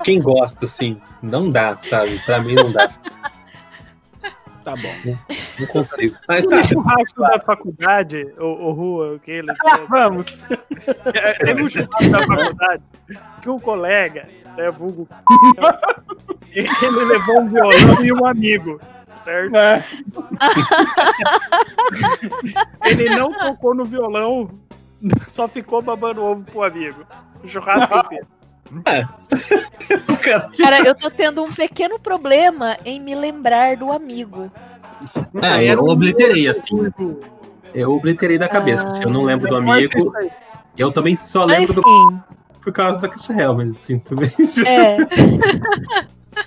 Quem 0.04 0.22
gosta, 0.22 0.66
assim, 0.66 1.02
não 1.22 1.50
dá, 1.50 1.78
sabe? 1.89 2.20
Pra 2.26 2.39
mim 2.39 2.54
não 2.54 2.72
dá. 2.72 2.92
Tá 4.64 4.76
bom. 4.76 5.18
Não 5.60 5.68
consigo. 5.68 6.16
Mas 6.28 6.46
tá, 6.46 6.62
churrasco 6.62 7.22
da 7.22 7.39
faculdade, 7.39 8.28
o, 8.38 8.46
o 8.46 8.72
Rua, 8.72 9.16
aquele. 9.16 9.48
Vamos. 9.89 10.28
Teve 11.44 11.64
um 11.64 11.70
churrasco 11.70 12.10
da 12.12 12.20
faculdade 12.20 12.84
que 13.42 13.50
o 13.50 13.60
colega, 13.60 14.30
né, 14.58 14.72
vulgo, 14.72 15.08
ele 16.54 17.06
levou 17.06 17.41
um 17.41 17.49
violão 17.49 18.04
e 18.04 18.12
um 18.12 18.26
amigo, 18.26 18.80
certo? 19.24 19.56
É. 19.56 19.86
Ele 22.86 23.10
não 23.10 23.32
tocou 23.32 23.74
no 23.74 23.86
violão, 23.86 24.49
só 25.28 25.47
ficou 25.47 25.82
babando 25.82 26.24
ovo 26.24 26.43
pro 26.45 26.64
amigo. 26.64 27.06
O 27.43 27.47
churrasco 27.47 27.97
inteiro. 27.97 28.28
cara, 30.22 30.49
Cara, 30.58 30.88
eu 30.88 30.95
tô 30.95 31.10
tendo 31.10 31.43
um 31.43 31.52
pequeno 31.52 31.99
problema 31.99 32.78
em 32.86 32.99
me 32.99 33.14
lembrar 33.16 33.76
do 33.76 33.91
amigo. 33.91 34.52
Ah, 35.41 35.62
eu 35.64 35.84
obliterei, 35.84 36.47
assim. 36.47 36.91
Eu 37.74 37.91
obliterei 37.93 38.38
da 38.38 38.47
cabeça. 38.47 38.88
assim, 38.88 39.04
eu 39.04 39.10
não 39.10 39.24
lembro 39.24 39.49
do 39.49 39.56
amigo. 39.56 40.14
Eu 40.78 40.91
também 40.91 41.16
só 41.16 41.43
lembro 41.45 41.82
do 41.82 41.82
Enfim, 41.82 42.22
por 42.62 42.72
causa 42.72 42.99
da 42.99 43.07
Caixa 43.07 43.34
Real, 43.34 43.55
mas 43.55 43.70
assim, 43.70 43.99
também. 43.99 44.32
é. 44.66 44.97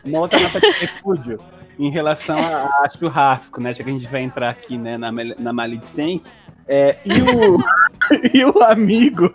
Uma 0.05 0.21
outra 0.21 0.39
nota 0.41 0.61
de 0.61 0.71
repúdio 0.71 1.39
em 1.79 1.91
relação 1.91 2.39
a, 2.39 2.67
a 2.85 2.89
churrasco, 2.97 3.61
né? 3.61 3.75
Já 3.75 3.83
que 3.83 3.91
a 3.91 3.93
gente 3.93 4.07
vai 4.07 4.23
entrar 4.23 4.49
aqui 4.49 4.79
né, 4.79 4.97
na, 4.97 5.11
na 5.13 5.53
maledicência. 5.53 6.33
É, 6.67 6.97
e, 7.05 7.21
o, 7.21 7.59
e 8.33 8.45
o 8.45 8.63
amigo 8.63 9.33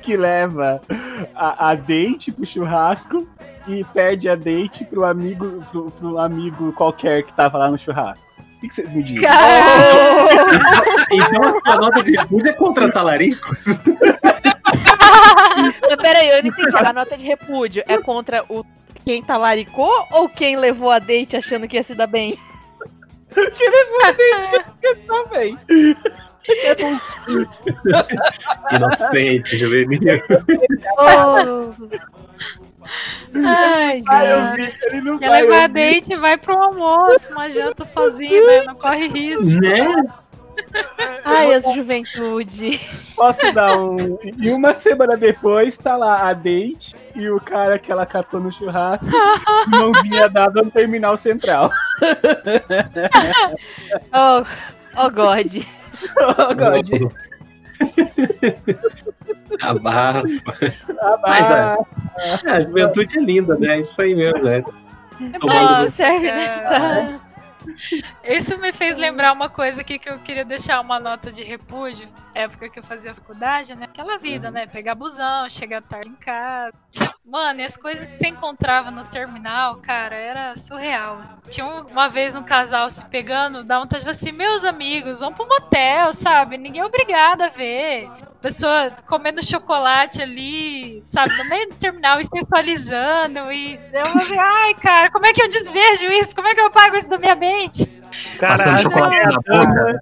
que 0.00 0.16
leva 0.16 0.80
a, 1.34 1.70
a 1.70 1.74
date 1.74 2.32
pro 2.32 2.46
churrasco 2.46 3.28
e 3.68 3.84
perde 3.92 4.28
a 4.28 4.34
date 4.34 4.84
pro 4.84 5.04
amigo, 5.04 5.62
pro, 5.70 5.90
pro 5.90 6.18
amigo 6.18 6.72
qualquer 6.72 7.22
que 7.22 7.32
tava 7.32 7.58
lá 7.58 7.70
no 7.70 7.78
churrasco. 7.78 8.24
O 8.56 8.60
que, 8.60 8.74
vocês 8.74 8.92
me 8.92 9.02
dizem? 9.02 9.22
Cara, 9.22 11.06
Então 11.10 11.56
a 11.56 11.60
sua 11.62 11.76
nota 11.76 12.02
de 12.02 12.12
repúdio 12.12 12.50
é 12.50 12.52
contra 12.52 12.92
talaricos? 12.92 13.66
Não, 15.90 15.96
peraí, 15.96 16.28
eu 16.28 16.42
não 16.42 16.50
entendi. 16.50 16.76
A 16.76 16.92
nota 16.92 17.16
de 17.16 17.24
repúdio 17.24 17.82
é 17.86 17.98
contra 17.98 18.44
o 18.48 18.64
quem 19.04 19.22
talaricou 19.22 19.92
ou 20.12 20.28
quem 20.28 20.56
levou 20.56 20.90
a 20.90 20.98
date 20.98 21.36
achando 21.36 21.66
que 21.66 21.76
ia 21.76 21.82
se 21.82 21.94
dar 21.94 22.06
bem? 22.06 22.38
Também. 25.06 25.56
Inocente, 28.72 29.56
juvenil. 29.56 30.00
Oh. 30.98 31.72
Ai, 33.44 34.02
Ah, 34.08 34.24
eu 34.24 34.46
gente. 34.56 34.70
vi, 34.70 34.76
ele 34.86 35.00
não 35.02 35.18
Quer 35.18 35.28
vai. 35.28 35.42
levar 35.42 35.62
eu 35.62 35.68
vi. 35.68 35.74
date, 35.74 36.16
vai 36.16 36.36
pro 36.36 36.56
almoço, 36.58 37.30
uma 37.32 37.48
janta 37.50 37.84
sozinho, 37.84 38.46
né? 38.46 38.62
Não 38.64 38.74
corre 38.74 39.06
risco. 39.08 39.44
Né? 39.44 39.86
Ai, 41.24 41.54
a 41.54 41.60
juventude. 41.60 42.80
Posso 43.14 43.52
dar 43.52 43.76
um. 43.78 44.18
E 44.38 44.50
uma 44.50 44.74
semana 44.74 45.16
depois 45.16 45.76
tá 45.76 45.96
lá 45.96 46.28
a 46.28 46.32
date 46.32 46.94
e 47.14 47.28
o 47.28 47.40
cara 47.40 47.78
que 47.78 47.90
ela 47.90 48.06
catou 48.06 48.40
no 48.40 48.52
churrasco, 48.52 49.06
mãozinha 49.68 50.28
dada 50.28 50.62
no 50.62 50.70
terminal 50.70 51.16
central. 51.16 51.70
Oh, 54.12 54.44
oh 54.96 55.10
God. 55.10 55.66
Oh, 56.16 56.54
God. 56.54 57.12
Abafa. 59.60 60.74
Ah, 61.00 61.18
Mas, 61.22 61.50
é, 62.44 62.50
a 62.50 62.60
juventude 62.60 63.18
é 63.18 63.20
linda, 63.20 63.56
né? 63.56 63.80
Isso 63.80 64.00
aí 64.00 64.14
mesmo, 64.14 64.42
né? 64.44 64.62
É 65.84 65.90
serve, 65.90 66.32
né? 66.32 67.20
Isso 68.24 68.58
me 68.58 68.72
fez 68.72 68.96
lembrar 68.96 69.32
uma 69.32 69.48
coisa 69.48 69.80
aqui 69.80 69.98
que 69.98 70.08
eu 70.08 70.18
queria 70.18 70.44
deixar 70.44 70.80
uma 70.80 70.98
nota 70.98 71.30
de 71.30 71.42
repúdio. 71.42 72.08
Época 72.34 72.68
que 72.68 72.78
eu 72.78 72.82
fazia 72.82 73.14
faculdade, 73.14 73.74
né? 73.74 73.86
Aquela 73.86 74.16
vida, 74.18 74.50
né? 74.50 74.66
Pegar 74.66 74.94
busão, 74.94 75.48
chegar 75.50 75.82
tarde 75.82 76.08
em 76.08 76.14
casa. 76.14 76.72
Mano, 77.24 77.60
e 77.60 77.64
as 77.64 77.76
coisas 77.76 78.06
que 78.06 78.18
você 78.18 78.28
encontrava 78.28 78.90
no 78.90 79.04
terminal, 79.04 79.76
cara, 79.76 80.16
era 80.16 80.56
surreal. 80.56 81.20
Tinha 81.48 81.66
um- 81.66 81.86
uma 81.86 82.08
vez 82.08 82.34
um 82.34 82.42
casal 82.42 82.88
se 82.90 83.04
pegando, 83.06 83.62
dá 83.62 83.80
de 83.84 84.00
falar 84.00 84.10
assim, 84.10 84.32
meus 84.32 84.64
amigos, 84.64 85.20
vão 85.20 85.32
pro 85.32 85.46
motel, 85.46 86.12
sabe? 86.12 86.56
Ninguém 86.56 86.82
é 86.82 86.84
obrigado 86.84 87.42
a 87.42 87.48
ver. 87.48 88.08
Pessoa 88.40 88.90
comendo 89.06 89.44
chocolate 89.44 90.22
ali, 90.22 91.04
sabe, 91.06 91.36
no 91.36 91.44
meio 91.48 91.68
do 91.68 91.74
terminal 91.76 92.18
e 92.20 92.24
sensualizando. 92.24 93.52
E 93.52 93.78
eu 93.92 94.06
falei, 94.06 94.38
ai, 94.38 94.74
cara, 94.74 95.10
como 95.10 95.26
é 95.26 95.32
que 95.32 95.42
eu 95.42 95.48
desvejo 95.48 96.06
isso? 96.12 96.34
Como 96.34 96.48
é 96.48 96.54
que 96.54 96.60
eu 96.60 96.66
apago 96.66 96.96
isso 96.96 97.08
da 97.08 97.18
minha 97.18 97.34
mente? 97.34 97.86
Passando 98.38 98.38
Caralho, 98.38 98.78
chocolate 98.78 99.16
na 99.16 99.40
boca. 99.66 100.00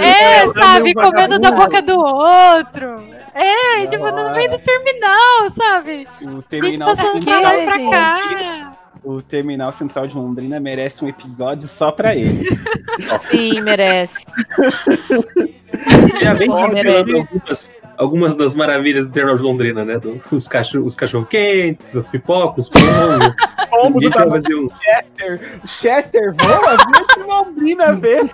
É, 0.00 0.46
sabe, 0.48 0.94
comendo 0.94 1.38
da 1.38 1.50
boca 1.50 1.80
do 1.82 1.98
outro. 1.98 3.02
É, 3.34 3.86
tipo, 3.86 4.04
no 4.10 4.32
meio 4.32 4.50
do 4.50 4.58
terminal, 4.58 5.50
sabe? 5.56 6.06
O 6.22 6.30
Gente 6.30 6.42
terminal, 6.48 6.88
passando 6.88 7.24
pra 7.24 7.40
lá 7.40 7.56
e 7.58 7.64
pra 7.64 7.78
gente? 7.78 7.90
cá. 7.90 8.72
o 9.04 9.22
terminal 9.22 9.72
central 9.72 10.06
de 10.06 10.16
Londrina 10.16 10.58
merece 10.60 11.04
um 11.04 11.08
episódio 11.08 11.68
só 11.68 11.90
pra 11.92 12.14
ele. 12.16 12.48
Sim, 13.22 13.60
merece. 13.60 14.24
Já 16.20 16.34
vem 16.34 16.48
merece. 16.48 17.16
algumas, 17.16 17.70
algumas 17.96 18.34
das 18.34 18.54
maravilhas 18.54 19.08
do 19.08 19.12
Terminal 19.12 19.36
de 19.36 19.42
Londrina, 19.42 19.84
né? 19.84 19.98
Do- 19.98 20.20
os 20.32 20.48
cachorro, 20.48 20.84
os 20.84 20.96
cachorro 20.96 21.24
quentes, 21.26 21.94
as 21.96 22.08
pipocas, 22.08 22.66
os 22.66 22.70
pombos. 22.70 23.34
Pombo 23.70 24.00
do 24.00 24.10
vai 24.10 24.28
fazer 24.28 24.54
um. 24.54 24.68
Chester. 24.70 25.60
O 25.62 25.68
Chester 25.68 26.34
voa, 26.34 26.76
viu 26.76 27.06
que 27.06 27.20
Londrina 27.20 27.92
vê. 27.94 28.28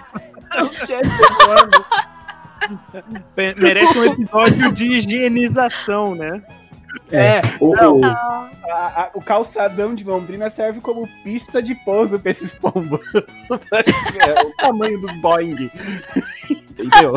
Pe- 3.34 3.54
Merece 3.58 3.98
um 3.98 4.04
episódio 4.04 4.72
de 4.72 4.84
higienização, 4.86 6.14
né? 6.14 6.42
É, 7.10 7.40
O, 7.60 7.74
Não. 7.74 7.98
o- 7.98 8.04
Ah, 8.04 8.50
a- 8.64 9.02
a- 9.02 9.10
o 9.14 9.20
calçadão 9.20 9.94
de 9.94 10.04
Londrina 10.04 10.48
serve 10.48 10.80
como 10.80 11.08
pista 11.24 11.60
de 11.62 11.74
pouso 11.74 12.18
pra 12.18 12.30
esses 12.30 12.52
pombos. 12.54 13.00
é, 13.12 14.42
o 14.46 14.52
tamanho 14.56 15.00
dos 15.00 15.12
Boeing. 15.20 15.70
Entendeu? 16.48 17.14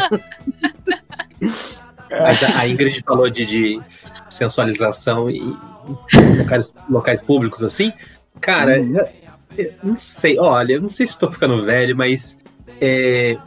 mas 2.09 2.43
a 2.43 2.59
a 2.59 2.67
Ingrid 2.67 3.01
falou 3.05 3.29
de, 3.29 3.45
de 3.45 3.81
sensualização 4.29 5.29
e 5.29 5.41
locais, 6.39 6.73
locais 6.89 7.21
públicos 7.21 7.61
assim. 7.63 7.93
Cara, 8.41 8.79
Uhum. 8.81 8.97
eu- 8.97 9.09
eu 9.57 9.73
não 9.83 9.97
sei. 9.99 10.37
Olha, 10.39 10.73
eu 10.73 10.81
não 10.81 10.91
sei 10.91 11.05
se 11.07 11.13
estou 11.13 11.31
ficando 11.31 11.63
velho, 11.63 11.95
mas. 11.95 12.35
É, 12.79 13.37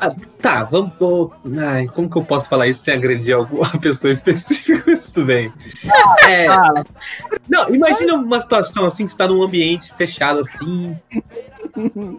ah, 0.00 0.08
tá, 0.40 0.64
vamos. 0.64 0.94
vou- 0.94 1.32
ai, 1.58 1.86
como 1.88 2.08
que 2.08 2.16
eu 2.16 2.24
posso 2.24 2.48
falar 2.48 2.66
isso 2.66 2.82
sem 2.82 2.94
agredir 2.94 3.36
alguma 3.36 3.68
pessoa 3.78 4.10
específica? 4.10 4.96
Tudo 5.12 5.26
bem. 5.26 5.52
É, 6.26 6.46
não, 7.48 7.74
imagina 7.74 8.14
uma 8.14 8.40
situação 8.40 8.86
assim, 8.86 9.04
que 9.04 9.10
você 9.10 9.16
tá 9.18 9.28
num 9.28 9.42
ambiente 9.42 9.92
fechado 9.94 10.40
assim. 10.40 10.96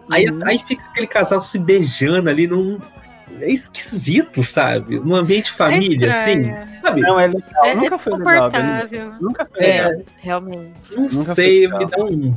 Aí, 0.08 0.26
aí 0.44 0.58
fica 0.60 0.82
aquele 0.90 1.06
casal 1.08 1.42
se 1.42 1.58
beijando 1.58 2.30
ali 2.30 2.46
num. 2.46 2.78
É 3.40 3.50
esquisito, 3.50 4.44
sabe? 4.44 5.00
Num 5.00 5.16
ambiente 5.16 5.50
família, 5.50 6.06
é 6.06 6.10
assim. 6.10 6.78
Sabe? 6.80 7.00
Não, 7.00 7.18
é 7.18 7.26
legal. 7.26 7.64
É, 7.64 7.74
Nunca 7.74 7.94
é 7.94 7.98
foi 7.98 8.12
legal. 8.18 8.50
Nunca 9.20 9.44
foi 9.46 9.60
legal. 9.60 9.90
É, 9.92 10.02
realmente. 10.18 10.94
Não 10.94 11.02
Nunca 11.04 11.34
sei, 11.34 11.66
me 11.66 11.86
dá 11.86 12.04
um. 12.04 12.36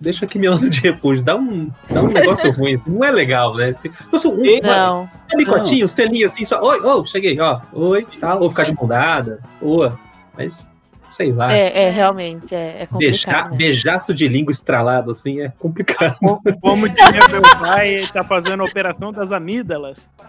Deixa 0.00 0.26
aqui 0.26 0.38
minha 0.38 0.52
onda 0.52 0.68
de 0.68 0.80
repúdio, 0.80 1.22
dá 1.24 1.34
um, 1.36 1.70
dá 1.88 2.02
um 2.02 2.08
negócio 2.08 2.50
ruim. 2.56 2.80
Não 2.86 3.02
é 3.02 3.10
legal, 3.10 3.54
né? 3.54 3.72
Se 3.72 3.88
fosse 4.10 4.28
um, 4.28 4.32
um 4.34 4.60
Não. 4.62 5.10
bicotinho, 5.36 5.86
um 5.86 5.88
selinho 5.88 6.26
assim, 6.26 6.44
só. 6.44 6.60
Oi, 6.62 6.80
ô, 6.80 7.04
cheguei, 7.06 7.40
ó. 7.40 7.60
Oi, 7.72 8.06
tal. 8.20 8.42
Ou 8.42 8.50
ficar 8.50 8.64
de 8.64 8.74
mão 8.74 8.86
dada. 8.86 9.40
Ou, 9.60 9.90
mas, 10.36 10.66
sei 11.08 11.32
lá. 11.32 11.50
É, 11.50 11.84
é 11.84 11.90
realmente, 11.90 12.54
é, 12.54 12.82
é 12.82 12.88
Beijar, 12.92 13.34
complicado. 13.46 13.50
né? 13.52 13.56
beijaço 13.56 14.12
de 14.12 14.28
língua 14.28 14.52
estralado, 14.52 15.12
assim, 15.12 15.40
é 15.40 15.48
complicado. 15.58 16.16
Como 16.60 16.86
diria 16.90 17.28
meu 17.30 17.40
pai, 17.58 18.06
tá 18.12 18.22
fazendo 18.22 18.62
a 18.62 18.66
operação 18.66 19.10
das 19.12 19.32
amígdalas. 19.32 20.10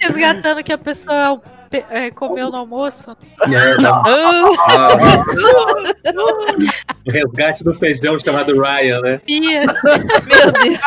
Resgatando 0.00 0.62
que 0.62 0.72
a 0.72 0.78
pessoa 0.78 1.38
pe- 1.38 1.50
é, 1.90 2.10
comeu 2.10 2.50
no 2.50 2.56
almoço. 2.58 3.16
É, 3.42 3.76
dá- 3.82 4.02
Ah, 4.04 4.96
o 7.06 7.10
resgate 7.10 7.64
do 7.64 7.74
feijão 7.74 8.18
chamado 8.18 8.58
Ryan, 8.60 9.00
né? 9.00 9.20
Ia. 9.26 9.66
meu 9.66 10.52
Deus. 10.62 10.78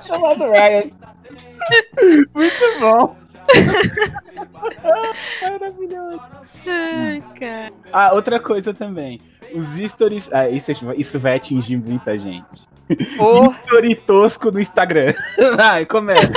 Chamado 0.06 0.44
Ryan. 0.50 0.82
Muito 2.34 2.80
bom. 2.80 3.16
Maravilhoso. 5.42 6.20
Ai, 6.66 7.22
cara. 7.38 7.72
Ah, 7.92 8.12
outra 8.14 8.40
coisa 8.40 8.72
também. 8.74 9.20
Os 9.54 9.66
stories. 9.90 10.28
Ah, 10.32 10.48
isso, 10.48 10.72
isso 10.96 11.18
vai 11.18 11.36
atingir 11.36 11.76
muita 11.76 12.16
gente. 12.16 12.66
Pô, 13.16 13.50
Story 13.64 13.94
tosco 13.94 14.50
no 14.50 14.60
Instagram. 14.60 15.14
Vai, 15.56 15.86
começa. 15.86 16.28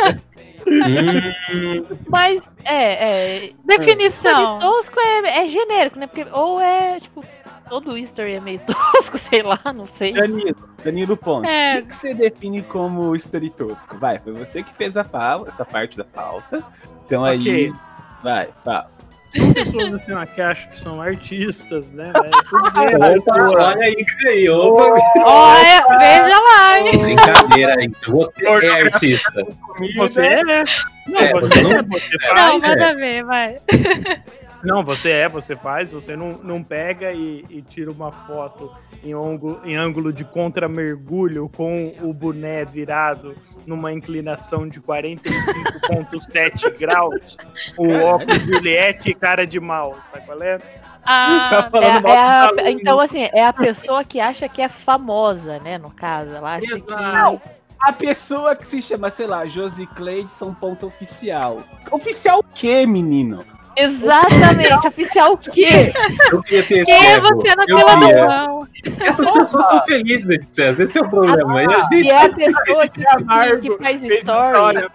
Mas 2.10 2.42
é, 2.64 3.46
é. 3.46 3.52
Definição. 3.64 4.60
Tosco 4.60 5.00
é, 5.00 5.46
é 5.46 5.48
genérico, 5.48 6.00
né? 6.00 6.08
Porque, 6.08 6.26
ou 6.32 6.60
é, 6.60 7.00
tipo, 7.00 7.24
todo 7.70 7.98
history 7.98 8.34
é 8.34 8.40
meio 8.40 8.60
tosco, 8.66 9.18
sei 9.18 9.44
lá, 9.44 9.60
não 9.74 9.86
sei. 9.86 10.14
Danilo, 10.14 10.56
Danilo 10.84 11.18
Ponte. 11.18 11.48
É. 11.48 11.80
O 11.80 11.82
que, 11.84 11.88
que 11.90 11.96
você 11.96 12.14
define 12.14 12.62
como 12.64 13.16
story 13.16 13.50
tosco? 13.50 13.98
Vai, 13.98 14.20
foi 14.20 14.34
você 14.34 14.64
que 14.64 14.74
fez 14.74 14.98
a 14.98 15.04
pauta, 15.04 15.50
essa 15.50 15.66
parte 15.66 15.98
da 15.98 16.04
pauta. 16.04 16.64
Então 17.06 17.24
aí. 17.24 17.40
Ok. 17.40 17.74
Vai, 18.22 18.50
fala. 18.64 18.97
São 19.30 19.54
pessoas 19.54 19.94
assim, 19.94 20.14
ó, 20.14 20.26
que 20.26 20.42
acham 20.42 20.70
que 20.72 20.80
são 20.80 21.02
artistas, 21.02 21.92
né? 21.92 22.12
velho? 22.14 22.44
Tudo 22.50 22.72
bem. 22.72 22.96
opa, 22.96 23.34
olha 23.68 23.84
aí, 23.86 24.06
aí, 24.28 24.50
opa. 24.50 24.96
Olha, 25.24 25.86
veja 26.00 26.40
lá, 26.40 26.80
hein? 26.80 26.98
Brincadeira 27.00 27.76
aí. 27.80 27.92
Você 28.08 28.46
é 28.66 28.70
artista. 28.84 29.46
Você 29.98 30.22
é? 30.22 30.44
Não, 31.08 31.22
É, 31.22 31.32
você 31.32 31.48
você 31.50 31.62
não- 31.62 31.72
é, 31.72 31.84
você 31.84 32.18
Não, 32.36 32.60
manda 32.60 32.96
ver, 32.96 33.24
vai. 33.24 33.56
Não, 34.68 34.84
você 34.84 35.10
é, 35.12 35.30
você 35.30 35.56
faz, 35.56 35.92
você 35.94 36.16
não, 36.18 36.32
não 36.44 36.62
pega 36.62 37.14
e, 37.14 37.46
e 37.50 37.62
tira 37.62 37.90
uma 37.90 38.12
foto 38.12 38.70
em 39.02 39.14
ângulo, 39.14 39.62
em 39.64 39.78
ângulo 39.78 40.12
de 40.12 40.26
contra-mergulho 40.26 41.48
com 41.48 41.94
o 42.02 42.14
boné 42.14 42.66
virado 42.66 43.34
numa 43.66 43.94
inclinação 43.94 44.68
de 44.68 44.82
45,7 44.82 46.70
graus, 46.78 47.38
o 47.78 47.90
óculos 47.94 48.42
Juliette 48.44 49.12
e 49.12 49.16
cara 49.16 49.48
de 49.48 49.60
mal, 49.60 49.96
sabe 50.12 50.26
qual 50.26 50.42
é? 50.42 50.60
Ah, 51.06 51.64
É, 51.68 51.70
Falando 51.70 52.02
mal 52.04 52.12
é 52.12 52.18
a- 52.66 52.72
então, 52.72 53.00
assim, 53.00 53.30
é 53.32 53.44
a 53.46 53.54
pessoa 53.54 54.04
que 54.04 54.20
acha 54.20 54.50
que 54.50 54.62
é 54.62 54.68
famosa, 54.68 55.60
né? 55.60 55.78
No 55.78 55.92
caso, 55.92 56.36
ela 56.36 56.56
acha 56.56 56.78
que. 56.80 56.92
Não, 56.92 57.42
a 57.80 57.94
pessoa 57.94 58.54
que 58.54 58.68
se 58.68 58.82
chama, 58.82 59.10
sei 59.10 59.28
lá, 59.28 59.46
Josi 59.46 59.88
Cleidson 59.88 60.54
ponto 60.54 60.86
oficial. 60.86 61.64
Oficial 61.90 62.40
o 62.40 62.44
quê, 62.54 62.86
menino? 62.86 63.46
Exatamente, 63.78 64.88
oficial 64.88 65.34
o 65.34 65.38
quê? 65.38 65.94
Eu 66.32 66.42
queria 66.42 66.64
ter 66.64 66.84
quem 66.84 66.96
é 66.96 67.20
você 67.20 67.56
na 67.56 67.64
fila 67.64 67.96
do 67.96 68.28
pão? 68.28 68.68
Essas 69.02 69.30
pessoas 69.30 69.70
são 69.70 69.86
felizes, 69.86 70.26
né, 70.26 70.40
César? 70.50 70.84
Esse 70.84 70.98
é 70.98 71.02
o 71.02 71.10
problema. 71.10 71.62
E 71.62 71.66
a 71.68 71.82
gente 71.84 72.08
E 72.08 72.10
é 72.10 72.26
a 72.26 72.30
pessoa 72.34 72.88
que, 72.88 73.08
Amargo, 73.08 73.62
que, 73.62 73.84
faz 73.84 74.04
história, 74.04 74.90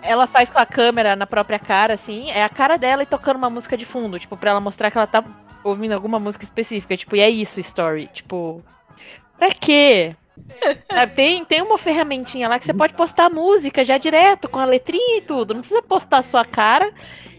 ela 0.00 0.26
faz 0.28 0.50
com 0.50 0.58
a 0.58 0.66
câmera 0.66 1.16
na 1.16 1.26
própria 1.26 1.58
cara, 1.58 1.94
assim, 1.94 2.30
é 2.30 2.42
a 2.42 2.48
cara 2.48 2.76
dela 2.76 3.02
e 3.02 3.06
tocando 3.06 3.36
uma 3.36 3.50
música 3.50 3.76
de 3.76 3.84
fundo, 3.84 4.18
tipo, 4.18 4.36
pra 4.36 4.50
ela 4.50 4.60
mostrar 4.60 4.90
que 4.92 4.98
ela 4.98 5.06
tá 5.06 5.24
ouvindo 5.64 5.92
alguma 5.92 6.20
música 6.20 6.44
específica, 6.44 6.96
tipo, 6.96 7.16
e 7.16 7.20
é 7.20 7.28
isso, 7.28 7.58
story, 7.58 8.08
tipo, 8.12 8.62
pra 9.36 9.50
quê? 9.50 10.14
Sabe, 10.90 11.12
tem, 11.14 11.44
tem 11.44 11.62
uma 11.62 11.78
ferramentinha 11.78 12.48
lá 12.48 12.58
que 12.58 12.64
você 12.64 12.74
pode 12.74 12.94
postar 12.94 13.30
música 13.30 13.84
já 13.84 13.98
direto, 13.98 14.48
com 14.48 14.58
a 14.58 14.64
letrinha 14.64 15.18
e 15.18 15.20
tudo, 15.20 15.54
não 15.54 15.60
precisa 15.60 15.82
postar 15.82 16.18
a 16.18 16.22
sua 16.22 16.44
cara 16.44 16.92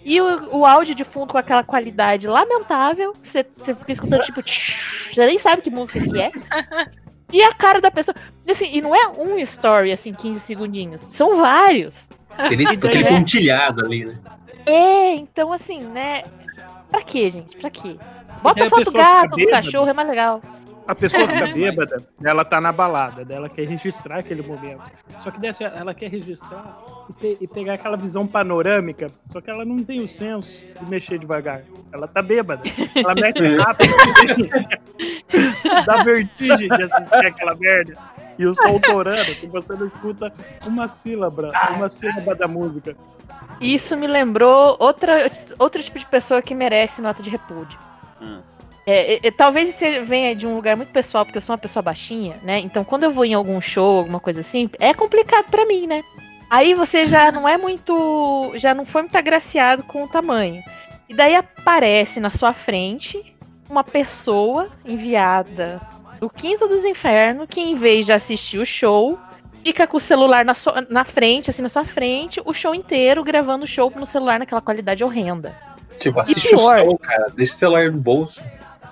E 0.04 0.22
o, 0.22 0.58
o 0.60 0.66
áudio 0.66 0.96
de 0.96 1.04
fundo 1.04 1.32
com 1.32 1.38
aquela 1.38 1.64
qualidade 1.64 2.28
lamentável. 2.28 3.14
Você, 3.22 3.46
você 3.56 3.74
fica 3.76 3.92
escutando, 3.92 4.22
tipo, 4.22 4.42
tch, 4.42 4.78
você 5.12 5.26
nem 5.26 5.38
sabe 5.38 5.62
que 5.62 5.70
música 5.70 6.00
que 6.00 6.22
é. 6.22 6.32
E 7.34 7.42
a 7.42 7.54
cara 7.54 7.82
da 7.82 7.90
pessoa. 7.90 8.16
E, 8.46 8.52
Assim, 8.52 8.70
e 8.72 8.82
não 8.82 8.96
é 8.96 9.08
um 9.08 9.38
story, 9.40 9.92
assim, 9.92 10.14
15 10.14 10.40
segundinhos. 10.42 11.02
São 11.02 11.38
vários. 11.38 12.08
Aquele, 12.38 12.64
E 12.64 12.66
daí 12.66 12.76
aquele 12.76 13.04
é? 13.04 13.10
pontilhado 13.10 13.84
ali, 13.84 14.06
né? 14.06 14.18
É, 14.66 15.16
então 15.16 15.52
assim, 15.52 15.80
né? 15.80 16.24
Pra 16.90 17.02
quê, 17.02 17.30
gente? 17.30 17.58
Pra 17.58 17.70
quê? 17.70 17.98
Bota 18.42 18.66
a 18.66 18.70
foto 18.70 18.92
gato, 18.92 19.36
do 19.38 19.50
cachorro, 19.50 19.90
é 19.90 19.94
mais 19.94 20.08
legal. 20.08 20.42
A 20.88 20.94
pessoa 20.94 21.28
fica 21.28 21.48
bêbada, 21.48 21.98
ela 22.24 22.46
tá 22.46 22.62
na 22.62 22.72
balada, 22.72 23.26
ela 23.34 23.50
quer 23.50 23.68
registrar 23.68 24.20
aquele 24.20 24.44
momento. 24.44 24.84
Só 25.20 25.32
que 25.32 25.40
dessa, 25.40 25.64
ela 25.64 25.94
quer 25.96 26.12
registrar 26.12 26.78
e, 27.10 27.14
pe- 27.14 27.38
e 27.42 27.48
pegar 27.48 27.74
aquela 27.74 27.98
visão 27.98 28.28
panorâmica, 28.28 29.08
só 29.28 29.42
que 29.42 29.50
ela 29.50 29.66
não 29.66 29.84
tem 29.84 30.02
o 30.02 30.08
senso 30.08 30.64
de 30.80 30.90
mexer 30.90 31.18
devagar. 31.18 31.64
Ela 31.92 32.08
tá 32.08 32.22
bêbada. 32.22 32.62
Ela 32.96 33.16
mete 33.16 33.40
rápido. 33.58 33.94
Dá 35.86 36.04
vertigem 36.04 36.70
de 36.70 36.84
assistir 36.84 37.26
aquela 37.26 37.56
merda. 37.56 37.94
E 38.38 38.46
o 38.46 38.54
som 38.54 38.78
torando, 38.80 39.34
que 39.36 39.48
você 39.48 39.74
não 39.74 39.88
escuta 39.88 40.32
uma 40.66 40.88
sílaba, 40.88 41.52
uma 41.76 41.90
sílaba 41.90 42.36
da 42.36 42.48
música. 42.48 42.96
Isso 43.62 43.96
me 43.96 44.06
lembrou 44.08 44.76
outra, 44.80 45.32
outro 45.58 45.82
tipo 45.82 45.98
de 45.98 46.06
pessoa 46.06 46.42
que 46.42 46.54
merece 46.54 47.02
nota 47.02 47.24
de 47.24 47.30
repúdio. 47.30 47.80
Hum. 48.22 48.42
É, 48.88 49.16
é, 49.16 49.20
é, 49.24 49.32
talvez 49.32 49.74
você 49.76 50.02
venha 50.02 50.36
de 50.36 50.46
um 50.46 50.56
lugar 50.56 50.76
muito 50.78 50.92
pessoal, 50.92 51.26
porque 51.26 51.38
eu 51.38 51.42
sou 51.42 51.54
uma 51.54 51.60
pessoa 51.62 51.82
baixinha, 51.82 52.36
né? 52.44 52.60
Então, 52.60 52.84
quando 52.84 53.04
eu 53.04 53.12
vou 53.12 53.26
em 53.26 53.34
algum 53.34 53.60
show, 53.60 53.98
alguma 54.00 54.20
coisa 54.20 54.42
assim, 54.42 54.70
é 54.80 54.94
complicado 54.94 55.46
pra 55.50 55.66
mim, 55.66 55.88
né? 55.88 56.04
Aí 56.50 56.74
você 56.76 57.06
já 57.06 57.32
não 57.32 57.48
é 57.50 57.58
muito. 57.58 58.52
Já 58.56 58.74
não 58.76 58.86
foi 58.86 59.02
muito 59.02 59.16
agraciado 59.18 59.82
com 59.84 60.04
o 60.04 60.08
tamanho. 60.08 60.64
E 61.10 61.14
daí 61.14 61.34
aparece 61.36 62.20
na 62.20 62.30
sua 62.30 62.54
frente 62.54 63.36
uma 63.68 63.84
pessoa 63.84 64.70
enviada 64.86 65.82
do 66.20 66.30
quinto 66.30 66.68
dos 66.68 66.86
infernos 66.86 67.48
que, 67.50 67.60
em 67.60 67.74
vez 67.76 68.06
de 68.06 68.12
assistir 68.14 68.60
o 68.60 68.66
show, 68.66 69.20
fica 69.64 69.88
com 69.88 69.98
o 69.98 70.00
celular 70.00 70.46
na, 70.46 70.54
sua- 70.54 70.86
na 70.90 71.04
frente, 71.04 71.50
assim, 71.50 71.64
na 71.64 71.70
sua 71.70 71.84
frente, 71.84 72.40
o 72.46 72.54
show 72.54 72.76
inteiro, 72.76 73.24
gravando 73.24 73.66
o 73.66 73.68
show 73.68 73.92
no 73.96 74.06
celular 74.06 74.38
naquela 74.38 74.62
qualidade 74.62 75.04
horrenda. 75.04 75.56
Tipo, 76.00 76.20
assiste 76.20 76.54
o 76.54 76.60
som, 76.60 76.98
cara. 76.98 77.28
Deixa 77.36 77.54
o 77.54 77.58
celular 77.58 77.92
no 77.92 77.98
bolso. 77.98 78.44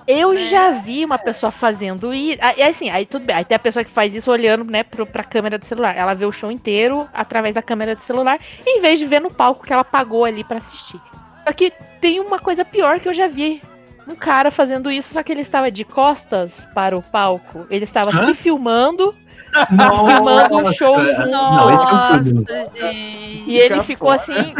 Eu 0.06 0.32
É. 0.34 0.36
já 0.36 0.70
vi 0.70 1.04
uma 1.04 1.18
pessoa 1.18 1.50
fazendo 1.50 2.12
isso. 2.12 2.38
Aí, 2.42 2.62
assim, 2.62 2.90
aí 2.90 3.06
tudo 3.06 3.24
bem. 3.24 3.36
Aí 3.36 3.44
tem 3.44 3.56
a 3.56 3.58
pessoa 3.58 3.82
que 3.84 3.90
faz 3.90 4.14
isso 4.14 4.30
olhando, 4.30 4.70
né, 4.70 4.82
pro, 4.82 5.06
pra 5.06 5.24
câmera 5.24 5.58
do 5.58 5.64
celular. 5.64 5.96
Ela 5.96 6.12
vê 6.14 6.26
o 6.26 6.32
show 6.32 6.50
inteiro 6.50 7.08
através 7.12 7.54
da 7.54 7.62
câmera 7.62 7.94
do 7.96 8.02
celular, 8.02 8.38
em 8.66 8.80
vez 8.80 8.98
de 8.98 9.06
ver 9.06 9.20
no 9.20 9.30
palco 9.30 9.64
que 9.66 9.72
ela 9.72 9.84
pagou 9.84 10.24
ali 10.24 10.44
pra 10.44 10.58
assistir. 10.58 11.00
Só 11.46 11.52
que 11.52 11.72
tem 12.00 12.20
uma 12.20 12.38
coisa 12.38 12.64
pior 12.64 13.00
que 13.00 13.08
eu 13.08 13.14
já 13.14 13.26
vi. 13.28 13.62
Um 14.06 14.14
cara 14.14 14.50
fazendo 14.50 14.90
isso, 14.90 15.14
só 15.14 15.22
que 15.22 15.32
ele 15.32 15.40
estava 15.40 15.70
de 15.70 15.82
costas 15.84 16.66
para 16.74 16.94
o 16.96 17.02
palco. 17.02 17.66
Ele 17.70 17.84
estava 17.84 18.10
Hã? 18.10 18.26
se 18.26 18.34
filmando, 18.34 19.14
filmando 19.68 20.58
um 20.58 20.72
show 20.72 21.02
junto. 21.02 21.26
Não, 21.30 21.70
esse 21.74 21.84
é 21.84 21.92
um 21.92 21.96
Nossa, 21.96 22.18
crime. 22.18 22.46
gente. 22.74 23.50
E 23.50 23.56
ele 23.56 23.82
ficou 23.82 24.10
assim 24.10 24.54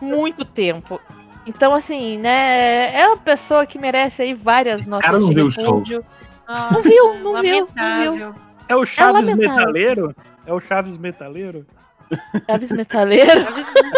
muito 0.00 0.44
tempo. 0.44 1.00
Então, 1.46 1.74
assim, 1.74 2.18
né? 2.18 2.94
É 2.94 3.06
uma 3.06 3.16
pessoa 3.16 3.66
que 3.66 3.78
merece 3.78 4.22
aí 4.22 4.34
várias 4.34 4.82
Esse 4.82 4.90
notas 4.90 5.06
cara 5.06 5.18
não 5.18 5.28
de 5.30 5.34
viu 5.34 5.46
o 5.46 5.50
show. 5.50 5.82
Nossa, 6.48 6.74
Não 6.74 6.80
viu, 6.82 7.14
não 7.22 7.40
viu, 7.42 7.68
não 7.74 8.12
viu. 8.12 8.34
É 8.68 8.76
o 8.76 8.86
Chaves 8.86 9.28
lamentável. 9.28 9.56
Metaleiro? 9.56 10.16
É 10.46 10.52
o 10.52 10.60
Chaves 10.60 10.98
Metaleiro? 10.98 11.66
Chaves 12.46 12.70
Metaleiro. 12.72 13.46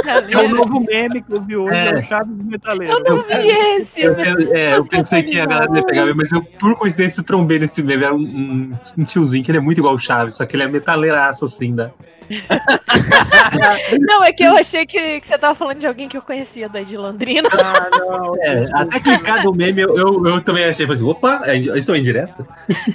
É 0.06 0.38
o 0.38 0.48
novo 0.48 0.80
meme 0.80 1.20
que 1.22 1.32
eu 1.34 1.40
vi 1.40 1.56
hoje, 1.56 1.74
é, 1.76 1.88
É. 1.88 1.94
o 1.96 2.00
Chaves 2.00 2.36
Metaleiro. 2.44 2.92
Eu 3.06 3.16
não 3.16 3.22
vi 3.24 3.32
esse. 3.78 4.00
Eu, 4.02 4.12
eu- 4.14 4.54
é, 4.54 4.76
eu 4.76 4.84
pensei 4.86 5.22
que 5.22 5.38
a 5.40 5.46
galera 5.46 5.76
ia 5.76 5.84
pegar, 5.84 6.14
mas 6.14 6.30
eu, 6.32 6.42
por 6.42 6.76
coincidência, 6.76 7.20
eu 7.20 7.24
trombei 7.24 7.58
nesse 7.58 7.82
meme. 7.82 8.04
Era 8.04 8.14
um, 8.14 8.18
um, 8.20 8.72
um 8.98 9.04
tiozinho 9.04 9.42
que 9.44 9.50
ele 9.50 9.58
é 9.58 9.60
muito 9.60 9.78
igual 9.78 9.94
o 9.94 9.98
Chaves, 9.98 10.34
só 10.36 10.46
que 10.46 10.54
ele 10.56 10.62
é 10.62 10.68
metaleiraço, 10.68 11.44
assim, 11.44 11.72
né? 11.72 11.90
Não, 14.00 14.24
é 14.24 14.32
que 14.32 14.42
eu 14.44 14.54
achei 14.56 14.86
que, 14.86 15.20
que 15.20 15.26
você 15.26 15.36
tava 15.38 15.54
falando 15.54 15.78
de 15.78 15.86
alguém 15.86 16.08
que 16.08 16.16
eu 16.16 16.22
conhecia 16.22 16.68
daí 16.68 16.84
de 16.84 16.96
Londrina, 16.96 17.48
Ah, 17.52 17.90
não. 17.90 18.34
É, 18.42 18.62
até 18.74 19.00
clicar 19.00 19.44
no 19.44 19.52
meme, 19.52 19.82
eu, 19.82 19.96
eu, 19.96 20.26
eu 20.26 20.40
também 20.40 20.64
achei, 20.64 20.86
falei 20.86 21.00
assim, 21.00 21.10
opa, 21.10 21.42
é, 21.44 21.56
isso 21.56 21.92
é 21.92 21.98
indireto? 21.98 22.46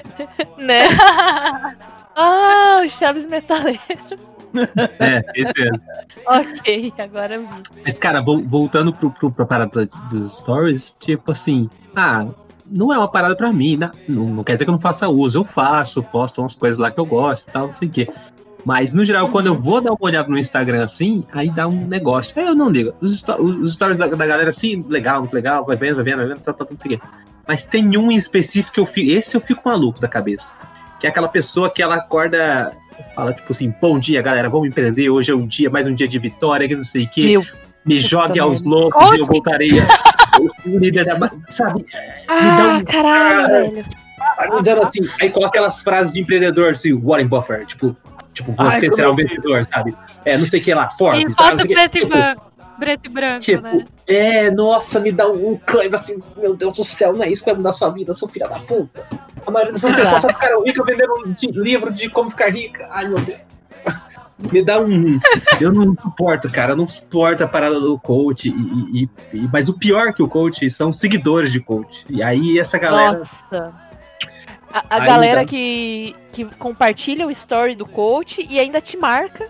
né? 0.58 0.84
Ah, 2.22 2.82
o 2.84 2.90
Chaves 2.90 3.26
Metaleiro. 3.26 3.80
É, 5.00 5.24
esse 5.36 5.54
mesmo. 5.58 5.78
Ok, 6.26 6.94
agora 6.98 7.36
eu 7.36 7.42
vi. 7.44 7.82
Mas, 7.82 7.98
cara, 7.98 8.20
vol- 8.20 8.44
voltando 8.44 8.92
pro, 8.92 9.10
pro, 9.10 9.32
pra 9.32 9.46
parada 9.46 9.88
dos 10.12 10.38
stories, 10.38 10.94
tipo 11.00 11.32
assim, 11.32 11.70
ah, 11.96 12.28
não 12.70 12.92
é 12.92 12.98
uma 12.98 13.08
parada 13.08 13.38
pra 13.38 13.54
mim, 13.54 13.78
né? 13.78 13.90
Não, 14.06 14.26
não 14.26 14.44
quer 14.44 14.54
dizer 14.54 14.66
que 14.66 14.70
eu 14.70 14.74
não 14.74 14.82
faça 14.82 15.08
uso, 15.08 15.40
eu 15.40 15.46
faço, 15.46 16.04
posto 16.04 16.42
umas 16.42 16.56
coisas 16.58 16.78
lá 16.78 16.92
que 16.92 17.00
eu 17.00 17.06
gosto 17.06 17.48
e 17.48 17.52
tal, 17.54 17.68
não 17.68 17.74
sei 17.74 17.88
o 17.88 17.92
quê. 17.92 18.10
Mas, 18.70 18.94
no 18.94 19.04
geral, 19.04 19.30
quando 19.30 19.48
eu 19.48 19.56
vou 19.56 19.82
dar 19.82 19.90
uma 19.94 19.98
olhada 20.00 20.30
no 20.30 20.38
Instagram 20.38 20.84
assim, 20.84 21.26
aí 21.34 21.50
dá 21.50 21.68
um 21.68 21.88
negócio. 21.88 22.40
Aí 22.40 22.46
eu 22.46 22.54
não 22.54 22.70
ligo. 22.70 22.94
Os, 23.02 23.24
os 23.40 23.74
stories 23.74 23.98
da, 23.98 24.06
da 24.06 24.28
galera 24.28 24.52
assim, 24.52 24.86
legal, 24.88 25.22
muito 25.22 25.34
legal, 25.34 25.66
vai 25.66 25.76
vendo, 25.76 25.96
vai 25.96 26.04
vendo, 26.04 26.18
vai 26.18 26.28
vendo, 26.28 26.40
tá, 26.40 26.54
tá, 26.54 26.64
tudo 26.64 26.78
isso 26.78 26.86
aqui. 26.86 27.02
Mas 27.48 27.66
tem 27.66 27.98
um 27.98 28.12
em 28.12 28.16
específico 28.16 28.76
que 28.76 28.80
eu 28.80 28.86
fico. 28.86 29.10
Esse 29.10 29.36
eu 29.36 29.42
fico 29.42 29.68
maluco 29.68 30.00
da 30.00 30.08
cabeça. 30.08 30.54
Que 31.00 31.08
é 31.08 31.10
aquela 31.10 31.28
pessoa 31.28 31.68
que 31.72 31.82
ela 31.82 31.96
acorda. 31.96 32.72
Fala, 33.16 33.34
tipo 33.34 33.52
assim, 33.52 33.74
bom 33.82 33.98
dia, 33.98 34.22
galera, 34.22 34.48
vamos 34.52 34.68
empreender. 34.68 35.10
Hoje 35.10 35.32
é 35.32 35.36
um 35.36 35.48
dia, 35.48 35.68
mais 35.68 35.88
um 35.88 35.96
dia 35.96 36.08
de 36.08 36.20
vitória, 36.20 36.68
que 36.68 36.76
não 36.76 36.84
sei 36.84 37.06
o 37.06 37.10
quê. 37.10 37.24
Meu. 37.26 37.44
Me 37.84 38.00
jogue 38.00 38.40
aos 38.40 38.62
Coach. 38.62 39.16
e 39.18 39.20
eu 39.20 39.26
voltarei. 39.26 39.72
o 40.64 40.78
líder 40.78 41.06
da. 41.06 41.32
Sabe? 41.50 41.84
dá 42.28 42.36
Ah, 42.36 42.78
um- 42.78 42.86
caralho, 42.86 43.48
velho. 43.72 43.86
Aí, 44.38 44.50
dando 44.62 44.84
assim, 44.84 45.00
aí 45.20 45.32
coloca 45.32 45.58
aquelas 45.58 45.82
frases 45.82 46.14
de 46.14 46.22
empreendedor, 46.22 46.70
assim, 46.70 46.94
Warren 46.94 47.26
Buffett, 47.26 47.66
tipo, 47.66 47.98
tipo 48.34 48.52
você 48.54 48.86
Ai, 48.88 48.92
será 48.92 49.12
um 49.12 49.16
como- 49.16 49.28
vencedor, 49.28 49.66
sabe? 49.74 49.96
É, 50.26 50.38
não 50.38 50.46
sei 50.46 50.60
o 50.60 50.64
que 50.64 50.74
lá, 50.74 50.90
E 50.92 50.98
Forbes, 50.98 51.36
sabe? 51.36 51.50
foto 51.50 51.64
o 51.64 51.68
preto 51.74 51.96
e 51.98 52.00
Tipo, 52.02 52.10
branco. 52.18 52.50
Preto 52.80 53.02
e 53.06 53.10
branco, 53.10 53.40
Tipo, 53.42 53.62
né? 53.64 53.86
é, 54.08 54.50
nossa, 54.52 55.00
me 55.02 55.12
dá 55.12 55.28
um 55.30 55.58
cãibra 55.58 55.96
assim, 56.00 56.18
meu 56.38 56.56
Deus 56.56 56.78
do 56.78 56.84
céu, 56.86 57.12
não 57.14 57.24
é 57.24 57.30
isso 57.30 57.44
que 57.44 57.50
vai 57.50 57.58
mudar 57.58 57.74
sua 57.74 57.90
vida, 57.90 58.14
seu 58.14 58.28
filho 58.28 58.48
da 58.48 58.58
puta. 58.60 59.06
A 59.46 59.52
maioria 59.52 59.74
dessas 59.74 59.94
pessoas 59.96 60.22
só 60.22 60.30
ficaram 60.30 60.64
ricas 60.64 60.86
vendendo 60.86 61.14
um 61.26 61.32
de- 61.34 61.52
livro 61.52 61.92
de 61.92 62.10
como 62.10 62.30
ficar 62.30 62.50
rica. 62.54 62.88
Ai, 62.92 63.08
meu 63.08 63.20
Deus. 63.20 63.40
Me 64.54 64.64
dá 64.64 64.80
um. 64.80 65.20
Eu 65.60 65.74
não 65.74 65.94
suporto, 65.94 66.50
cara. 66.50 66.72
Eu 66.72 66.78
não 66.78 66.88
suporto 66.88 67.44
a 67.44 67.48
parada 67.48 67.78
do 67.78 68.00
coach. 68.00 68.48
E, 68.48 69.04
e- 69.04 69.10
e- 69.34 69.50
mas 69.52 69.68
o 69.68 69.78
pior 69.78 70.14
que 70.14 70.24
o 70.24 70.30
coach 70.30 70.70
são 70.70 70.94
seguidores 70.94 71.52
de 71.52 71.60
coach. 71.60 72.06
E 72.10 72.24
aí 72.24 72.58
essa 72.58 72.78
galera. 72.78 73.18
Nossa. 73.20 73.74
A, 74.74 74.98
a 74.98 75.00
galera 75.00 75.46
que, 75.46 76.16
que 76.32 76.46
compartilha 76.58 77.26
o 77.26 77.32
story 77.32 77.76
do 77.76 77.86
coach 77.86 78.46
e 78.50 78.60
ainda 78.60 78.80
te 78.80 78.96
marca. 78.98 79.48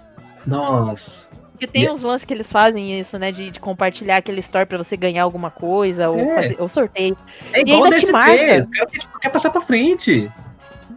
Nossa. 0.48 1.28
Porque 1.52 1.68
tem 1.68 1.84
E- 1.84 1.90
uns 1.92 2.04
lances 2.04 2.24
que 2.26 2.34
eles 2.34 2.50
fazem 2.50 2.98
isso, 3.00 3.20
né? 3.20 3.32
De, 3.32 3.52
de 3.52 3.60
compartilhar 3.60 4.18
aquele 4.18 4.40
story 4.40 4.66
pra 4.66 4.78
você 4.78 4.96
ganhar 4.96 5.24
alguma 5.24 5.52
coisa, 5.52 6.10
ou, 6.10 6.18
É. 6.20 6.36
fazer, 6.42 6.56
ou 6.58 6.70
sorteio. 6.70 7.18
É 7.52 7.60
E 7.60 7.62
igual 7.64 7.84
ainda 7.84 7.98
te 7.98 8.02
DST. 8.06 8.12
marca. 8.14 8.34
Os 8.34 8.68
caras 8.68 8.68
quer, 8.68 8.86
tipo, 9.00 9.20
quer 9.20 9.30
passar 9.30 9.50
pra 9.52 9.60
frente. 9.62 10.32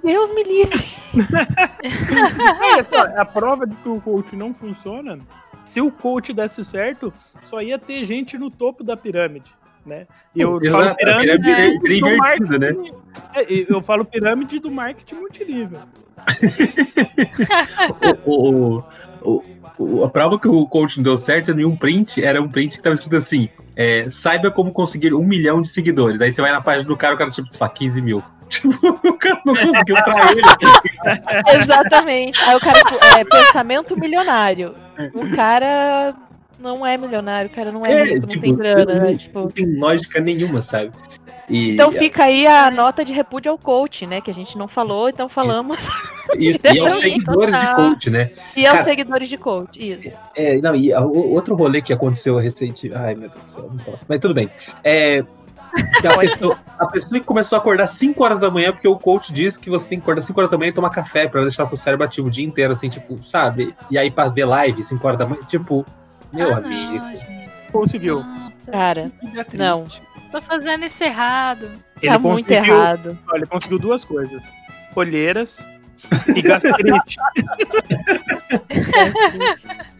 Deus 0.04 0.32
me 0.34 0.42
livre. 0.44 0.84
É, 3.14 3.20
a 3.20 3.24
prova 3.24 3.66
de 3.66 3.74
que 3.76 3.88
o 3.88 4.00
coach 4.00 4.34
não 4.36 4.52
funciona, 4.54 5.18
se 5.64 5.80
o 5.80 5.90
coach 5.90 6.32
desse 6.32 6.64
certo, 6.64 7.12
só 7.42 7.60
ia 7.60 7.78
ter 7.78 8.04
gente 8.04 8.36
no 8.38 8.50
topo 8.50 8.82
da 8.84 8.96
pirâmide, 8.96 9.52
né? 9.84 10.06
Eu 10.34 10.52
falo 10.52 10.64
Exato, 10.64 10.88
a 10.90 10.94
pirâmide, 10.96 11.78
pirâmide 11.80 12.58
né? 12.58 12.72
marketing- 12.72 12.96
é, 13.34 13.52
e 13.52 13.66
eu 13.68 13.82
falo 13.82 14.04
pirâmide 14.04 14.58
do 14.58 14.70
marketing 14.70 15.14
multinível. 15.16 15.80
o, 18.24 18.32
o- 18.32 18.84
o- 19.22 19.42
o- 19.78 20.04
a 20.04 20.08
prova 20.08 20.38
que 20.38 20.48
o 20.48 20.66
coach 20.66 20.96
não 20.98 21.04
deu 21.04 21.18
certo 21.18 21.50
em 21.50 21.64
um 21.64 21.76
print 21.76 22.22
era 22.22 22.40
um 22.40 22.48
print 22.48 22.76
que 22.76 22.82
tava 22.82 22.94
escrito 22.94 23.16
assim: 23.16 23.48
é, 23.74 24.08
saiba 24.10 24.50
como 24.50 24.72
conseguir 24.72 25.14
um 25.14 25.24
milhão 25.24 25.60
de 25.60 25.68
seguidores. 25.68 26.20
Aí 26.20 26.32
você 26.32 26.40
vai 26.42 26.52
na 26.52 26.60
página 26.60 26.86
do 26.86 26.96
cara, 26.96 27.14
o 27.14 27.18
cara, 27.18 27.30
tipo, 27.30 27.50
sei 27.52 27.58
lá, 27.60 27.68
15 27.68 28.00
mil. 28.02 28.22
Tipo, 28.52 28.68
o 29.08 29.14
cara 29.16 29.40
não 29.46 29.54
conseguiu 29.54 29.96
pra 30.04 30.28
ele. 30.30 30.42
Exatamente. 31.62 32.38
Aí 32.42 32.54
o 32.54 32.60
cara, 32.60 32.80
é, 33.18 33.24
pensamento 33.24 33.98
milionário. 33.98 34.74
O 35.14 35.34
cara 35.34 36.14
não 36.62 36.86
é 36.86 36.96
milionário, 36.96 37.50
cara 37.50 37.70
não 37.72 37.84
é, 37.84 37.92
É, 37.92 38.04
rico, 38.04 38.20
não 38.20 38.26
tipo, 38.28 38.42
tem 38.42 38.54
grana, 38.54 38.84
não- 38.94 39.02
né? 39.02 39.10
Não 39.10 39.16
Tipo, 39.16 39.52
tem 39.52 39.66
lógica 39.78 40.20
nenhuma, 40.20 40.62
sabe? 40.62 40.90
E, 41.50 41.72
então 41.72 41.90
fica 41.90 42.24
aí 42.24 42.46
a 42.46 42.70
nota 42.70 43.04
de 43.04 43.12
repúdio 43.12 43.50
ao 43.50 43.58
coach, 43.58 44.06
né? 44.06 44.20
Que 44.20 44.30
a 44.30 44.34
gente 44.34 44.56
não 44.56 44.68
falou, 44.68 45.08
então 45.08 45.28
falamos. 45.28 45.76
isso, 46.38 46.60
e 46.64 46.78
aos 46.78 46.92
Então, 46.94 47.00
seguidores 47.00 47.54
de 47.54 47.60
tá. 47.60 47.74
coach, 47.74 48.08
né? 48.10 48.30
E 48.56 48.64
aos 48.64 48.72
Cara- 48.74 48.84
seguidores 48.84 49.28
de 49.28 49.36
coach, 49.36 49.76
isso. 49.92 50.16
É, 50.36 50.58
não, 50.58 50.74
e 50.74 50.94
outro 50.94 51.54
rolê 51.56 51.82
que 51.82 51.92
aconteceu 51.92 52.38
recente. 52.38 52.90
Ai, 52.94 53.14
meu 53.14 53.28
Deus 53.28 53.42
do 53.42 53.48
céu, 53.48 53.68
não 53.70 53.84
posso. 53.84 54.04
Mas 54.08 54.18
tudo 54.20 54.32
bem. 54.32 54.48
É. 54.84 55.24
A 56.06 56.18
pessoa, 56.18 56.58
a 56.78 56.84
pessoa 56.86 57.18
que 57.18 57.24
começou 57.26 57.56
a 57.56 57.58
acordar 57.58 57.86
5 57.86 58.22
horas 58.22 58.38
da 58.38 58.50
manhã, 58.50 58.72
porque 58.72 58.86
o 58.86 58.94
coach 58.98 59.32
diz 59.32 59.56
que 59.56 59.70
você 59.70 59.88
tem 59.88 59.98
que 59.98 60.02
acordar 60.04 60.20
5 60.20 60.38
horas 60.38 60.50
da 60.50 60.58
manhã 60.58 60.68
e 60.68 60.72
tomar 60.72 60.90
café 60.90 61.26
pra 61.26 61.40
deixar 61.40 61.66
seu 61.66 61.78
cérebro 61.78 62.04
ativo 62.04 62.28
o 62.28 62.30
dia 62.30 62.44
inteiro, 62.44 62.74
assim, 62.74 62.90
tipo, 62.90 63.22
sabe? 63.22 63.74
E 63.90 63.96
aí 63.96 64.10
pra 64.10 64.28
ver 64.28 64.44
live 64.44 64.82
5 64.84 65.06
horas 65.06 65.18
da 65.18 65.24
manhã, 65.26 65.40
tipo, 65.48 65.84
meu 66.32 66.54
Ah, 66.54 66.58
amigo. 66.58 67.04
não, 67.04 67.12
conseguiu. 67.72 68.18
Hum, 68.20 68.52
Cara. 68.70 69.10
Não. 69.52 69.86
tô 70.30 70.40
fazendo 70.40 70.84
isso 70.84 71.02
errado. 71.04 71.70
Ele 72.00 72.12
tá 72.12 72.18
muito 72.18 72.50
errado. 72.50 73.18
olha, 73.28 73.38
ele 73.38 73.46
conseguiu 73.46 73.78
duas 73.78 74.04
coisas: 74.04 74.52
olheiras 74.94 75.66
e 76.34 76.42
gastrite. 76.42 77.16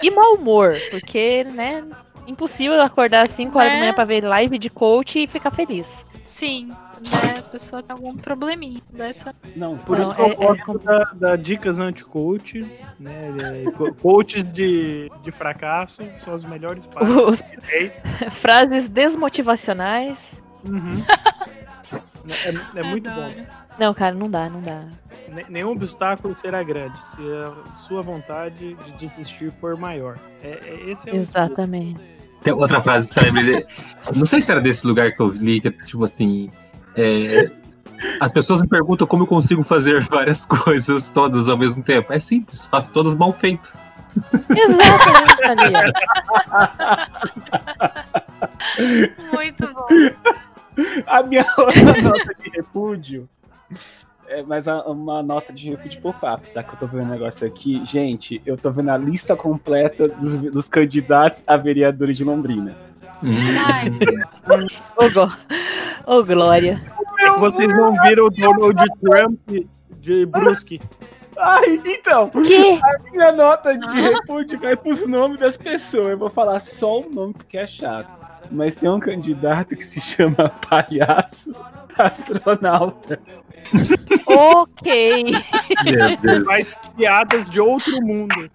E 0.02 0.10
mau 0.10 0.34
humor, 0.34 0.76
porque, 0.90 1.44
né, 1.44 1.84
impossível 2.26 2.80
acordar 2.82 3.22
às 3.22 3.30
5 3.30 3.56
horas 3.58 3.70
É. 3.70 3.74
da 3.74 3.80
manhã 3.80 3.94
pra 3.94 4.04
ver 4.04 4.24
live 4.24 4.58
de 4.58 4.68
coach 4.68 5.22
e 5.22 5.26
ficar 5.26 5.50
feliz. 5.50 5.86
Sim, 6.32 6.68
né? 6.68 7.38
A 7.38 7.42
pessoa 7.42 7.82
tem 7.82 7.94
algum 7.94 8.16
probleminha 8.16 8.80
dessa. 8.90 9.34
Não, 9.54 9.76
Por 9.78 9.96
Não, 9.96 10.02
isso 10.02 10.14
que 10.14 10.20
eu 10.22 10.26
é- 10.26 10.30
é 10.32 10.34
gosto 10.34 10.64
compl- 10.64 10.84
da, 10.84 11.04
da 11.14 11.36
dicas 11.36 11.78
anti-coach, 11.78 12.66
né? 12.98 13.64
é, 13.66 13.70
co- 13.72 13.92
Coaches 14.02 14.42
de, 14.50 15.10
de 15.22 15.30
fracasso 15.30 16.02
são 16.14 16.34
as 16.34 16.44
melhores 16.44 16.86
partes 16.86 17.14
Os 17.14 17.42
frases 18.34 18.88
desmotivacionais. 18.88 20.18
Uhum. 20.64 21.02
É, 22.74 22.78
é 22.78 22.82
muito 22.84 23.10
bom. 23.10 23.20
Adoro. 23.24 23.46
Não, 23.80 23.92
cara, 23.92 24.14
não 24.14 24.30
dá, 24.30 24.48
não 24.48 24.60
dá. 24.62 24.84
Ne- 25.26 25.44
Nenhum 25.48 25.70
obstáculo 25.72 26.36
será 26.36 26.62
grande 26.62 26.96
se 27.04 27.20
a 27.20 27.74
sua 27.74 28.00
vontade 28.00 28.74
de 28.74 28.92
desistir 28.92 29.50
for 29.50 29.76
maior. 29.76 30.16
É, 30.40 30.50
é- 30.50 30.90
esse 30.90 31.10
é 31.10 31.12
o 31.12 31.16
Exatamente. 31.16 32.00
Tem 32.42 32.52
outra 32.52 32.82
frase 32.82 33.08
célebre. 33.08 33.42
de- 33.44 33.66
Não 34.16 34.26
sei 34.26 34.42
se 34.42 34.50
era 34.50 34.60
desse 34.60 34.86
lugar 34.86 35.12
que 35.12 35.20
eu 35.20 35.28
li, 35.28 35.60
que 35.60 35.68
é 35.68 35.70
tipo 35.70 36.04
assim. 36.04 36.50
é, 36.96 37.50
As 38.20 38.32
pessoas 38.32 38.60
me 38.60 38.68
perguntam 38.68 39.06
como 39.06 39.22
eu 39.22 39.26
consigo 39.26 39.62
fazer 39.62 40.02
várias 40.10 40.44
coisas 40.44 41.08
todas 41.10 41.48
ao 41.48 41.56
mesmo 41.56 41.82
tempo. 41.82 42.12
É 42.12 42.18
simples, 42.20 42.66
faço 42.66 42.92
todas 42.92 43.14
mal 43.14 43.32
feito. 43.32 43.72
Exatamente, 44.50 45.92
ó. 46.28 46.96
Muito 49.34 49.66
bom. 49.72 49.86
A 51.06 51.22
minha 51.22 51.44
outra 51.58 52.02
nota 52.02 52.34
de 52.42 52.50
repúdio. 52.50 53.28
É, 54.32 54.42
mas 54.42 54.66
a- 54.66 54.82
uma 54.84 55.22
nota 55.22 55.52
de 55.52 55.68
repúdio 55.70 56.00
pop-up, 56.00 56.48
tá? 56.50 56.62
Que 56.62 56.74
eu 56.74 56.78
tô 56.78 56.86
vendo 56.86 57.04
o 57.04 57.10
negócio 57.10 57.46
aqui. 57.46 57.84
Gente, 57.84 58.40
eu 58.46 58.56
tô 58.56 58.70
vendo 58.70 58.88
a 58.90 58.96
lista 58.96 59.36
completa 59.36 60.08
dos, 60.08 60.38
dos 60.38 60.68
candidatos 60.68 61.42
a 61.46 61.56
vereadores 61.56 62.16
de 62.16 62.24
Londrina. 62.24 62.74
Ai, 63.70 63.88
Ô, 64.96 65.10
Go- 65.10 65.32
Ô, 66.18 66.24
Glória. 66.24 66.82
Vocês 67.38 67.72
não 67.74 67.92
viram 68.02 68.26
o 68.26 68.30
Donald 68.30 68.82
Trump 69.00 69.68
de 70.00 70.26
Brusque. 70.26 70.80
Ai, 71.38 71.80
então, 71.84 72.28
Que? 72.30 72.80
minha 73.10 73.32
nota 73.32 73.76
de 73.76 74.00
repúdio 74.00 74.58
vai 74.60 74.76
pros 74.76 75.06
nomes 75.06 75.38
das 75.40 75.56
pessoas. 75.56 76.08
Eu 76.10 76.18
vou 76.18 76.30
falar 76.30 76.58
só 76.60 77.00
o 77.00 77.10
nome 77.10 77.34
porque 77.34 77.58
é 77.58 77.66
chato. 77.66 78.10
Mas 78.52 78.74
tem 78.74 78.88
um 78.88 79.00
candidato 79.00 79.74
que 79.74 79.84
se 79.84 80.00
chama 80.00 80.50
Palhaço 80.68 81.50
Astronauta. 81.98 83.18
Ok. 84.26 85.24
Meu 85.84 86.16
Deus. 86.18 86.44
Faz 86.44 86.74
piadas 86.96 87.48
de 87.48 87.60
outro 87.60 88.00
mundo. 88.04 88.50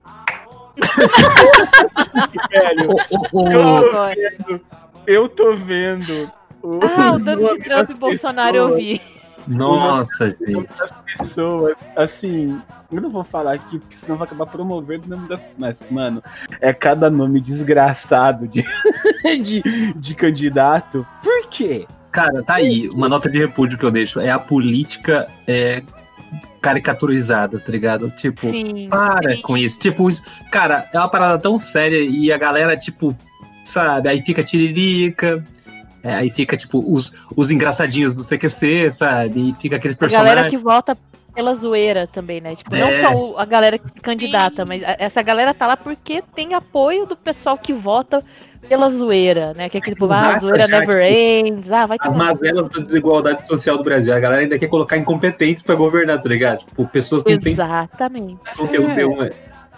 Velho, 2.52 2.92
eu 2.92 3.22
tô 3.32 3.44
Glória. 3.44 4.36
vendo. 4.48 4.62
Eu 5.06 5.30
tô 5.30 5.56
vendo. 5.56 6.32
o 6.62 6.80
Ah, 6.84 7.14
o 7.14 7.20
Donald 7.20 7.60
Trump 7.64 7.90
e 7.90 7.94
Bolsonaro 7.94 8.56
eu 8.58 8.64
pessoas. 8.66 8.84
vi. 8.84 9.02
Nossa, 9.48 10.26
O 10.26 10.52
nome 10.52 10.68
gente. 10.68 10.80
das 10.80 10.92
pessoas, 11.18 11.78
assim, 11.96 12.60
eu 12.92 13.02
não 13.02 13.10
vou 13.10 13.24
falar 13.24 13.54
aqui, 13.54 13.80
porque 13.80 13.98
senão 13.98 14.18
vai 14.18 14.28
acabar 14.28 14.46
promovendo 14.46 15.06
o 15.06 15.10
nome 15.10 15.28
das. 15.28 15.46
Mas, 15.58 15.80
mano, 15.90 16.22
é 16.62 16.74
cada 16.74 17.10
nome 17.10 17.40
desgraçado 17.42 18.48
de, 18.48 18.64
de, 19.42 19.94
de 19.94 20.16
candidato. 20.16 21.06
Por 21.24 21.48
quê? 21.50 21.88
Cara, 22.12 22.42
tá 22.44 22.56
aí. 22.56 22.90
Uma 22.90 23.10
nota 23.10 23.30
de 23.30 23.38
repúdio 23.38 23.78
que 23.78 23.86
eu 23.86 23.92
deixo 23.92 24.20
é 24.20 24.30
a 24.30 24.40
política 24.40 25.30
é, 25.46 25.84
caricaturizada, 26.62 27.60
tá 27.60 27.72
ligado? 27.72 28.10
Tipo, 28.12 28.50
Sim. 28.50 28.88
para 28.90 29.36
sim. 29.36 29.42
com 29.42 29.58
isso. 29.58 29.80
Tipo, 29.80 30.10
isso, 30.10 30.24
cara, 30.52 30.90
é 30.94 30.98
uma 30.98 31.10
parada 31.10 31.38
tão 31.38 31.60
séria 31.60 32.00
e 32.00 32.32
a 32.32 32.38
galera, 32.38 32.76
tipo, 32.76 33.16
sabe? 33.64 34.10
Aí 34.10 34.22
fica 34.22 34.44
tiririca. 34.44 35.44
É, 36.08 36.16
aí 36.16 36.30
fica, 36.32 36.56
tipo, 36.58 36.80
os, 36.92 37.14
os 37.36 37.52
engraçadinhos 37.52 38.14
do 38.16 38.24
CQC, 38.24 38.92
sabe? 38.92 39.50
E 39.50 39.54
fica 39.56 39.76
aqueles 39.76 39.96
A 40.00 40.08
galera 40.08 40.42
personagens. 40.44 40.50
que 40.52 40.58
vota 40.58 40.98
pela 41.36 41.54
zoeira 41.54 42.08
também, 42.08 42.42
né? 42.42 42.56
Tipo, 42.56 42.76
não 42.76 42.88
É. 42.88 43.02
só 43.02 43.14
o- 43.14 43.38
a 43.38 43.46
galera 43.46 43.78
que 43.78 43.88
se 43.88 44.00
candidata, 44.02 44.64
Sim. 44.64 44.68
mas 44.68 44.84
a- 44.84 44.96
essa 44.98 45.22
galera 45.22 45.54
tá 45.54 45.68
lá 45.68 45.78
porque 45.78 46.24
tem 46.36 46.54
apoio 46.56 47.06
do 47.06 47.16
pessoal 47.16 47.58
que 47.58 47.72
vota 47.74 48.24
pela 48.68 48.90
zoeira, 48.90 49.54
né? 49.56 49.70
Que 49.70 49.78
é 49.78 49.80
aquele 49.80 49.96
povo, 49.96 50.14
ah, 50.14 50.22
Massa 50.22 50.40
zoeira 50.40 50.68
já, 50.68 50.80
never 50.80 51.02
ends, 51.12 51.72
ah, 51.72 51.86
vai 51.86 51.98
As 52.02 52.08
tomar. 52.12 52.34
mazelas 52.34 52.68
da 52.70 52.80
desigualdade 52.80 53.48
social 53.48 53.78
do 53.78 53.84
Brasil. 53.84 54.14
A 54.14 54.20
galera 54.20 54.42
ainda 54.42 54.58
quer 54.58 54.68
colocar 54.68 54.98
incompetentes 54.98 55.62
pra 55.62 55.76
governar, 55.76 56.20
tá 56.22 56.28
ligado? 56.28 56.66
Tipo, 56.66 56.88
pessoas 56.88 57.22
que 57.22 57.34
não 57.34 57.40
têm 57.40 57.54
Exatamente. 57.54 58.38
conteúdo 58.58 58.92
É. 58.92 58.96
nenhum. 58.96 59.24
é. 59.24 59.32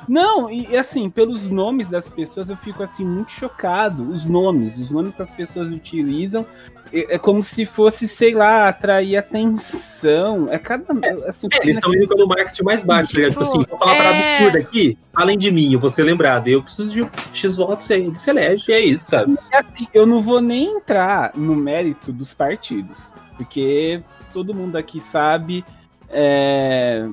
Não, 0.10 0.50
e 0.50 0.76
assim, 0.76 1.08
pelos 1.08 1.48
nomes 1.48 1.88
das 1.88 2.10
pessoas 2.10 2.50
eu 2.50 2.56
fico 2.56 2.82
assim 2.82 3.06
muito 3.06 3.32
chocado. 3.32 4.12
Os 4.12 4.26
nomes, 4.26 4.76
os 4.80 4.90
nomes 4.90 5.14
que 5.14 5.22
as 5.22 5.30
pessoas 5.30 5.72
utilizam 5.72 6.48
é, 6.92 7.14
é 7.14 7.20
como 7.20 7.44
se 7.44 7.64
fosse, 7.64 8.08
sei 8.08 8.34
lá, 8.34 8.68
atrair 8.68 9.18
atenção. 9.18 10.52
É 10.52 10.58
cada. 10.58 10.84
Assim, 11.28 11.48
É, 11.52 11.62
eles 11.62 11.78
estão 11.78 11.94
indo 11.94 12.08
pelo 12.08 12.28
marketing 12.28 12.64
mais 12.64 12.84
baixo, 12.84 13.14
tá 13.14 13.20
ligado? 13.20 13.34
Tipo 13.34 13.44
assim, 13.44 13.66
vou 13.70 13.78
falar 13.78 13.92
uma 13.92 13.98
parada 13.98 14.18
é. 14.18 14.20
absurda 14.20 14.58
aqui, 14.58 14.98
além 15.14 15.38
de 15.38 15.52
mim, 15.52 15.74
eu 15.74 15.80
vou 15.80 15.92
ser 15.92 16.02
lembrado. 16.02 16.48
Eu 16.48 16.64
preciso 16.64 16.92
de 16.92 17.08
X 17.32 17.56
votos 17.56 17.92
aí, 17.92 18.10
você 18.10 18.32
elege, 18.32 18.72
é 18.72 18.80
isso, 18.80 19.06
sabe? 19.06 19.38
assim, 19.54 19.88
eu 19.94 20.08
não 20.08 20.24
vou 20.24 20.42
nem 20.42 20.78
entrar 20.78 21.34
no 21.36 21.56
mérito 21.56 22.12
dos 22.12 22.34
partidos, 22.34 23.12
porque 23.38 24.02
todo 24.34 24.56
mundo 24.56 24.76
aqui 24.76 25.00
sabe. 25.00 25.64
é, 26.10 27.08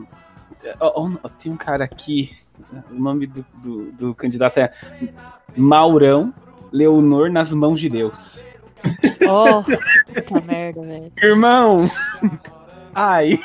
ó, 0.81 1.11
ó, 1.23 1.29
tem 1.29 1.53
um 1.53 1.59
cara 1.59 1.85
aqui, 1.85 2.35
o 2.91 2.95
nome 2.95 3.27
do, 3.27 3.45
do, 3.63 3.93
do 3.93 4.15
candidato 4.15 4.59
é 4.59 4.73
Maurão 5.57 6.33
Leonor 6.73 7.31
nas 7.31 7.53
mãos 7.53 7.81
de 7.81 7.89
Deus. 7.89 8.45
Oh, 9.29 9.63
puta 9.65 10.41
merda, 10.47 10.81
velho. 10.83 11.13
Irmão! 11.21 11.91
Ai, 12.95 13.39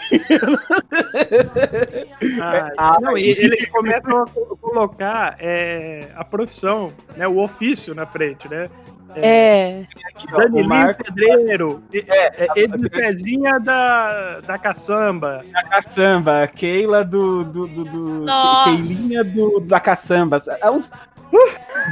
Ah, 2.78 2.98
não, 3.02 3.18
e 3.18 3.30
ele 3.30 3.66
começa 3.68 4.08
a 4.10 4.26
co- 4.26 4.58
colocar 4.62 5.36
é, 5.40 6.10
a 6.16 6.24
profissão, 6.24 6.94
né, 7.16 7.28
o 7.28 7.40
ofício 7.40 7.96
na 7.96 8.06
frente, 8.06 8.48
né? 8.50 8.70
É, 9.16 9.86
o 10.34 10.38
Danilinho 10.38 10.70
Marco 10.70 11.04
Pedreiro, 11.04 11.84
é, 11.94 12.48
a- 12.50 12.60
Edifezinha 12.60 13.60
da, 13.60 14.40
da 14.42 14.58
caçamba. 14.58 15.42
da 15.52 15.64
caçamba, 15.64 16.48
Keila 16.48 17.04
do. 17.04 17.44
do, 17.44 17.68
do, 17.68 17.84
do. 17.86 18.26
Keilinha 18.66 19.24
do, 19.24 19.60
da 19.60 19.80
caçamba. 19.80 20.42
É 20.62 20.70
os, 20.70 20.86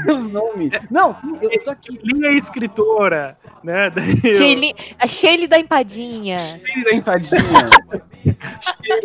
os 0.09 0.27
nomes. 0.31 0.71
Não, 0.91 1.15
eu 1.41 1.63
tô 1.63 1.71
aqui. 1.71 1.99
Linha 2.03 2.29
escritora, 2.31 3.35
né? 3.63 3.91
Sheili- 4.21 4.75
a 4.99 5.07
Shelly 5.07 5.47
da 5.47 5.59
empadinha. 5.59 6.37
Da 6.83 6.93
empadinha. 6.95 7.69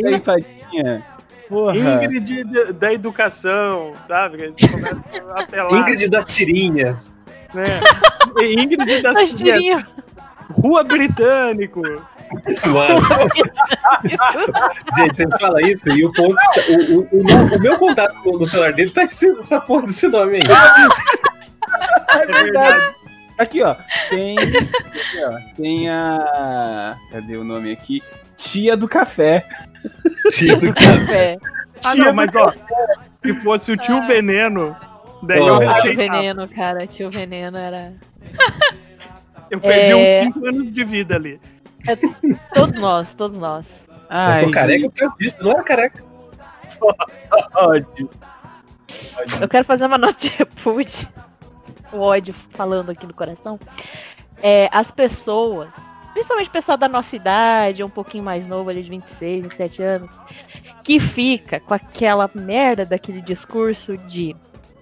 Da 0.02 0.10
empadinha. 0.12 1.04
Porra. 1.48 1.76
Ingrid 1.76 2.44
da- 2.44 2.72
da 2.72 2.92
educação, 2.92 3.92
sabe? 4.08 4.52
Ingrid 5.72 6.08
das 6.08 6.26
tirinhas. 6.26 7.12
Né? 7.54 7.80
E 8.40 8.60
Ingrid 8.60 9.00
das 9.02 9.16
As 9.16 9.32
tirinhas. 9.32 9.84
Rua 10.50 10.84
Britânico. 10.84 11.80
Mano, 12.66 13.00
gente, 14.96 15.16
você 15.16 15.28
fala 15.38 15.62
isso 15.62 15.88
e 15.90 16.04
o 16.04 16.12
ponto. 16.12 16.36
O, 16.68 16.98
o, 17.00 17.08
o, 17.20 17.24
meu, 17.24 17.36
o 17.56 17.60
meu 17.60 17.78
contato 17.78 18.14
no 18.24 18.44
celular 18.46 18.72
dele 18.72 18.90
tá 18.90 19.04
esse- 19.04 19.28
essa 19.40 19.60
porra 19.60 19.86
desse 19.86 20.06
nome 20.08 20.36
aí. 20.36 20.42
É 22.08 22.26
verdade. 22.26 22.94
Aqui, 23.38 23.62
ó. 23.62 23.74
Tem. 24.10 24.36
Aqui, 24.38 25.24
ó, 25.24 25.38
tem 25.56 25.90
a. 25.90 26.96
Cadê 27.10 27.36
o 27.36 27.44
nome 27.44 27.72
aqui? 27.72 28.02
Tia 28.36 28.76
do 28.76 28.88
café. 28.88 29.46
Tio 30.30 30.56
do 30.58 30.72
Café. 30.74 31.36
Ah, 31.84 31.92
Tia 31.92 32.04
não, 32.04 32.14
mas 32.14 32.34
ó, 32.36 32.52
se 33.18 33.32
fosse 33.40 33.72
o 33.72 33.76
tio 33.76 33.96
Ah. 33.98 34.06
Veneno, 34.06 34.74
daí 35.24 35.38
eu, 35.38 35.58
tio 35.58 35.68
respeitava. 35.68 35.94
Veneno, 36.18 36.48
cara. 36.48 36.86
Tio 36.86 37.10
Veneno 37.10 37.56
era. 37.58 37.92
eu 39.50 39.60
perdi 39.60 39.92
É. 39.92 40.22
uns 40.22 40.34
5 40.34 40.46
anos 40.46 40.72
de 40.72 40.84
vida 40.84 41.16
ali. 41.16 41.40
Todos 42.54 42.76
nós, 42.80 43.12
todos 43.14 43.36
nós. 43.38 43.66
Ai, 44.08 44.42
eu 44.42 44.46
tô 44.46 44.52
careca 44.52 44.88
por 44.90 44.98
causa 44.98 45.14
disso, 45.18 45.36
não 45.40 45.50
era 45.52 45.62
careca. 45.62 46.04
ódio. 47.54 48.10
Eu 49.40 49.48
quero 49.48 49.64
fazer 49.64 49.86
uma 49.86 49.98
nota 49.98 50.18
de 50.18 50.28
repúdio. 50.28 51.08
O 51.92 51.98
ódio 52.00 52.34
falando 52.50 52.90
aqui 52.90 53.06
no 53.06 53.14
coração. 53.14 53.58
É, 54.42 54.68
as 54.72 54.90
pessoas, 54.90 55.72
principalmente 56.12 56.48
o 56.48 56.52
pessoal 56.52 56.76
da 56.76 56.88
nossa 56.88 57.14
idade, 57.16 57.82
um 57.82 57.88
pouquinho 57.88 58.24
mais 58.24 58.46
novo, 58.46 58.70
ali 58.70 58.82
de 58.82 58.90
26, 58.90 59.42
27 59.44 59.82
anos, 59.82 60.12
que 60.82 60.98
fica 61.00 61.60
com 61.60 61.72
aquela 61.74 62.30
merda 62.34 62.84
daquele 62.84 63.20
discurso 63.20 63.96
de 63.96 64.34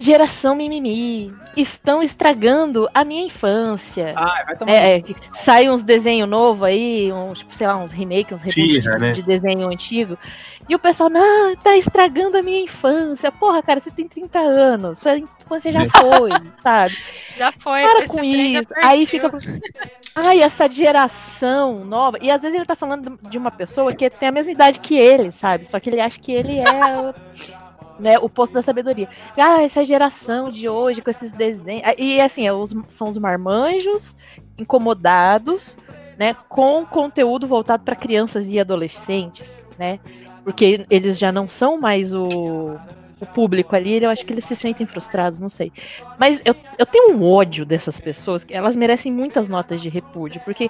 Geração 0.03 0.53
mimimi. 0.53 1.33
Estão 1.55 2.03
estragando 2.03 2.89
a 2.93 3.05
minha 3.05 3.25
infância. 3.25 4.13
Ah, 4.17 4.43
vai 4.45 4.57
tomar. 4.57 4.71
É, 4.73 4.97
é, 4.97 5.03
sai 5.35 5.69
uns 5.69 5.81
desenhos 5.81 6.27
novos 6.27 6.63
aí, 6.63 7.09
uns, 7.13 7.39
tipo, 7.39 7.55
sei 7.55 7.67
lá, 7.67 7.77
uns 7.77 7.93
remakes, 7.93 8.33
uns 8.33 8.41
reboots 8.41 8.83
de, 8.83 8.99
né? 8.99 9.11
de 9.11 9.21
desenho 9.21 9.69
antigo. 9.69 10.17
E 10.67 10.75
o 10.75 10.79
pessoal, 10.79 11.09
não, 11.09 11.55
tá 11.55 11.77
estragando 11.77 12.37
a 12.37 12.41
minha 12.41 12.61
infância. 12.61 13.31
Porra, 13.31 13.63
cara, 13.63 13.79
você 13.79 13.91
tem 13.91 14.05
30 14.05 14.39
anos, 14.39 14.99
sua 14.99 15.17
infância 15.17 15.71
já 15.71 15.87
foi, 15.87 16.31
sabe? 16.59 16.97
Já 17.33 17.53
foi, 17.53 17.81
Para 17.83 18.05
com 18.05 18.21
isso. 18.21 18.67
Aí 18.83 19.05
fica. 19.05 19.31
Ai, 20.13 20.41
essa 20.41 20.69
geração 20.69 21.85
nova. 21.85 22.17
E 22.21 22.29
às 22.29 22.41
vezes 22.41 22.57
ele 22.57 22.65
tá 22.65 22.75
falando 22.75 23.17
de 23.21 23.37
uma 23.37 23.51
pessoa 23.51 23.93
que 23.93 24.09
tem 24.09 24.27
a 24.27 24.33
mesma 24.33 24.51
idade 24.51 24.81
que 24.81 24.95
ele, 24.95 25.31
sabe? 25.31 25.65
Só 25.65 25.79
que 25.79 25.89
ele 25.89 26.01
acha 26.01 26.19
que 26.19 26.33
ele 26.33 26.59
é 26.59 27.13
né, 27.99 28.17
o 28.19 28.27
posto 28.29 28.53
da 28.53 28.61
sabedoria. 28.61 29.07
Ah, 29.37 29.61
essa 29.61 29.83
geração 29.85 30.49
de 30.49 30.67
hoje 30.67 31.01
com 31.01 31.09
esses 31.09 31.31
desenhos. 31.31 31.83
E 31.97 32.19
assim, 32.19 32.45
é 32.47 32.53
os- 32.53 32.75
são 32.89 33.09
os 33.09 33.17
marmanjos 33.17 34.15
incomodados, 34.57 35.77
né? 36.17 36.35
Com 36.49 36.85
conteúdo 36.85 37.47
voltado 37.47 37.83
para 37.83 37.95
crianças 37.95 38.45
e 38.47 38.59
adolescentes, 38.59 39.67
né? 39.77 39.99
Porque 40.43 40.85
eles 40.89 41.17
já 41.17 41.31
não 41.31 41.47
são 41.47 41.79
mais 41.79 42.13
o, 42.13 42.77
o 43.23 43.25
público 43.25 43.75
ali, 43.75 44.03
eu 44.03 44.09
acho 44.09 44.25
que 44.25 44.33
eles 44.33 44.43
se 44.45 44.55
sentem 44.55 44.85
frustrados, 44.85 45.39
não 45.39 45.49
sei. 45.49 45.71
Mas 46.19 46.41
eu, 46.45 46.55
eu 46.77 46.85
tenho 46.85 47.15
um 47.15 47.23
ódio 47.23 47.65
dessas 47.65 47.99
pessoas, 47.99 48.43
que 48.43 48.53
elas 48.53 48.75
merecem 48.75 49.11
muitas 49.11 49.49
notas 49.49 49.81
de 49.81 49.89
repúdio, 49.89 50.41
porque 50.45 50.69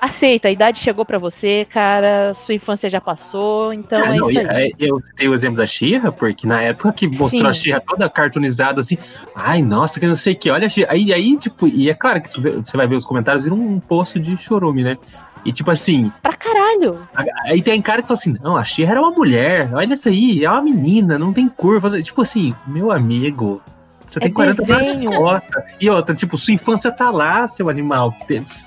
aceita, 0.00 0.48
a 0.48 0.50
idade 0.50 0.78
chegou 0.78 1.04
pra 1.04 1.18
você, 1.18 1.66
cara, 1.70 2.34
sua 2.34 2.54
infância 2.54 2.88
já 2.88 3.00
passou, 3.00 3.72
então 3.72 4.00
Ah, 4.02 4.14
é 4.14 4.18
não, 4.18 4.30
isso 4.30 4.40
aí. 4.40 4.46
é, 4.46 4.70
eu 4.78 5.00
citei 5.00 5.28
o 5.28 5.34
exemplo 5.34 5.56
da 5.58 5.66
Xirra, 5.66 6.10
porque 6.10 6.46
na 6.46 6.60
época 6.62 6.92
que 6.92 7.06
mostrou 7.06 7.28
Sim. 7.30 7.46
a 7.46 7.52
Xirra 7.52 7.82
toda 7.86 8.08
cartoonizada 8.08 8.80
assim, 8.80 8.96
ai, 9.34 9.62
nossa, 9.62 10.00
que 10.00 10.06
não 10.06 10.16
sei 10.16 10.32
o 10.32 10.36
que, 10.36 10.50
olha 10.50 10.66
a 10.66 10.70
Xirra. 10.70 10.88
Aí, 10.92 11.12
aí, 11.12 11.36
tipo, 11.36 11.68
e 11.68 11.90
é 11.90 11.94
claro 11.94 12.20
que 12.22 12.28
você 12.30 12.76
vai 12.76 12.86
ver 12.86 12.96
os 12.96 13.04
comentários, 13.04 13.44
vira 13.44 13.54
um 13.54 13.78
poço 13.78 14.18
de 14.18 14.36
chorume, 14.36 14.82
né? 14.82 14.96
E 15.44 15.52
tipo 15.52 15.70
assim, 15.70 16.12
Pra 16.22 16.32
caralho. 16.34 17.06
aí 17.46 17.62
tem 17.62 17.80
cara 17.80 18.02
que 18.02 18.08
fala 18.08 18.18
assim, 18.18 18.36
não, 18.42 18.56
a 18.56 18.64
Xirra 18.64 18.92
era 18.92 19.00
uma 19.00 19.10
mulher, 19.10 19.70
olha 19.74 19.94
isso 19.94 20.08
aí, 20.08 20.44
é 20.44 20.50
uma 20.50 20.60
menina, 20.62 21.18
não 21.18 21.32
tem 21.32 21.48
curva. 21.48 22.02
Tipo 22.02 22.22
assim, 22.22 22.54
meu 22.66 22.92
amigo, 22.92 23.62
você 24.06 24.18
É 24.18 24.22
tem 24.22 24.32
40 24.32 24.62
anos. 24.74 25.02
E 25.80 25.88
outra, 25.88 26.14
tipo, 26.14 26.36
sua 26.36 26.54
infância 26.54 26.90
tá 26.92 27.10
lá, 27.10 27.46
seu 27.48 27.68
animal. 27.68 28.14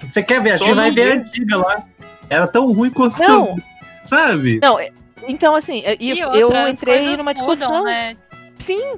Você 0.03 0.23
quer 0.23 0.41
ver 0.41 0.51
a 0.53 0.57
Xirra, 0.57 0.75
vai 0.75 0.91
ver 0.91 1.11
a 1.11 1.15
antiga 1.15 1.57
lá. 1.57 1.83
Era 2.29 2.47
tão 2.47 2.71
ruim 2.73 2.89
quanto. 2.89 3.19
Não. 3.21 3.55
Sabe? 4.03 4.59
Não, 4.61 4.79
é- 4.79 4.89
então 5.27 5.55
assim, 5.55 5.81
eu, 5.85 5.95
E 5.99 6.19
eu 6.19 6.29
outra, 6.45 6.63
as 6.65 6.69
entrei 6.71 7.15
numa 7.15 7.31
mudam, 7.33 7.33
discussão. 7.33 7.83
né? 7.85 8.15
Sim, 8.57 8.95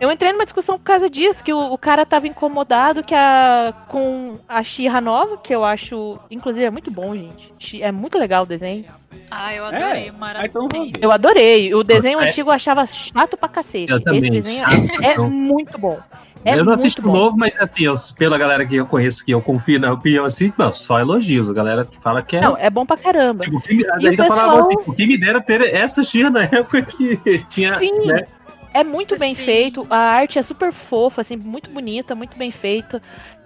eu 0.00 0.10
entrei 0.12 0.32
numa 0.32 0.44
discussão 0.44 0.78
por 0.78 0.84
causa 0.84 1.08
disso, 1.10 1.42
que 1.42 1.52
o, 1.52 1.72
o 1.72 1.78
cara 1.78 2.06
tava 2.06 2.26
incomodado 2.28 3.02
que 3.02 3.14
a, 3.14 3.72
com 3.88 4.38
a 4.48 4.62
Xirra 4.62 5.00
nova, 5.00 5.36
que 5.38 5.54
eu 5.54 5.64
acho, 5.64 6.18
inclusive, 6.30 6.64
é 6.64 6.70
muito 6.70 6.90
bom, 6.90 7.14
gente. 7.14 7.82
É 7.82 7.90
muito 7.90 8.18
legal 8.18 8.44
o 8.44 8.46
desenho. 8.46 8.84
Ah, 9.30 9.54
eu 9.54 9.66
adorei, 9.66 10.08
É, 10.08 10.12
maravilhoso. 10.12 10.68
Eu 11.00 11.12
adorei. 11.12 11.74
O 11.74 11.82
desenho 11.82 12.20
É. 12.20 12.24
antigo 12.26 12.48
eu 12.50 12.54
achava 12.54 12.86
chato 12.86 13.36
pra 13.36 13.48
cacete. 13.48 13.90
Eu 13.90 13.96
Esse 13.96 14.04
também. 14.04 14.30
desenho 14.30 14.60
chato, 14.60 15.02
é 15.04 15.18
muito 15.18 15.76
bom. 15.78 15.98
É 16.44 16.56
eu 16.56 16.64
não 16.64 16.72
assisto 16.72 17.02
bom. 17.02 17.12
novo, 17.12 17.36
mas 17.36 17.58
assim, 17.58 17.84
eu, 17.84 17.96
pela 18.16 18.38
galera 18.38 18.64
que 18.64 18.76
eu 18.76 18.86
conheço, 18.86 19.24
que 19.26 19.32
eu 19.32 19.42
confio 19.42 19.78
na 19.80 19.92
opinião 19.92 20.24
assim, 20.24 20.52
não, 20.56 20.72
só 20.72 21.00
elogios. 21.00 21.50
A 21.50 21.52
galera 21.52 21.84
fala 22.00 22.22
que 22.22 22.36
é. 22.36 22.40
Não, 22.40 22.56
é 22.56 22.70
bom 22.70 22.86
pra 22.86 22.96
caramba. 22.96 23.40
Tipo, 23.44 23.60
quem, 23.60 23.80
E 24.00 24.08
ainda 24.08 24.24
o 24.24 24.28
falava 24.28 24.52
pessoal- 24.52 24.68
assim, 24.68 24.84
"Pô, 24.84 24.92
quem 24.94 25.08
me 25.08 25.18
dera 25.18 25.40
ter 25.40 25.60
essa 25.74 26.04
Xirra 26.04 26.30
na 26.30 26.42
época 26.44 26.82
que 26.82 27.44
tinha. 27.48 27.76
Sim, 27.80 28.06
né? 28.06 28.24
É 28.72 28.84
muito 28.84 29.18
bem 29.18 29.34
Sim. 29.34 29.44
feito. 29.44 29.86
A 29.90 29.96
arte 29.96 30.38
é 30.38 30.42
super 30.42 30.72
fofa, 30.72 31.20
assim, 31.20 31.36
muito 31.36 31.70
bonita, 31.70 32.14
muito 32.14 32.36
bem 32.36 32.50
feita. 32.50 33.02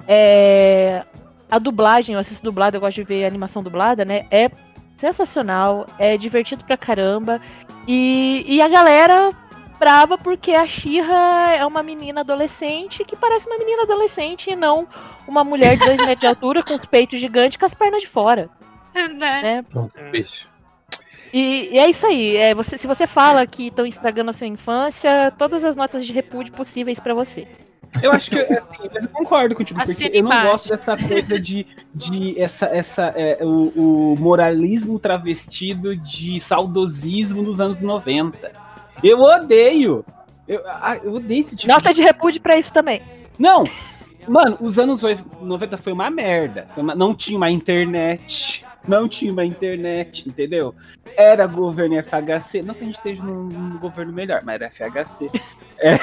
É, 0.06 1.04
A 1.50 1.58
dublagem, 1.58 2.14
eu 2.14 2.20
assisto 2.20 2.42
dublada, 2.42 2.76
eu 2.76 2.80
gosto 2.80 2.96
de 2.96 3.04
ver 3.04 3.24
animação 3.24 3.62
dublada, 3.62 4.04
né? 4.04 4.26
É 4.30 4.50
sensacional, 4.96 5.86
é 5.98 6.16
divertido 6.16 6.64
pra 6.64 6.76
caramba. 6.76 7.40
E, 7.86 8.44
e 8.46 8.62
a 8.62 8.68
galera 8.68 9.32
brava 9.78 10.16
porque 10.16 10.52
a 10.52 10.64
Xirra 10.66 11.54
é 11.56 11.66
uma 11.66 11.82
menina 11.82 12.20
adolescente 12.20 13.04
que 13.04 13.16
parece 13.16 13.48
uma 13.48 13.58
menina 13.58 13.82
adolescente 13.82 14.48
e 14.48 14.54
não 14.54 14.86
uma 15.26 15.42
mulher 15.42 15.76
de 15.76 15.84
dois 15.84 15.98
metros 15.98 16.20
de 16.20 16.26
altura 16.28 16.62
com 16.62 16.74
os 16.74 16.86
peitos 16.86 17.18
gigantes 17.18 17.56
com 17.56 17.66
as 17.66 17.74
pernas 17.74 18.00
de 18.00 18.06
fora, 18.06 18.48
né? 18.94 19.42
né? 19.42 19.64
Bicho. 20.12 20.51
E, 21.32 21.70
e 21.72 21.78
é 21.78 21.88
isso 21.88 22.06
aí. 22.06 22.36
É, 22.36 22.54
você, 22.54 22.76
se 22.76 22.86
você 22.86 23.06
fala 23.06 23.46
que 23.46 23.68
estão 23.68 23.86
estragando 23.86 24.30
a 24.30 24.32
sua 24.32 24.46
infância, 24.46 25.32
todas 25.38 25.64
as 25.64 25.76
notas 25.76 26.04
de 26.06 26.12
repúdio 26.12 26.52
possíveis 26.52 27.00
pra 27.00 27.14
você. 27.14 27.46
Eu 28.02 28.10
acho 28.12 28.30
que 28.30 28.38
assim, 28.38 28.88
eu 29.02 29.08
concordo 29.10 29.54
contigo, 29.54 29.78
porque 29.78 29.92
Assina 29.92 30.08
eu 30.16 30.22
não 30.22 30.30
embaixo. 30.30 30.48
gosto 30.48 30.68
dessa 30.70 30.96
coisa 30.96 31.38
de, 31.38 31.66
de 31.94 32.40
essa, 32.40 32.64
essa, 32.66 33.12
é, 33.14 33.38
o, 33.44 34.12
o 34.14 34.16
moralismo 34.18 34.98
travestido 34.98 35.94
de 35.96 36.40
saudosismo 36.40 37.44
dos 37.44 37.60
anos 37.60 37.80
90. 37.80 38.50
Eu 39.04 39.18
odeio. 39.20 40.04
Eu, 40.48 40.62
ah, 40.66 40.96
eu 41.02 41.12
odeio 41.14 41.40
esse 41.40 41.54
tipo 41.54 41.70
Nota 41.72 41.92
de 41.92 42.02
repúdio 42.02 42.40
pra 42.40 42.56
isso 42.56 42.72
também. 42.72 43.02
Não! 43.38 43.64
Mano, 44.26 44.56
os 44.60 44.78
anos 44.78 45.02
90 45.40 45.76
foi 45.76 45.92
uma 45.92 46.08
merda. 46.10 46.68
Foi 46.74 46.82
uma- 46.82 46.94
Não 46.94 47.14
tinha 47.14 47.36
uma 47.36 47.50
internet. 47.50 48.64
Não 48.86 49.08
tinha 49.08 49.32
uma 49.32 49.44
internet, 49.44 50.28
entendeu? 50.28 50.74
Era 51.16 51.46
governo 51.46 51.96
FHC. 52.02 52.62
Não 52.62 52.74
que 52.74 52.82
a 52.82 52.86
gente 52.86 52.96
esteja 52.96 53.22
num, 53.22 53.44
num 53.44 53.78
governo 53.78 54.12
melhor, 54.12 54.40
mas 54.44 54.60
era 54.60 54.70
FHC. 54.70 55.30
É. 55.78 55.98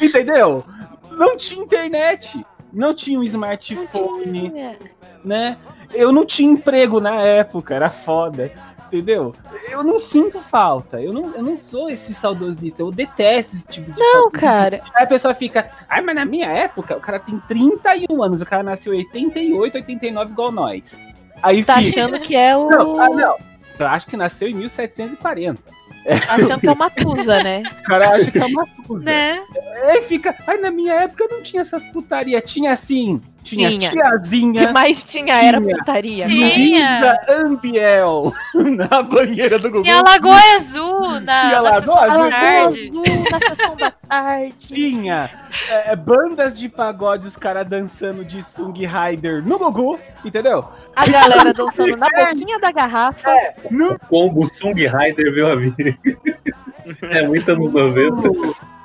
entendeu? 0.04 0.64
Não 1.10 1.36
tinha 1.36 1.62
internet. 1.62 2.44
Não 2.72 2.92
tinha 2.92 3.18
um 3.18 3.22
smartphone, 3.22 4.50
Tinha. 4.50 4.76
né? 5.24 5.56
Eu 5.92 6.10
não 6.10 6.26
tinha 6.26 6.50
emprego 6.50 7.00
na 7.00 7.22
época, 7.22 7.72
era 7.72 7.88
foda. 7.88 8.50
Entendeu? 8.96 9.34
Eu 9.70 9.82
não 9.82 9.98
sinto 9.98 10.40
falta. 10.40 11.00
Eu 11.00 11.12
não, 11.12 11.34
eu 11.34 11.42
não 11.42 11.56
sou 11.56 11.90
esse 11.90 12.14
saudosista. 12.14 12.82
Eu 12.82 12.90
detesto 12.92 13.56
esse 13.56 13.66
tipo 13.66 13.90
de 13.90 13.98
Não, 13.98 14.30
cara. 14.30 14.80
Aí 14.94 15.04
a 15.04 15.06
pessoa 15.06 15.34
fica, 15.34 15.68
ai, 15.88 16.00
mas 16.00 16.14
na 16.14 16.24
minha 16.24 16.46
época, 16.48 16.96
o 16.96 17.00
cara 17.00 17.18
tem 17.18 17.38
31 17.48 18.22
anos, 18.22 18.40
o 18.40 18.46
cara 18.46 18.62
nasceu 18.62 18.94
em 18.94 18.98
88, 18.98 19.74
89 19.78 20.32
igual 20.32 20.52
nós. 20.52 20.96
Aí 21.42 21.64
Tá 21.64 21.76
fica. 21.76 21.88
achando 22.00 22.20
que 22.20 22.36
é 22.36 22.56
o. 22.56 22.68
Não, 22.70 23.00
ah, 23.00 23.10
não. 23.10 23.36
Eu 23.78 23.86
acho 23.88 24.06
que 24.06 24.16
nasceu 24.16 24.48
em 24.48 24.54
1740. 24.54 25.60
Tá 26.04 26.34
achando 26.34 26.60
que 26.60 26.68
é 26.68 26.72
uma 26.72 26.90
tusa, 26.90 27.42
né? 27.42 27.62
O 27.80 27.82
cara 27.84 28.10
acha 28.10 28.30
que 28.30 28.38
é 28.38 28.44
uma 28.44 28.66
coisa. 28.86 29.04
Né? 29.04 29.42
Aí 29.88 30.02
fica, 30.02 30.34
ai, 30.46 30.58
na 30.58 30.70
minha 30.70 30.94
época 30.94 31.26
não 31.30 31.42
tinha 31.42 31.62
essas 31.62 31.82
putaria. 31.86 32.40
Tinha 32.40 32.72
assim, 32.72 33.20
tinha, 33.44 33.68
Tinha. 33.68 33.88
O 33.88 33.92
que 33.92 33.98
tiazinha. 33.98 34.72
mais 34.72 35.04
tinha 35.04 35.34
era 35.34 35.60
Tinha. 35.60 35.76
putaria. 35.76 36.26
Tinha. 36.26 36.48
Luísa 36.48 37.20
Ambiel 37.28 38.32
na 38.88 39.02
banheira 39.02 39.58
do 39.58 39.70
Gugu. 39.70 39.82
Tinha 39.82 39.98
a 39.98 40.02
Lagoa 40.02 40.40
Azul 40.56 41.20
na, 41.20 41.36
Tinha 41.36 41.52
na 41.52 41.60
Lagoa 41.60 41.80
sessão 41.80 41.94
da 41.94 42.14
Azul. 42.14 42.30
Tarde. 42.30 42.88
Azul 42.88 43.24
na 43.30 43.38
sessão 43.48 43.76
da 43.76 43.90
tarde. 44.08 44.54
Tinha 44.58 45.30
é, 45.70 45.94
bandas 45.94 46.58
de 46.58 46.68
pagode, 46.68 47.28
os 47.28 47.36
caras 47.36 47.68
dançando 47.68 48.24
de 48.24 48.42
Sung 48.42 48.72
Rider 48.72 49.46
no 49.46 49.58
Gugu, 49.58 50.00
entendeu? 50.24 50.64
A 50.96 51.06
galera 51.06 51.52
dançando 51.54 51.96
na 51.96 52.08
boquinha 52.08 52.58
da 52.58 52.72
garrafa. 52.72 53.30
No 53.70 53.98
Combo 54.08 54.44
Sung 54.46 54.74
Rider, 54.74 55.32
meu 55.32 55.52
amigo. 55.52 55.76
É 57.02 57.26
muito 57.26 57.50
anos 57.50 57.72
90. 57.72 58.28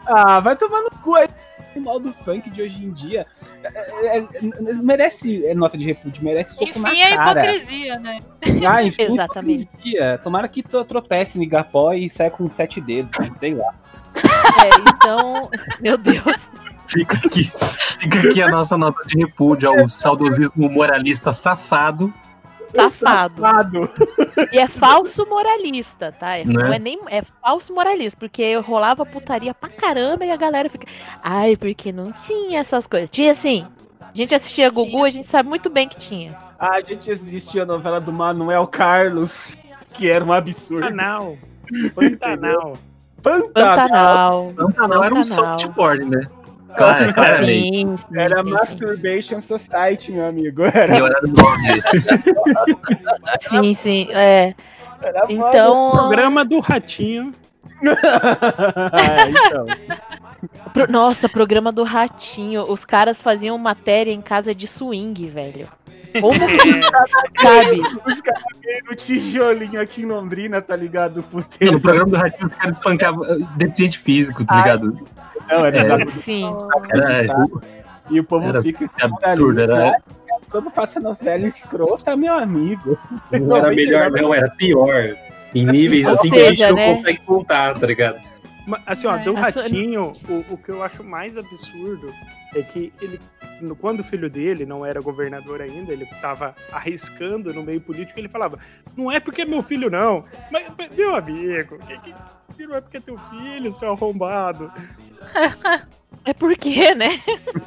Ah, 0.08 0.40
vai 0.40 0.56
tomar 0.56 0.82
no 0.84 0.90
cu 1.04 1.16
aí. 1.16 1.28
O 1.76 1.80
mal 1.82 2.00
do 2.00 2.12
funk 2.12 2.50
de 2.50 2.62
hoje 2.62 2.84
em 2.84 2.92
dia 2.92 3.28
é, 3.64 3.68
é, 3.68 4.18
é, 4.18 4.24
merece 4.82 5.46
é, 5.46 5.54
nota 5.54 5.78
de 5.78 5.86
repúdio, 5.86 6.24
merece 6.24 6.56
soco 6.56 6.80
na 6.80 6.90
Enfim, 6.90 7.02
é 7.02 7.16
cara. 7.16 7.32
hipocrisia, 7.32 8.00
né? 8.00 8.18
Ah, 8.68 8.84
enfim, 8.84 9.04
Exatamente. 9.14 9.64
hipocrisia. 9.64 10.18
Tomara 10.24 10.48
que 10.48 10.64
tu 10.64 10.84
tropece 10.86 11.38
no 11.38 11.44
Igapó 11.44 11.94
e 11.94 12.10
saia 12.10 12.32
com 12.32 12.50
sete 12.50 12.82
dedos, 12.82 13.12
sei 13.40 13.54
lá. 13.54 13.74
É, 14.16 14.70
então, 14.96 15.50
meu 15.80 15.98
Deus. 15.98 16.38
Fica 16.88 17.18
aqui. 17.18 17.52
Fica 18.00 18.20
aqui 18.20 18.42
a 18.42 18.50
nossa 18.50 18.76
nota 18.76 19.04
de 19.06 19.18
repúdio 19.18 19.70
ao 19.70 19.88
saudosismo 19.88 20.70
moralista 20.70 21.34
safado. 21.34 22.12
Safado. 22.74 23.42
Safado. 23.42 23.90
E 24.52 24.60
é 24.60 24.68
falso 24.68 25.26
moralista, 25.26 26.12
tá? 26.12 26.38
É, 26.38 26.46
Né? 26.46 26.54
Não 26.54 26.74
é 26.74 26.80
nem. 26.80 27.00
É 27.10 27.22
falso 27.42 27.74
moralista, 27.74 28.18
porque 28.20 28.56
rolava 28.58 29.06
putaria 29.06 29.54
pra 29.54 29.70
caramba 29.70 30.26
e 30.26 30.32
a 30.32 30.38
galera 30.38 30.70
fica. 30.70 30.88
Ai, 31.24 31.56
porque 31.56 31.92
não 31.92 32.12
tinha 32.12 32.60
essas 32.60 32.86
coisas. 32.88 33.10
Tinha 33.12 33.34
sim. 33.36 33.66
A 34.02 34.12
gente 34.14 34.34
assistia 34.34 34.70
Gugu, 34.70 35.04
a 35.06 35.10
gente 35.10 35.30
sabe 35.30 35.48
muito 35.48 35.70
bem 35.70 35.88
que 35.88 35.98
tinha. 35.98 36.36
Ah, 36.58 36.76
a 36.76 36.82
gente 36.82 37.12
assistia 37.12 37.64
a 37.64 37.66
novela 37.66 38.02
do 38.02 38.12
Manuel 38.12 38.66
Carlos, 38.66 39.56
que 39.94 40.10
era 40.10 40.26
um 40.26 40.34
absurdo. 40.34 40.82
Pantanal. 40.82 41.38
Pantanal. 41.94 42.74
Pantanal. 43.22 43.54
Pantanal. 43.54 44.54
Pantanal 44.56 45.04
era 45.04 45.14
um 45.14 45.22
Pantanal. 45.22 45.60
softboard, 45.60 46.06
né? 46.06 46.28
Claro, 46.78 47.14
claramente. 47.14 47.88
Sim, 47.88 47.98
sim, 47.98 48.20
Era 48.20 48.44
sim. 48.44 48.50
Masturbation 48.50 49.42
Society, 49.42 50.12
meu 50.12 50.28
amigo. 50.28 50.64
Era, 50.64 50.98
E 50.98 51.02
horário 51.02 51.28
nove. 51.28 51.82
Sim, 53.42 53.74
sim. 53.74 54.08
É. 54.12 54.54
era 55.02 55.22
Então. 55.30 55.92
Programa 55.92 56.46
do 56.46 56.60
Ratinho. 56.60 57.34
É, 58.92 59.30
então. 59.30 59.66
Pro- 60.74 60.92
Nossa, 60.92 61.30
programa 61.30 61.72
do 61.72 61.84
Ratinho. 61.84 62.64
Os 62.70 62.84
caras 62.86 63.22
faziam 63.22 63.58
matéria 63.58 64.12
em 64.12 64.22
casa 64.22 64.54
de 64.54 64.68
swing, 64.68 65.28
velho. 65.30 65.68
Como 66.20 66.34
que 66.34 66.82
sabe? 67.42 67.82
Os 68.06 68.22
caras 68.22 68.44
veio 68.64 68.84
no 68.90 68.96
tijolinho 68.96 69.80
aqui 69.82 70.02
em 70.02 70.06
Londrina, 70.06 70.62
tá 70.62 70.76
ligado? 70.76 71.18
No 71.18 71.24
Puteiro. 71.24 71.80
programa 71.80 72.12
do 72.12 72.18
Ratinho, 72.18 72.48
os 72.48 72.54
caras 72.54 72.72
espancavam 72.74 73.24
eh, 73.26 73.38
deficiente 73.58 74.00
físico, 74.00 74.44
tá 74.44 74.56
Ai. 74.56 74.62
ligado? 74.64 75.08
Não, 75.50 75.66
era 75.66 76.02
É. 76.04 76.08
Sim. 76.08 76.46
Era, 76.92 77.48
E 78.10 78.20
o 78.20 78.24
povo 78.24 78.48
Era 78.48 78.62
fica 78.62 78.88
absurdo, 79.02 79.62
era- 79.62 80.02
Quando 80.50 80.72
passa 80.72 81.00
novela 81.00 81.46
escrota, 81.48 82.16
meu 82.16 82.34
amigo. 82.34 82.98
não 83.32 83.56
era 83.58 83.70
melhor, 83.70 84.10
não, 84.12 84.34
era 84.34 84.50
pior. 84.50 85.16
Em 85.54 85.66
níveis 85.66 86.06
Ou 86.08 86.14
assim 86.14 86.30
que 86.30 86.36
a 86.40 86.46
gente 86.46 86.58
seja, 86.58 86.70
não 86.70 86.76
né? 86.76 86.94
consegue 86.94 87.20
contar, 87.20 87.78
tá 87.80 87.86
ligado? 87.88 88.20
Mas, 88.68 88.82
Assim, 88.86 89.08
ó, 89.08 89.16
É. 89.16 89.20
do 89.24 89.32
A 89.38 89.52
sua- 89.52 89.62
Ratinho, 89.64 90.14
o, 90.28 90.54
o 90.54 90.58
que 90.58 90.70
eu 90.70 90.84
acho 90.84 91.04
mais 91.04 91.36
absurdo 91.38 92.12
é 92.56 92.62
que 92.62 92.94
ele, 93.02 93.20
quando 93.80 94.00
o 94.02 94.04
filho 94.04 94.30
dele 94.30 94.66
não 94.66 94.86
era 94.86 95.02
governador 95.02 95.62
ainda, 95.62 95.92
ele 95.94 96.06
tava 96.22 96.56
arriscando 96.72 97.54
no 97.54 97.64
meio 97.64 97.82
político, 97.82 98.20
ele 98.20 98.30
falava, 98.30 98.60
não 98.96 99.12
é 99.12 99.20
porque 99.20 99.42
é 99.44 99.46
meu 99.46 99.62
filho, 99.64 99.90
não, 99.90 100.24
mas 100.52 100.66
meu 100.96 101.16
amigo, 101.16 101.78
que, 101.80 101.98
que, 102.00 102.16
se 102.50 102.66
não 102.68 102.76
é 102.76 102.82
porque 102.82 102.98
é 102.98 103.02
teu 103.02 103.18
filho, 103.18 103.72
seu 103.72 103.92
arrombado. 103.92 104.72
É 106.26 106.34
porque, 106.34 106.94
né? 106.96 107.22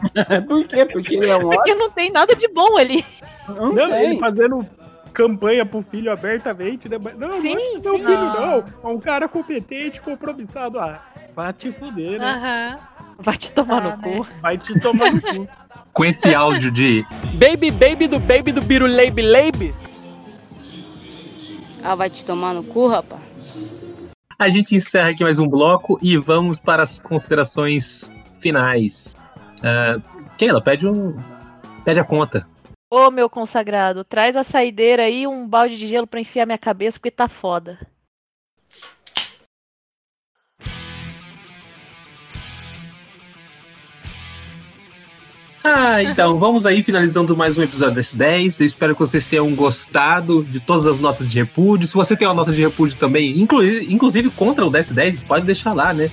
Por 0.47 0.67
quê? 0.67 0.85
Porque 0.85 1.17
ele 1.17 1.31
é 1.31 1.37
um 1.37 1.49
Porque 1.49 1.75
não 1.75 1.91
tem 1.91 2.11
nada 2.13 2.35
de 2.37 2.47
bom 2.49 2.77
ali. 2.77 3.05
Não, 3.49 3.73
Não, 3.73 3.97
ele 3.97 4.19
fazendo 4.19 4.65
campanha 5.13 5.65
pro 5.65 5.81
filho 5.81 6.13
abertamente, 6.13 6.87
né? 6.89 6.99
Mas, 7.03 7.17
Não, 7.19 7.41
Sim, 7.41 7.55
não 7.55 7.61
é 7.61 7.79
meu 7.81 7.93
sim. 7.95 8.05
filho, 8.05 8.21
Não. 8.21 8.35
não. 8.35 8.65
É 8.85 8.87
um 8.95 9.01
cara 9.01 9.27
competente, 9.27 10.01
compromissado. 10.03 10.79
Ah, 10.79 11.03
vai 11.35 11.53
te 11.55 11.73
fuder, 11.73 12.21
né? 12.21 12.79
Vai 13.19 13.37
te 13.37 13.51
tomar 13.53 13.79
Ah, 13.79 13.81
no 13.81 13.89
né? 13.97 14.17
cu. 14.19 14.27
Vai 14.41 14.59
te 14.59 14.79
tomar 14.81 15.13
no 15.13 15.21
cu. 15.23 15.49
Com 15.93 16.05
esse 16.05 16.35
áudio 16.35 16.71
de 16.71 17.05
Baby, 17.35 17.71
baby 17.71 18.09
do 18.09 18.19
baby 18.19 18.51
do 18.51 18.63
Biru 18.63 18.87
Leibe 18.87 19.21
Leibe. 19.21 19.75
Ah, 21.85 21.95
vai 21.95 22.09
te 22.09 22.25
tomar 22.25 22.55
no 22.55 22.63
cu, 22.65 22.89
rapaz. 22.89 23.21
A 24.39 24.49
gente 24.49 24.75
encerra 24.75 25.11
aqui 25.11 25.23
mais 25.23 25.39
um 25.39 25.47
bloco 25.47 25.99
e 26.01 26.17
vamos 26.17 26.59
para 26.59 26.83
as 26.83 26.99
considerações 26.99 28.11
finais. 28.41 29.15
Uh, 29.59 30.03
Keila, 30.39 30.63
pede 30.63 30.89
um. 30.89 31.17
Pede 31.85 32.01
a 32.01 32.05
conta. 32.05 32.47
Ô, 32.91 33.11
meu 33.11 33.29
consagrado, 33.29 34.05
traz 34.05 34.37
a 34.37 34.43
saideira 34.43 35.05
aí, 35.05 35.27
um 35.27 35.47
balde 35.47 35.77
de 35.77 35.87
gelo 35.87 36.07
pra 36.07 36.21
enfiar 36.21 36.47
minha 36.47 36.59
cabeça, 36.59 36.99
porque 36.99 37.11
tá 37.11 37.29
foda. 37.29 37.79
Ah, 45.65 46.03
então, 46.03 46.41
vamos 46.41 46.67
aí 46.67 46.83
finalizando 46.83 47.37
mais 47.37 47.57
um 47.57 47.63
episódio 47.63 47.95
desse 47.95 48.17
10. 48.17 48.61
Eu 48.61 48.67
espero 48.67 48.95
que 48.95 48.99
vocês 48.99 49.27
tenham 49.27 49.49
gostado 49.55 50.43
de 50.43 50.59
todas 50.59 50.89
as 50.89 50.99
notas 50.99 51.31
de 51.31 51.39
repúdio. 51.39 51.87
Se 51.87 51.95
você 51.95 52.17
tem 52.17 52.27
uma 52.27 52.35
nota 52.35 52.53
de 52.53 52.61
repúdio 52.61 52.99
também, 52.99 53.41
inclusive, 53.41 54.29
contra 54.31 54.67
o 54.67 54.71
DS10, 54.73 55.21
pode 55.21 55.47
deixar 55.47 55.73
lá, 55.73 55.95
né? 55.95 56.11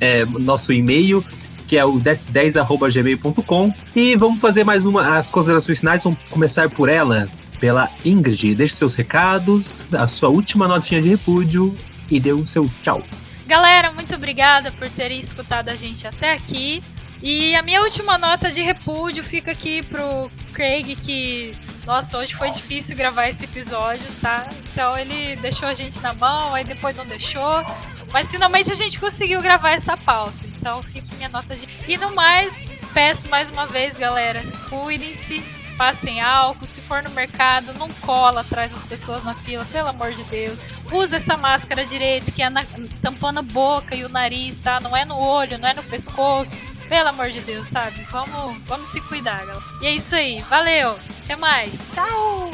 É, 0.00 0.24
nosso 0.24 0.72
e-mail, 0.72 1.22
que 1.68 1.76
é 1.76 1.84
o 1.84 2.00
ds10.gmail.com. 2.00 3.74
E 3.94 4.16
vamos 4.16 4.40
fazer 4.40 4.64
mais 4.64 4.86
uma 4.86 5.18
as 5.18 5.30
considerações 5.30 5.78
finais. 5.78 6.02
Vamos 6.02 6.18
começar 6.30 6.70
por 6.70 6.88
ela, 6.88 7.28
pela 7.60 7.90
Ingrid. 8.02 8.54
Deixe 8.54 8.74
seus 8.76 8.94
recados, 8.94 9.86
a 9.92 10.06
sua 10.06 10.30
última 10.30 10.66
notinha 10.66 11.02
de 11.02 11.08
repúdio 11.10 11.76
e 12.10 12.18
dê 12.18 12.32
o 12.32 12.46
seu 12.46 12.66
tchau. 12.82 13.02
Galera, 13.46 13.92
muito 13.92 14.14
obrigada 14.14 14.72
por 14.72 14.88
terem 14.88 15.20
escutado 15.20 15.68
a 15.68 15.76
gente 15.76 16.06
até 16.06 16.32
aqui. 16.32 16.82
E 17.28 17.56
a 17.56 17.62
minha 17.62 17.82
última 17.82 18.16
nota 18.16 18.52
de 18.52 18.62
repúdio 18.62 19.24
fica 19.24 19.50
aqui 19.50 19.82
pro 19.82 20.30
Craig, 20.52 20.94
que, 20.94 21.56
nossa, 21.84 22.18
hoje 22.18 22.32
foi 22.36 22.50
difícil 22.50 22.96
gravar 22.96 23.26
esse 23.26 23.46
episódio, 23.46 24.06
tá? 24.22 24.46
Então 24.70 24.96
ele 24.96 25.34
deixou 25.34 25.66
a 25.66 25.74
gente 25.74 25.98
na 25.98 26.14
mão, 26.14 26.54
aí 26.54 26.62
depois 26.62 26.94
não 26.94 27.04
deixou. 27.04 27.66
Mas 28.12 28.30
finalmente 28.30 28.70
a 28.70 28.76
gente 28.76 29.00
conseguiu 29.00 29.42
gravar 29.42 29.72
essa 29.72 29.96
pauta. 29.96 30.38
Então 30.56 30.80
fique 30.84 31.16
minha 31.16 31.28
nota 31.28 31.56
de. 31.56 31.66
E 31.88 31.96
no 31.96 32.14
mais, 32.14 32.54
peço 32.94 33.28
mais 33.28 33.50
uma 33.50 33.66
vez, 33.66 33.96
galera, 33.96 34.40
cuidem-se, 34.70 35.42
passem 35.76 36.20
álcool. 36.20 36.64
Se 36.64 36.80
for 36.80 37.02
no 37.02 37.10
mercado, 37.10 37.74
não 37.74 37.88
cola 37.94 38.42
atrás 38.42 38.70
das 38.70 38.84
pessoas 38.84 39.24
na 39.24 39.34
fila, 39.34 39.64
pelo 39.64 39.88
amor 39.88 40.12
de 40.12 40.22
Deus. 40.22 40.62
Usa 40.92 41.16
essa 41.16 41.36
máscara 41.36 41.84
direito, 41.84 42.30
que 42.30 42.40
é 42.40 42.48
na, 42.48 42.64
tampando 43.02 43.38
a 43.40 43.42
boca 43.42 43.96
e 43.96 44.04
o 44.04 44.08
nariz, 44.08 44.58
tá? 44.58 44.78
Não 44.78 44.96
é 44.96 45.04
no 45.04 45.18
olho, 45.18 45.58
não 45.58 45.68
é 45.68 45.74
no 45.74 45.82
pescoço. 45.82 46.75
Pelo 46.88 47.08
amor 47.08 47.30
de 47.30 47.40
Deus, 47.40 47.66
sabe? 47.66 48.06
Vamos, 48.10 48.56
vamos 48.66 48.88
se 48.88 49.00
cuidar, 49.00 49.40
galera. 49.44 49.62
E 49.82 49.86
é 49.86 49.94
isso 49.94 50.14
aí. 50.14 50.40
Valeu. 50.48 50.96
Até 51.24 51.34
mais. 51.36 51.84
Tchau. 51.92 52.52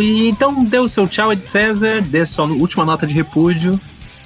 E 0.00 0.28
então 0.28 0.64
dê 0.64 0.78
o 0.78 0.88
seu 0.88 1.06
tchau, 1.06 1.32
Ed 1.32 1.42
César, 1.42 2.00
dê 2.00 2.24
sua 2.24 2.46
última 2.46 2.84
nota 2.84 3.06
de 3.06 3.12
repúdio. 3.12 3.78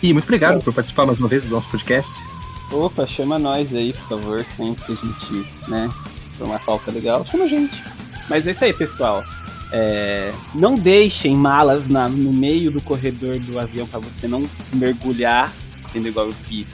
E 0.03 0.13
muito 0.13 0.25
obrigado 0.25 0.63
por 0.63 0.73
participar 0.73 1.07
mais 1.07 1.19
uma 1.19 1.29
vez 1.29 1.45
do 1.45 1.51
nosso 1.51 1.69
podcast. 1.69 2.11
Opa, 2.71 3.07
chama 3.07 3.39
nós 3.39 3.75
aí, 3.75 3.93
por 3.93 4.09
favor, 4.09 4.47
sempre 4.57 4.85
que 4.85 4.93
a 4.93 4.95
gente, 4.95 5.49
né, 5.69 5.91
for 6.39 6.45
uma 6.47 6.59
falta 6.59 6.91
legal, 6.91 7.25
chama 7.27 7.45
a 7.45 7.49
gente. 7.49 7.83
Mas 8.29 8.47
é 8.47 8.53
isso 8.53 8.65
aí, 8.65 8.73
pessoal. 8.73 9.23
É, 9.73 10.33
não 10.55 10.75
deixem 10.77 11.35
malas 11.37 11.89
na- 11.89 12.09
no 12.09 12.33
meio 12.33 12.71
do 12.71 12.81
corredor 12.81 13.39
do 13.39 13.59
avião 13.59 13.87
pra 13.87 13.99
você 13.99 14.27
não 14.29 14.49
mergulhar, 14.73 15.53
entendeu? 15.89 16.11
Igual 16.13 16.27
eu 16.29 16.33
fiz 16.33 16.69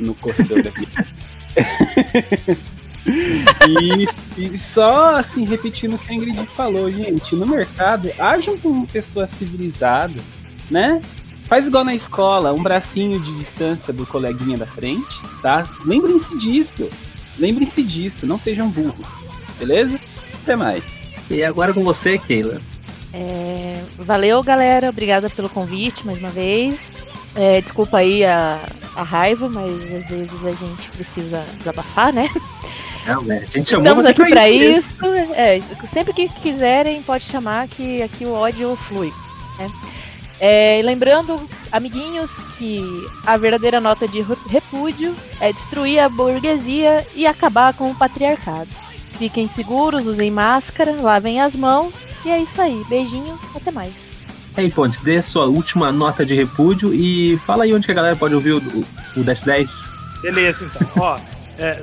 no 0.00 0.14
corredor 0.14 0.62
do 0.62 0.68
avião. 0.68 0.86
e, 3.68 4.08
e 4.36 4.58
só 4.58 5.16
assim, 5.16 5.44
repetindo 5.44 5.94
o 5.94 5.98
que 5.98 6.12
a 6.12 6.14
Ingrid 6.14 6.46
falou, 6.56 6.90
gente, 6.90 7.34
no 7.34 7.46
mercado, 7.46 8.10
ajam 8.18 8.58
como 8.58 8.74
uma 8.74 8.86
pessoa 8.86 9.26
civilizada, 9.26 10.20
né? 10.70 11.00
Faz 11.46 11.66
igual 11.66 11.84
na 11.84 11.94
escola, 11.94 12.52
um 12.52 12.62
bracinho 12.62 13.20
de 13.20 13.36
distância 13.38 13.92
do 13.92 14.04
coleguinha 14.04 14.58
da 14.58 14.66
frente, 14.66 15.20
tá? 15.40 15.68
Lembrem-se 15.84 16.36
disso. 16.38 16.88
Lembrem-se 17.38 17.82
disso, 17.82 18.26
não 18.26 18.38
sejam 18.38 18.68
burros. 18.68 19.06
Beleza? 19.58 19.98
Até 20.42 20.56
mais. 20.56 20.82
E 21.30 21.44
agora 21.44 21.72
com 21.72 21.84
você, 21.84 22.18
Keila. 22.18 22.60
É, 23.12 23.80
valeu, 23.96 24.42
galera. 24.42 24.90
Obrigada 24.90 25.30
pelo 25.30 25.48
convite 25.48 26.04
mais 26.04 26.18
uma 26.18 26.30
vez. 26.30 26.95
É, 27.36 27.60
desculpa 27.60 27.98
aí 27.98 28.24
a, 28.24 28.60
a 28.94 29.02
raiva, 29.02 29.48
mas 29.48 29.72
às 29.72 30.06
vezes 30.06 30.44
a 30.44 30.52
gente 30.52 30.88
precisa 30.90 31.44
desabafar, 31.58 32.12
né? 32.12 32.30
Não, 33.06 33.22
né? 33.22 33.44
A 33.48 33.58
gente 33.58 33.70
chamou 33.70 33.84
Estamos 33.84 34.04
você 34.04 34.10
aqui 34.10 34.30
pra 34.30 34.48
isso. 34.48 34.88
isso. 34.88 35.06
É, 35.34 35.62
sempre 35.92 36.12
que 36.12 36.28
quiserem, 36.28 37.02
pode 37.02 37.24
chamar 37.24 37.68
que 37.68 38.02
aqui 38.02 38.24
o 38.24 38.32
ódio 38.32 38.74
flui. 38.88 39.12
né? 39.58 39.70
É, 40.40 40.80
lembrando, 40.84 41.40
amiguinhos, 41.70 42.30
que 42.58 42.82
a 43.26 43.36
verdadeira 43.36 43.80
nota 43.80 44.08
de 44.08 44.24
repúdio 44.48 45.14
é 45.40 45.52
destruir 45.52 45.98
a 46.00 46.08
burguesia 46.08 47.06
e 47.14 47.26
acabar 47.26 47.74
com 47.74 47.90
o 47.90 47.94
patriarcado. 47.94 48.68
Fiquem 49.18 49.48
seguros, 49.48 50.06
usem 50.06 50.30
máscara, 50.30 50.92
lavem 50.92 51.40
as 51.40 51.54
mãos. 51.54 51.94
E 52.24 52.30
é 52.30 52.40
isso 52.40 52.60
aí. 52.60 52.82
Beijinhos, 52.88 53.38
até 53.54 53.70
mais. 53.70 54.05
Aí, 54.56 54.70
Pontes, 54.70 55.00
dê 55.00 55.20
sua 55.20 55.44
última 55.46 55.92
nota 55.92 56.24
de 56.24 56.34
repúdio 56.34 56.94
e 56.94 57.36
fala 57.38 57.64
aí 57.64 57.74
onde 57.74 57.84
que 57.84 57.92
a 57.92 57.94
galera 57.94 58.16
pode 58.16 58.34
ouvir 58.34 58.52
o, 58.52 58.58
o, 58.58 58.80
o 59.16 59.24
DS10. 59.24 59.68
Beleza, 60.22 60.64
então. 60.64 60.88
Ó, 60.98 61.20
é, 61.58 61.82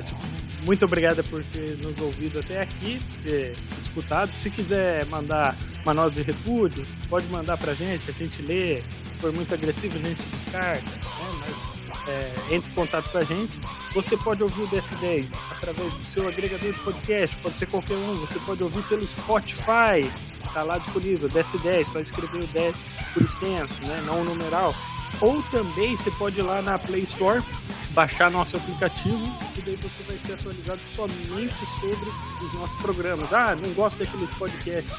muito 0.64 0.84
obrigada 0.84 1.22
por 1.22 1.44
ter 1.44 1.78
nos 1.78 2.00
ouvido 2.00 2.40
até 2.40 2.60
aqui, 2.60 3.00
ter 3.22 3.54
escutado. 3.78 4.28
Se 4.30 4.50
quiser 4.50 5.06
mandar 5.06 5.56
uma 5.84 5.94
nota 5.94 6.10
de 6.10 6.22
repúdio, 6.22 6.84
pode 7.08 7.26
mandar 7.28 7.56
pra 7.58 7.74
gente, 7.74 8.10
a 8.10 8.12
gente 8.12 8.42
lê. 8.42 8.82
Se 9.00 9.10
for 9.20 9.32
muito 9.32 9.54
agressivo, 9.54 9.96
a 9.96 10.00
gente 10.00 10.26
descarta. 10.26 10.82
Né? 10.82 11.40
Mas 11.40 11.74
é, 12.08 12.32
entre 12.50 12.70
em 12.70 12.74
contato 12.74 13.10
com 13.10 13.18
a 13.18 13.24
gente. 13.24 13.58
Você 13.94 14.16
pode 14.16 14.42
ouvir 14.42 14.62
o 14.62 14.68
DS10 14.68 15.32
através 15.52 15.92
do 15.92 16.04
seu 16.04 16.28
agregador 16.28 16.72
de 16.72 16.78
podcast, 16.80 17.36
pode 17.36 17.58
ser 17.58 17.66
qualquer 17.66 17.96
um. 17.96 18.16
Você 18.16 18.38
pode 18.40 18.62
ouvir 18.62 18.82
pelo 18.84 19.06
Spotify, 19.06 20.10
tá 20.54 20.62
lá 20.62 20.78
disponível, 20.78 21.28
DS10, 21.28 21.92
só 21.92 21.98
escrever 21.98 22.44
o 22.44 22.46
10 22.46 22.84
por 23.12 23.22
extenso, 23.22 23.74
né? 23.82 24.02
não 24.06 24.20
o 24.20 24.24
numeral. 24.24 24.74
Ou 25.20 25.42
também 25.50 25.96
você 25.96 26.10
pode 26.12 26.38
ir 26.38 26.42
lá 26.42 26.62
na 26.62 26.78
Play 26.78 27.02
Store, 27.02 27.42
baixar 27.90 28.30
nosso 28.30 28.56
aplicativo, 28.56 29.28
e 29.56 29.60
daí 29.60 29.76
você 29.76 30.02
vai 30.04 30.16
ser 30.16 30.34
atualizado 30.34 30.80
somente 30.94 31.66
sobre 31.80 32.10
os 32.44 32.54
nossos 32.54 32.80
programas. 32.80 33.32
Ah, 33.32 33.56
não 33.60 33.70
gosto 33.74 33.98
daqueles 33.98 34.30
podcasts 34.32 34.92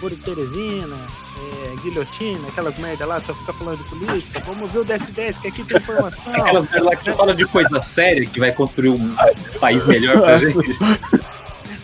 por 0.00 0.10
Teresina, 0.10 0.96
é, 1.38 1.76
Guilhotina, 1.82 2.48
aquelas 2.48 2.76
merda 2.78 3.06
lá, 3.06 3.20
só 3.20 3.32
fica 3.34 3.52
falando 3.52 3.78
de 3.78 3.88
política. 3.88 4.42
Vamos 4.44 4.70
ver 4.70 4.80
o 4.80 4.84
DS10, 4.84 5.40
que 5.40 5.48
aqui 5.48 5.64
tem 5.64 5.78
informação. 5.78 6.34
Aquelas 6.34 6.70
merda 6.70 6.84
lá 6.84 6.96
que 6.96 7.02
você 7.02 7.14
fala 7.14 7.34
de 7.34 7.46
coisa 7.46 7.82
séria 7.82 8.26
que 8.26 8.38
vai 8.38 8.52
construir 8.52 8.90
um 8.90 9.16
país 9.58 9.84
melhor 9.86 10.20
pra 10.20 10.38
gente. 10.38 10.78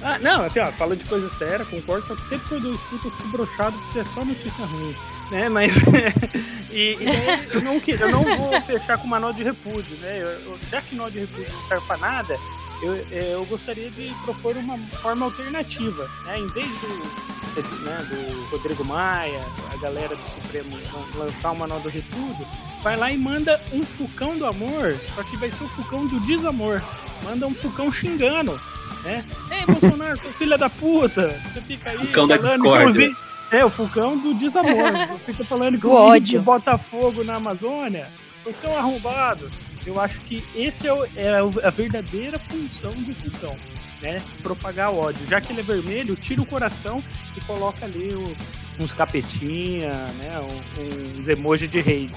Ah, 0.05 0.19
não, 0.19 0.45
assim, 0.45 0.59
ó, 0.61 0.71
fala 0.73 0.97
de 0.97 1.05
coisa 1.05 1.31
séria, 1.31 1.65
concordo, 1.65 2.07
só 2.07 2.17
que 2.17 2.25
sempre 2.27 2.49
quando 2.49 2.69
eu 2.69 2.75
escuto 2.75 3.07
eu 3.09 3.11
fico 3.13 3.29
broxado 3.29 3.79
porque 3.79 4.01
é 4.01 4.05
só 4.05 4.25
notícia 4.25 4.65
ruim, 4.65 4.97
né? 5.31 5.49
Mas. 5.49 5.75
e, 6.71 6.97
e 7.01 7.05
daí 7.05 7.49
eu 7.55 7.61
não, 7.63 7.75
eu 7.87 8.11
não 8.11 8.37
vou 8.37 8.61
fechar 8.63 8.99
com 8.99 9.05
uma 9.07 9.21
nota 9.21 9.35
de 9.35 9.45
repúdio, 9.45 9.97
né? 9.99 10.19
Eu- 10.21 10.29
eu- 10.53 10.59
já 10.71 10.81
que 10.83 10.95
nota 10.97 11.11
de 11.13 11.21
repúdio 11.21 11.53
não 11.53 11.69
serve 11.69 11.87
pra 11.87 11.97
nada, 11.99 12.37
eu, 12.83 12.97
eu 13.13 13.45
gostaria 13.47 13.91
de 13.91 14.13
propor 14.25 14.57
uma 14.57 14.77
forma 15.01 15.27
alternativa, 15.27 16.11
né? 16.25 16.39
Em 16.39 16.49
vez 16.49 16.67
do, 16.81 17.83
né, 17.85 18.09
do 18.11 18.47
Rodrigo 18.51 18.85
Maia, 18.85 19.41
a 19.73 19.77
galera 19.77 20.17
do 20.17 20.29
Supremo 20.31 20.77
lan- 20.93 21.25
lançar 21.27 21.53
uma 21.53 21.67
nota 21.67 21.91
de 21.91 21.97
repúdio, 21.99 22.45
vai 22.83 22.97
lá 22.97 23.11
e 23.13 23.17
manda 23.17 23.61
um 23.73 23.85
fucão 23.85 24.37
do 24.37 24.47
amor, 24.47 24.97
só 25.15 25.23
que 25.23 25.37
vai 25.37 25.51
ser 25.51 25.63
o 25.63 25.69
fucão 25.69 26.07
do 26.07 26.19
desamor. 26.21 26.83
Manda 27.23 27.47
um 27.47 27.55
fucão 27.55 27.93
xingando, 27.93 28.61
né? 29.05 29.25
Ei, 29.51 29.67
Bolsonaro, 29.67 30.21
seu 30.21 30.33
filho 30.33 30.57
da 30.59 30.71
puta! 30.71 31.29
Você 31.47 31.61
fica 31.61 31.91
aí. 31.91 31.99
Fucão 31.99 32.27
da 32.29 32.37
inclusive- 32.37 33.17
É, 33.51 33.65
o 33.65 33.71
fucão 33.71 34.17
do 34.19 34.33
desamor. 34.35 35.19
Fica 35.27 35.45
falando 35.45 35.75
que 35.77 35.83
Do 35.83 35.91
o 35.91 35.95
ódio. 35.95 36.41
bota 36.43 36.79
fogo 36.79 37.23
na 37.23 37.35
Amazônia. 37.35 38.09
Você 38.45 38.65
é 38.67 38.69
um 38.71 38.77
arrombado. 38.79 39.51
Eu 39.87 40.01
acho 40.01 40.21
que 40.21 40.43
esse 40.55 40.87
é, 40.87 40.93
o- 40.93 41.05
é 41.17 41.35
a 41.65 41.71
verdadeira 41.71 42.39
função 42.39 42.93
do 42.93 43.15
fucão, 43.15 43.57
né? 44.01 44.23
Propagar 44.43 44.91
ódio. 44.93 45.27
Já 45.27 45.41
que 45.41 45.53
ele 45.53 45.61
é 45.61 45.65
vermelho, 45.65 46.17
tira 46.17 46.41
o 46.41 46.47
coração 46.47 47.03
e 47.37 47.41
coloca 47.43 47.85
ali 47.85 48.15
o- 48.15 48.35
uns 48.83 48.93
capetinha, 48.93 49.91
né? 50.19 50.41
um- 50.41 51.21
Uns 51.21 51.29
emojis 51.29 51.69
de 51.71 51.81
rei. 51.81 52.11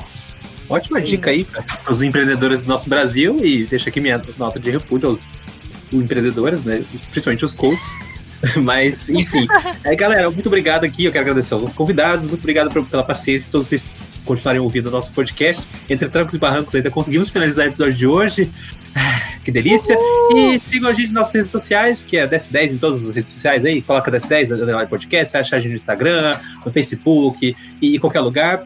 Ótima 0.69 1.01
dica 1.01 1.29
aí 1.31 1.43
para 1.43 1.63
os 1.89 2.01
empreendedores 2.01 2.59
do 2.59 2.67
nosso 2.67 2.89
Brasil 2.89 3.37
e 3.43 3.65
deixa 3.65 3.89
aqui 3.89 3.99
minha 3.99 4.21
nota 4.37 4.59
de 4.59 4.71
repúdio 4.71 5.09
aos 5.09 5.21
empreendedores, 6.01 6.63
né? 6.63 6.83
Principalmente 7.11 7.45
os 7.45 7.53
coaches. 7.53 7.95
Mas, 8.61 9.09
enfim. 9.09 9.47
É, 9.83 9.95
galera, 9.95 10.31
muito 10.31 10.47
obrigado 10.47 10.83
aqui. 10.83 11.05
Eu 11.05 11.11
quero 11.11 11.23
agradecer 11.23 11.53
aos 11.53 11.61
nossos 11.61 11.77
convidados. 11.77 12.25
Muito 12.25 12.39
obrigado 12.39 12.71
pela 12.85 13.03
paciência 13.03 13.51
todos 13.51 13.67
vocês 13.67 13.85
continuarem 14.25 14.59
ouvindo 14.59 14.87
o 14.87 14.91
nosso 14.91 15.13
podcast. 15.13 15.67
Entre 15.87 16.09
trancos 16.09 16.33
e 16.33 16.39
barrancos, 16.39 16.73
ainda 16.73 16.89
conseguimos 16.89 17.29
finalizar 17.29 17.67
o 17.67 17.69
episódio 17.69 17.93
de 17.93 18.07
hoje. 18.07 18.51
Que 19.45 19.51
delícia! 19.51 19.95
E 20.35 20.57
sigam 20.57 20.89
a 20.89 20.93
gente 20.93 21.11
nas 21.11 21.21
nossas 21.21 21.33
redes 21.35 21.51
sociais, 21.51 22.01
que 22.01 22.17
é 22.17 22.27
DS10 22.27 22.71
em 22.71 22.77
todas 22.79 23.05
as 23.05 23.15
redes 23.15 23.31
sociais 23.31 23.63
aí. 23.63 23.79
Coloca 23.79 24.11
DS10 24.11 24.47
no 24.47 24.87
podcast, 24.87 25.31
vai 25.31 25.41
achar 25.41 25.57
a 25.57 25.59
gente 25.59 25.69
no 25.69 25.75
Instagram, 25.75 26.39
no 26.65 26.73
Facebook 26.73 27.55
e 27.79 27.95
em 27.95 27.99
qualquer 27.99 28.21
lugar. 28.21 28.63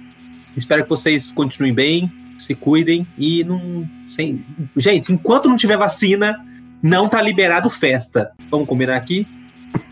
Espero 0.55 0.83
que 0.83 0.89
vocês 0.89 1.33
continuem 1.33 1.73
bem, 1.73 2.09
se 2.37 2.55
cuidem 2.55 3.05
e 3.17 3.43
não. 3.43 3.85
Sem... 4.05 4.45
Gente, 4.77 5.11
enquanto 5.11 5.49
não 5.49 5.57
tiver 5.57 5.77
vacina, 5.77 6.39
não 6.81 7.07
tá 7.07 7.21
liberado 7.21 7.69
festa. 7.69 8.31
Vamos 8.49 8.67
combinar 8.67 8.95
aqui? 8.95 9.27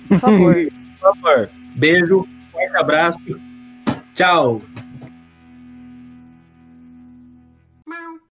Por 0.08 0.20
favor. 0.20 0.56
Por 1.00 1.16
favor. 1.16 1.50
Beijo, 1.76 2.28
forte 2.52 2.78
abraço. 2.78 3.20
Tchau. 4.16 4.62